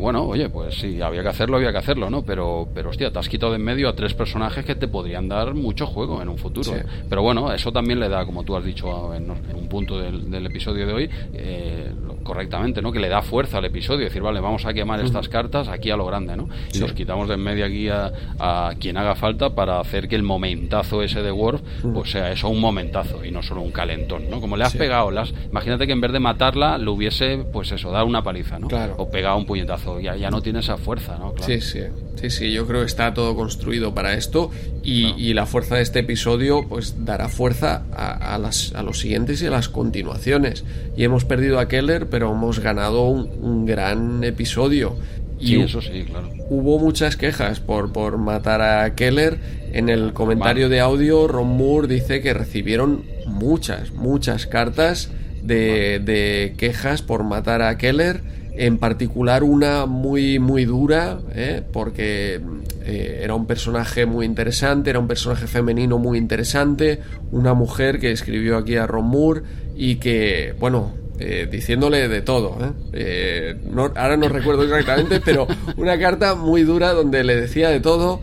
[0.00, 2.22] bueno, oye, pues sí, había que hacerlo, había que hacerlo, ¿no?
[2.24, 5.28] Pero, pero hostia, te has quitado de en medio a tres personajes que te podrían
[5.28, 6.72] dar mucho juego en un futuro.
[6.72, 6.76] Sí.
[6.78, 6.84] ¿eh?
[7.08, 10.46] Pero bueno, eso también le da, como tú has dicho en, un punto del, del
[10.46, 11.90] episodio de hoy, eh,
[12.22, 12.92] correctamente, ¿no?
[12.92, 15.96] Que le da fuerza al episodio, decir, vale, vamos a quemar estas cartas aquí a
[15.96, 16.48] lo grande, ¿no?
[16.74, 20.16] Y nos quitamos de en medio aquí a, a quien haga falta para hacer que
[20.16, 21.60] el momentazo ese de Worf,
[21.94, 24.40] pues sea eso un momentazo y no solo un calentón, ¿no?
[24.40, 24.78] Como le has Sí.
[24.78, 28.58] pegado, las, imagínate que en vez de matarla, le hubiese, pues eso, dado una paliza,
[28.58, 28.68] ¿no?
[28.68, 28.94] Claro.
[28.98, 31.32] O pegado un puñetazo, ya, ya no tiene esa fuerza, ¿no?
[31.32, 31.52] Claro.
[31.52, 31.80] Sí, sí,
[32.16, 34.50] sí, sí, yo creo que está todo construido para esto
[34.82, 38.98] y, y la fuerza de este episodio pues dará fuerza a, a las, a los
[39.00, 40.64] siguientes y a las continuaciones.
[40.96, 44.96] Y hemos perdido a Keller, pero hemos ganado un, un gran episodio.
[45.38, 46.30] Y Sí, eso sí, claro.
[46.48, 49.38] hubo muchas quejas por, por matar a Keller.
[49.72, 55.10] En el comentario de audio, Ron Moore dice que recibieron muchas, muchas cartas
[55.42, 58.22] de, de quejas por matar a Keller.
[58.58, 61.62] En particular una muy, muy dura, ¿eh?
[61.72, 62.40] porque
[62.84, 67.00] eh, era un personaje muy interesante, era un personaje femenino muy interesante,
[67.32, 69.42] una mujer que escribió aquí a Ron Moore
[69.76, 72.56] y que, bueno, eh, diciéndole de todo.
[72.94, 73.56] ¿eh?
[73.70, 75.46] No- ahora no recuerdo exactamente, pero
[75.76, 78.20] una carta muy dura donde le decía de todo.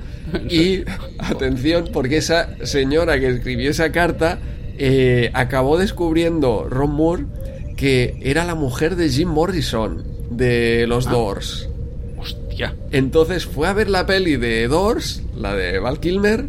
[0.49, 0.83] Y
[1.19, 4.39] atención, porque esa señora que escribió esa carta
[4.79, 7.25] eh, acabó descubriendo Ron Moore
[7.77, 10.03] que era la mujer de Jim Morrison
[10.37, 11.69] de los Doors.
[12.17, 12.75] Hostia.
[12.91, 16.45] Entonces fue a ver la peli de Doors, la de Val Kilmer,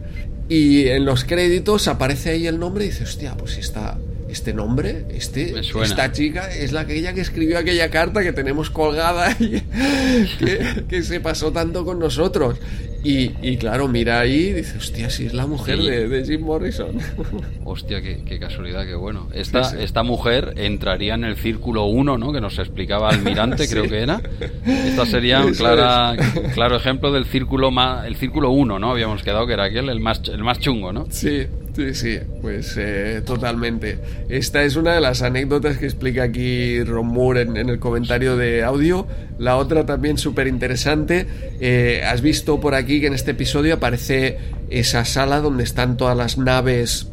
[0.48, 3.98] y en los créditos aparece ahí el nombre y dice, hostia, pues esta,
[4.28, 9.34] este nombre, este, esta chica es la aquella que escribió aquella carta que tenemos colgada
[9.40, 9.60] y
[10.38, 12.58] que, que se pasó tanto con nosotros.
[13.04, 15.86] Y, y claro, mira ahí y dice, hostia, si es la mujer Sí.
[15.88, 16.96] de, de Jim Morrison.
[17.64, 19.28] Hostia, qué, qué casualidad, qué bueno.
[19.34, 19.82] Esta, Sí, sí.
[19.84, 22.32] esta mujer entraría en el círculo 1, ¿no?
[22.32, 24.20] Que nos explicaba Almirante, creo que era.
[24.66, 26.16] Esta sería un clara,
[26.54, 28.90] claro ejemplo del círculo más, el círculo 1, ¿no?
[28.90, 31.06] Habíamos quedado que era aquel, el más, el más chungo, ¿no?
[31.10, 33.98] Sí, sí, sí, pues eh, totalmente.
[34.28, 38.36] Esta es una de las anécdotas que explica aquí Ron Moore en, en el comentario
[38.36, 39.06] de audio.
[39.38, 41.26] La otra también súper interesante.
[41.60, 44.38] eh, has visto por aquí que en este episodio aparece
[44.70, 47.08] esa sala donde están todas las naves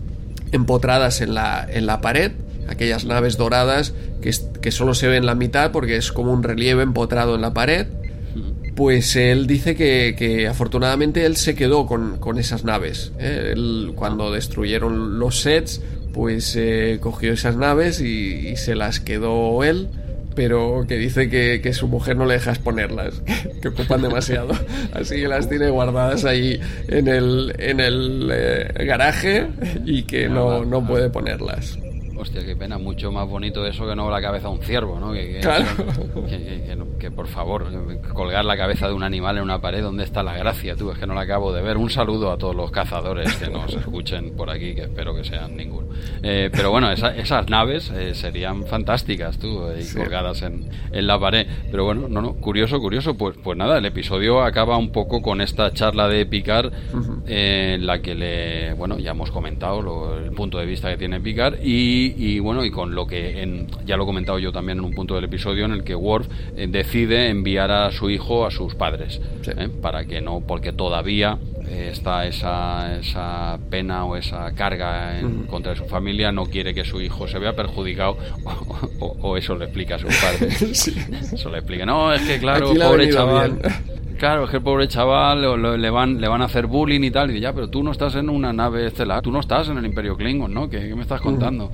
[0.51, 2.31] empotradas en la, en la pared.
[2.67, 4.31] Aquellas naves doradas que,
[4.61, 7.87] que solo se ven la mitad porque es como un relieve empotrado en la pared.
[8.81, 13.11] Pues él dice que, que afortunadamente él se quedó con, con esas naves.
[13.19, 13.51] ¿eh?
[13.53, 15.83] Él, cuando destruyeron los sets,
[16.15, 19.87] pues eh, cogió esas naves y, y se las quedó él.
[20.33, 23.21] Pero que dice que, que su mujer no le deja exponerlas,
[23.61, 24.55] que, ocupan demasiado.
[24.93, 29.45] Así que las tiene guardadas ahí en el, en el eh, garaje
[29.85, 31.77] y que no, no puede ponerlas.
[32.21, 35.11] Hostia, qué pena, mucho más bonito eso que no la cabeza de un ciervo, ¿no?
[35.11, 35.65] Que, que- Claro.
[36.99, 37.65] que- por favor,
[38.13, 40.75] colgar la cabeza de un animal en una pared, ¿dónde está la gracia?
[40.75, 41.77] Tú, es que no la acabo de ver.
[41.77, 45.57] Un saludo a todos los cazadores que nos escuchen por aquí, que espero que sean
[45.57, 45.87] ninguno.
[46.21, 51.19] Eh, pero bueno, esa- esas naves eh, serían fantásticas, tú, eh, colgadas en, en la
[51.19, 51.47] pared.
[51.71, 53.15] Pero bueno, no, no, curioso, curioso.
[53.17, 56.71] Pues, pues nada, el episodio acaba un poco con esta charla de Picard,
[57.27, 60.97] eh, en la que le, bueno, ya hemos comentado lo- el punto de vista que
[60.97, 64.51] tiene Picard y, y, bueno, y con lo que en- ya lo he comentado yo
[64.51, 66.27] también en un punto del episodio en el que Worf
[66.57, 69.51] eh, decide enviar a su hijo a sus padres, Sí.
[69.57, 69.69] ¿eh?
[69.81, 75.71] para que no, porque todavía eh, está esa, esa pena o esa carga en contra
[75.73, 78.17] de su familia, no quiere que su hijo se vea perjudicado
[78.99, 80.87] o, o- o eso le explica a sus padres.
[81.33, 83.53] Eso le explica, no, es que claro, pobre chaval.
[83.61, 84.00] bien.
[84.21, 87.01] Claro, es que el pobre chaval lo- lo- le, van, le van a hacer bullying
[87.01, 87.31] y tal.
[87.31, 89.79] Y dice, ya, pero tú no estás en una nave estelar, tú no estás en
[89.79, 90.69] el Imperio Klingon, ¿no?
[90.69, 91.71] ¿Qué, qué me estás contando?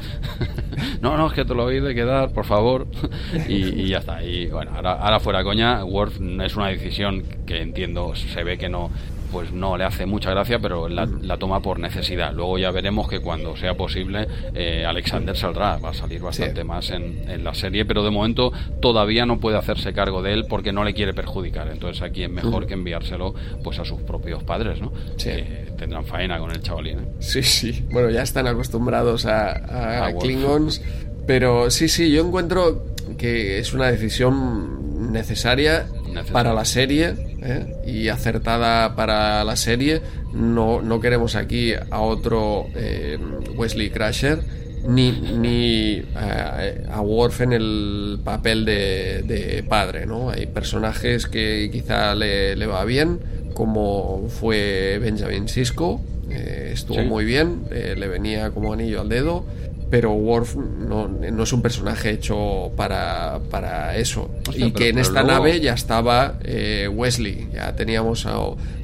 [1.01, 2.87] no, no, es que te lo habéis de quedar, por favor.
[3.49, 4.23] y, y ya está.
[4.23, 8.69] Y bueno, ahora, ahora fuera coña, Worf es una decisión que entiendo, se ve que
[8.69, 8.91] no
[9.31, 12.33] pues no le hace mucha gracia, pero la, la toma por necesidad.
[12.33, 16.89] Luego ya veremos que cuando sea posible eh, Alexander saldrá, va a salir bastante más
[16.91, 18.51] en, en la serie, pero de momento
[18.81, 21.67] todavía no puede hacerse cargo de él porque no le quiere perjudicar.
[21.69, 23.33] Entonces aquí es mejor que enviárselo
[23.63, 24.91] pues a sus propios padres, ¿no?
[25.17, 25.29] Sí.
[25.29, 26.99] Que tendrán faena con el chavalín.
[26.99, 27.07] ¿eh?
[27.19, 27.85] Sí, sí.
[27.91, 30.13] Bueno, ya están acostumbrados a, a A.
[30.15, 30.81] Klingons.
[31.25, 32.85] Pero sí, sí, yo encuentro
[33.17, 35.87] que es una decisión Necesaria.
[36.31, 37.65] Para la serie ¿eh?
[37.85, 40.01] y acertada para la serie.
[40.33, 43.17] No, no queremos aquí a otro eh,
[43.55, 44.39] Wesley Crusher
[44.87, 50.29] ni, ni eh, a Worf en el papel de, de padre, ¿no?
[50.29, 53.19] Hay personajes que quizá le, le va bien,
[53.53, 55.99] como fue Benjamin Sisko,
[56.29, 57.05] eh, estuvo Sí.
[57.05, 59.45] muy bien, le venía como anillo al dedo,
[59.89, 64.29] pero Worf no, no es un personaje hecho para, para eso.
[64.55, 68.35] Y que en esta luego- nave ya estaba eh, Wesley, ya teníamos a,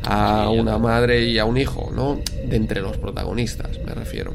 [0.03, 2.19] a Sí, una madre y a un hijo, ¿no?
[2.47, 4.33] De entre los protagonistas, me refiero.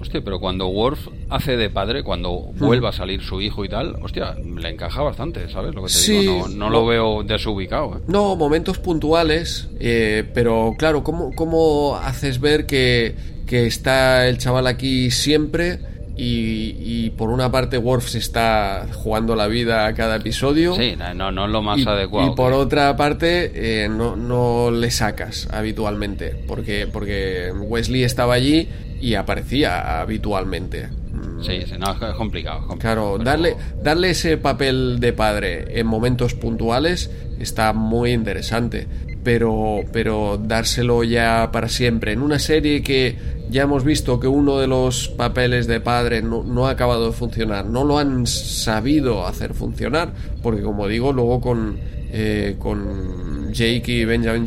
[0.00, 3.96] Hostia, pero cuando Worf hace de padre, cuando vuelva a salir su hijo y tal,
[4.00, 5.74] hostia, le encaja bastante, ¿sabes?
[5.74, 6.70] Lo que te Sí, digo, no, no no.
[6.70, 7.96] lo veo desubicado.
[7.96, 8.00] ¿eh?
[8.06, 13.16] No, momentos puntuales, eh, pero claro, ¿cómo, cómo haces ver que,
[13.48, 15.80] que está el chaval aquí siempre
[16.16, 20.74] y, y por una parte Worf se está jugando la vida a cada episodio?
[20.74, 22.32] Sí, no, no es lo más y, adecuado.
[22.32, 23.52] y por otra parte,
[23.84, 28.68] eh, no, no le sacas habitualmente, porque, porque Wesley estaba allí
[29.00, 30.88] y aparecía habitualmente.
[30.88, 32.60] Mm, Sí, sí, no, es complicado.
[32.62, 38.10] es complicado, Claro, pero- darle, darle ese papel de padre en momentos puntuales está muy
[38.12, 38.88] interesante,
[39.28, 43.14] pero, pero dárselo ya para siempre en una serie que
[43.50, 47.12] ya hemos visto que uno de los papeles de padre no, no ha acabado de
[47.12, 51.76] funcionar, no lo han sabido hacer funcionar, porque como digo, luego con,
[52.10, 54.46] eh, con Jake y Benjamin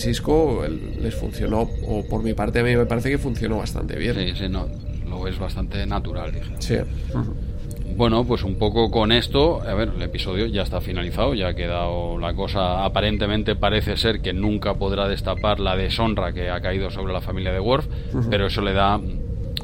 [0.66, 4.16] el- les funcionó, o por mi parte a mí me parece que funcionó bastante bien.
[4.16, 4.66] Sí, sí, no,
[5.08, 6.56] lo es bastante natural, dije.
[6.58, 6.78] Sí.
[8.02, 11.54] Bueno, pues un poco con esto, a ver, el episodio ya está finalizado, ya ha
[11.54, 16.90] quedado la cosa, aparentemente parece ser que nunca podrá destapar la deshonra que ha caído
[16.90, 17.86] sobre la familia de Worf,
[18.32, 19.00] pero eso le da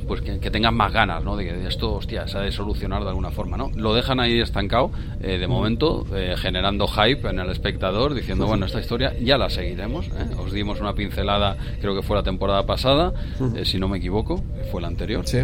[0.08, 1.36] pues que, que tengan más ganas, ¿no?
[1.36, 3.72] De que esto, hostia, se ha de solucionar de alguna forma, ¿no?
[3.76, 8.68] Lo dejan ahí estancado, eh, de momento, eh, generando hype en el espectador, diciendo, bueno,
[8.68, 10.36] esta historia ya la seguiremos, ¿eh?
[10.38, 13.14] Os dimos una pincelada, creo que fue la temporada pasada,
[13.56, 15.40] eh, si no me equivoco, fue la anterior Sí.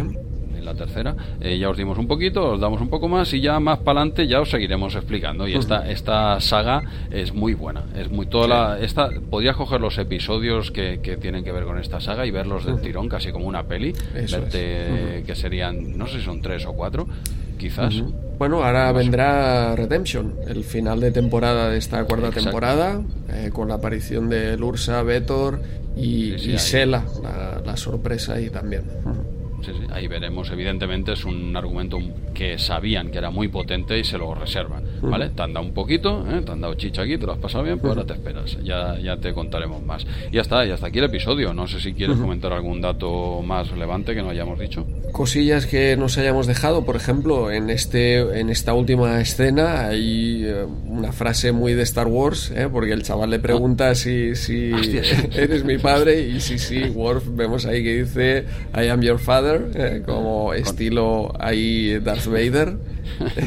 [0.64, 1.14] En la tercera.
[1.40, 4.00] Eh, ya os dimos un poquito, os damos un poco más y ya más para
[4.00, 5.46] adelante ya os seguiremos explicando.
[5.46, 7.84] Y esta, esta saga es muy buena.
[7.96, 11.78] Es muy toda la, esta Podrías coger los episodios que, que tienen que ver con
[11.78, 13.92] esta saga y verlos del tirón, casi como una peli.
[14.14, 17.06] Verte que serían, no sé si son tres o cuatro,
[17.58, 17.94] quizás.
[18.38, 22.44] Bueno, ahora vendrá Redemption, el final de temporada de esta cuarta Exacto.
[22.50, 23.00] temporada,
[23.32, 25.60] eh, con la aparición de Lursa, Vetor
[25.96, 26.58] y, Sí, sí, y.
[26.58, 28.82] Sela, la, la sorpresa ahí también.
[29.64, 30.50] Sí, sí, ahí veremos.
[30.50, 31.98] Evidentemente es un argumento
[32.34, 34.84] que sabían que era muy potente y se lo reservan.
[35.00, 35.30] ¿Vale?
[35.30, 36.42] Te han dado un poquito, ¿eh?
[36.42, 38.58] te han dado chicha aquí, te lo has pasado bien, pues ahora te esperas.
[38.62, 40.06] Ya, ya te contaremos más.
[40.30, 41.54] Y ya está, y hasta aquí el episodio.
[41.54, 44.86] No sé si quieres comentar algún dato más relevante que no hayamos dicho.
[45.14, 50.66] Cosillas que nos hayamos dejado, por ejemplo, en este en esta última escena hay eh,
[50.88, 52.68] una frase muy de Star Wars, ¿eh?
[52.70, 54.72] porque el chaval le pregunta si, si
[55.36, 58.44] eres mi padre y sí, sí, Worf vemos ahí que dice
[58.76, 62.76] I am your father, eh, como estilo ahí Darth Vader.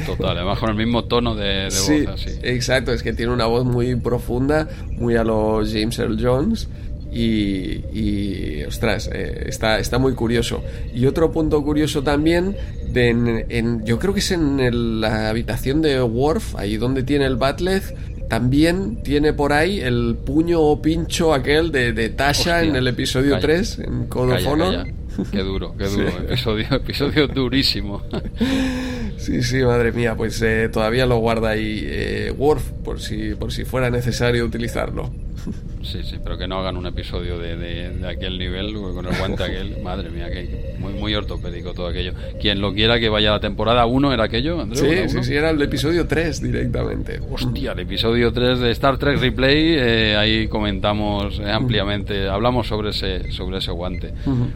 [0.05, 2.39] Total, además con el mismo tono de, de Sí, voz así.
[2.43, 6.69] exacto, es que tiene una voz muy profunda, muy a los James Earl Jones.
[7.17, 10.63] Y, y, ostras, eh, está, está muy curioso.
[10.93, 12.55] Y otro punto curioso también,
[12.91, 17.03] de en, en- yo creo que es en el- la habitación de Worf, ahí donde
[17.03, 17.95] tiene el Batleth,
[18.29, 22.63] también tiene por ahí el puño o pincho aquel de, de Tasha Hostia.
[22.69, 23.41] en el episodio Calla.
[23.41, 24.85] 3, en Calla, calla.
[25.31, 25.95] Qué duro, qué Sí.
[25.95, 26.09] duro.
[26.19, 28.03] Episodio, episodio durísimo.
[29.17, 33.51] Sí, sí, madre mía, pues eh, todavía lo guarda ahí eh, Worf por si, por
[33.51, 35.11] si fuera necesario utilizarlo.
[35.81, 39.17] Sí, sí, pero que no hagan un episodio de, de- de aquel nivel, con el
[39.17, 39.77] guante aquel.
[39.83, 42.11] Madre mía, que muy, muy ortopédico todo aquello.
[42.41, 44.83] Quien lo quiera que vaya a la temporada 1, ¿era aquello, Andreu?
[44.91, 47.21] ¿La Sí, sí, sí, era el episodio 3 directamente.
[47.31, 52.89] Hostia, el episodio 3 de Star Trek Replay, eh, ahí comentamos eh, ampliamente, hablamos sobre
[52.89, 54.11] ese, sobre ese guante.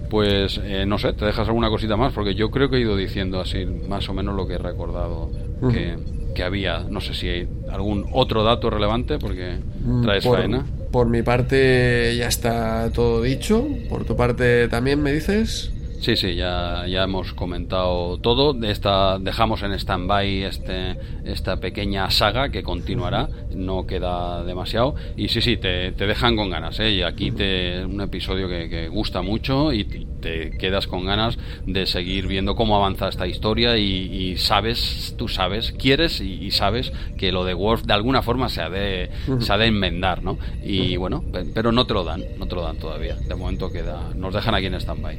[0.10, 2.98] Pues eh, no sé, te dejas alguna cosita más, porque yo creo que he ido
[2.98, 5.30] diciendo así más o menos lo que he recordado
[5.72, 5.96] que,
[6.36, 6.80] que había.
[6.90, 9.58] No sé si hay algún otro dato relevante, porque
[10.04, 10.66] traes Mm, por, faena.
[10.92, 13.68] por mi parte ya está todo dicho.
[13.90, 15.72] Por tu parte también me dices.
[16.02, 18.54] Sí, sí, ya, ya hemos comentado todo.
[18.54, 23.30] De esta, dejamos en stand-by este, esta pequeña saga que continuará.
[23.54, 24.96] No queda demasiado.
[25.16, 26.80] Y sí, sí, te, te dejan con ganas.
[26.80, 26.90] ¿eh?
[26.90, 29.84] Y aquí te, un episodio que, que gusta mucho y
[30.22, 33.78] te- quedas con ganas de seguir viendo cómo avanza esta historia.
[33.78, 33.84] Y,
[34.32, 38.48] y sabes, tú sabes, quieres y, y sabes que lo de Worf de alguna forma
[38.50, 40.38] se ha de, se ha de enmendar, ¿no?
[40.64, 43.16] Y bueno, pe- pero no te lo dan, no te lo dan todavía.
[43.16, 45.18] De momento queda, nos dejan aquí en stand-by.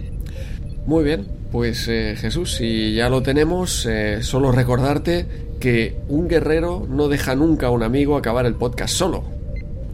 [0.87, 5.27] Muy bien, pues eh, Jesús, si ya lo tenemos, eh, solo recordarte
[5.61, 9.23] que un guerrero no deja nunca a un amigo acabar el podcast solo.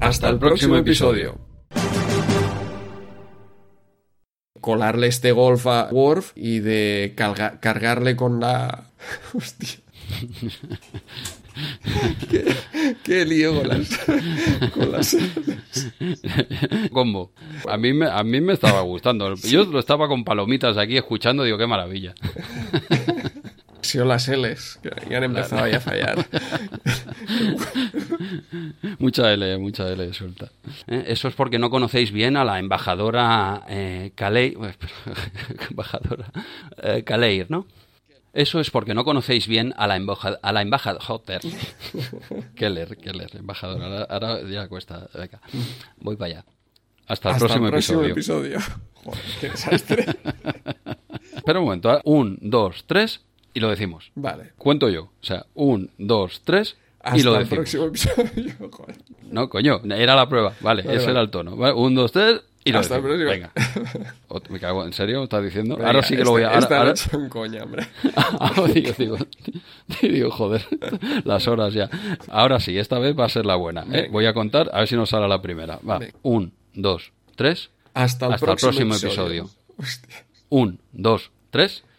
[0.00, 1.36] Hasta, el próximo, episodio.
[4.60, 8.84] Colarle este golf a Worf y de cargarle con la...
[9.34, 9.78] Hostia.
[12.30, 12.44] qué,
[13.04, 13.98] qué lío con las...
[14.72, 15.16] con las...
[16.92, 17.32] combo.
[17.68, 19.34] A mí, me, a mí me estaba gustando.
[19.34, 22.14] Yo lo estaba con palomitas aquí escuchando, digo, qué maravilla.
[23.88, 26.18] Si las L's, que ya han empezado ya a fallar.
[28.98, 30.50] mucha L, mucha L suelta.
[30.86, 31.04] ¿Eh?
[31.08, 34.56] Eso es porque no conocéis bien a la embajadora eh, Calei-
[35.70, 36.30] embajadora
[36.82, 37.66] eh, Caleir, ¿no?
[38.34, 41.40] Eso es porque no conocéis bien a la, embaja- a la embajadora.
[42.54, 43.86] Keller, Keller, embajadora.
[43.86, 45.08] Ahora, ahora ya cuesta.
[45.14, 45.40] Venga,
[45.96, 46.44] voy para allá.
[47.06, 48.58] Hasta el Hasta próximo el próximo episodio.
[48.58, 48.80] episodio.
[49.02, 50.04] Joder, qué desastre.
[51.34, 51.96] Espera un momento.
[51.96, 52.00] ¿eh?
[52.04, 53.22] Un, dos, tres
[53.54, 54.10] y lo decimos.
[54.14, 54.52] Vale.
[54.56, 55.04] Cuento yo.
[55.04, 57.56] O sea, un, dos, tres y Hasta lo el decimos.
[57.70, 58.70] próximo episodio.
[58.72, 58.96] Joder.
[59.30, 60.52] No, coño, era la prueba.
[60.60, 61.10] Vale, Vale, ese vale.
[61.12, 61.56] era el tono.
[61.56, 63.50] Vale, un, dos, tres y lo Hasta el decimos.
[63.54, 64.10] próximo.
[64.28, 64.50] Venga.
[64.50, 65.22] Me cago, ¿en serio?
[65.24, 65.76] ¿Estás diciendo?
[65.76, 66.58] Venga, ahora sí que lo voy a...
[66.58, 67.86] esta- Ahora, esta ahora- noche en coña, hombre.
[68.40, 69.16] ahora digo, digo,
[70.02, 70.66] digo, joder,
[71.24, 71.88] las horas ya.
[72.28, 73.84] Ahora sí, esta vez va a ser la buena.
[73.92, 74.08] ¿eh?
[74.10, 75.78] Voy a contar, a ver si nos sale la primera.
[75.88, 76.14] Va, Venga.
[76.22, 77.70] un, dos, tres.
[77.94, 79.42] Hasta el Hasta el próximo, próximo episodio.
[79.78, 80.24] episodio.
[80.50, 81.84] Un, dos, tres.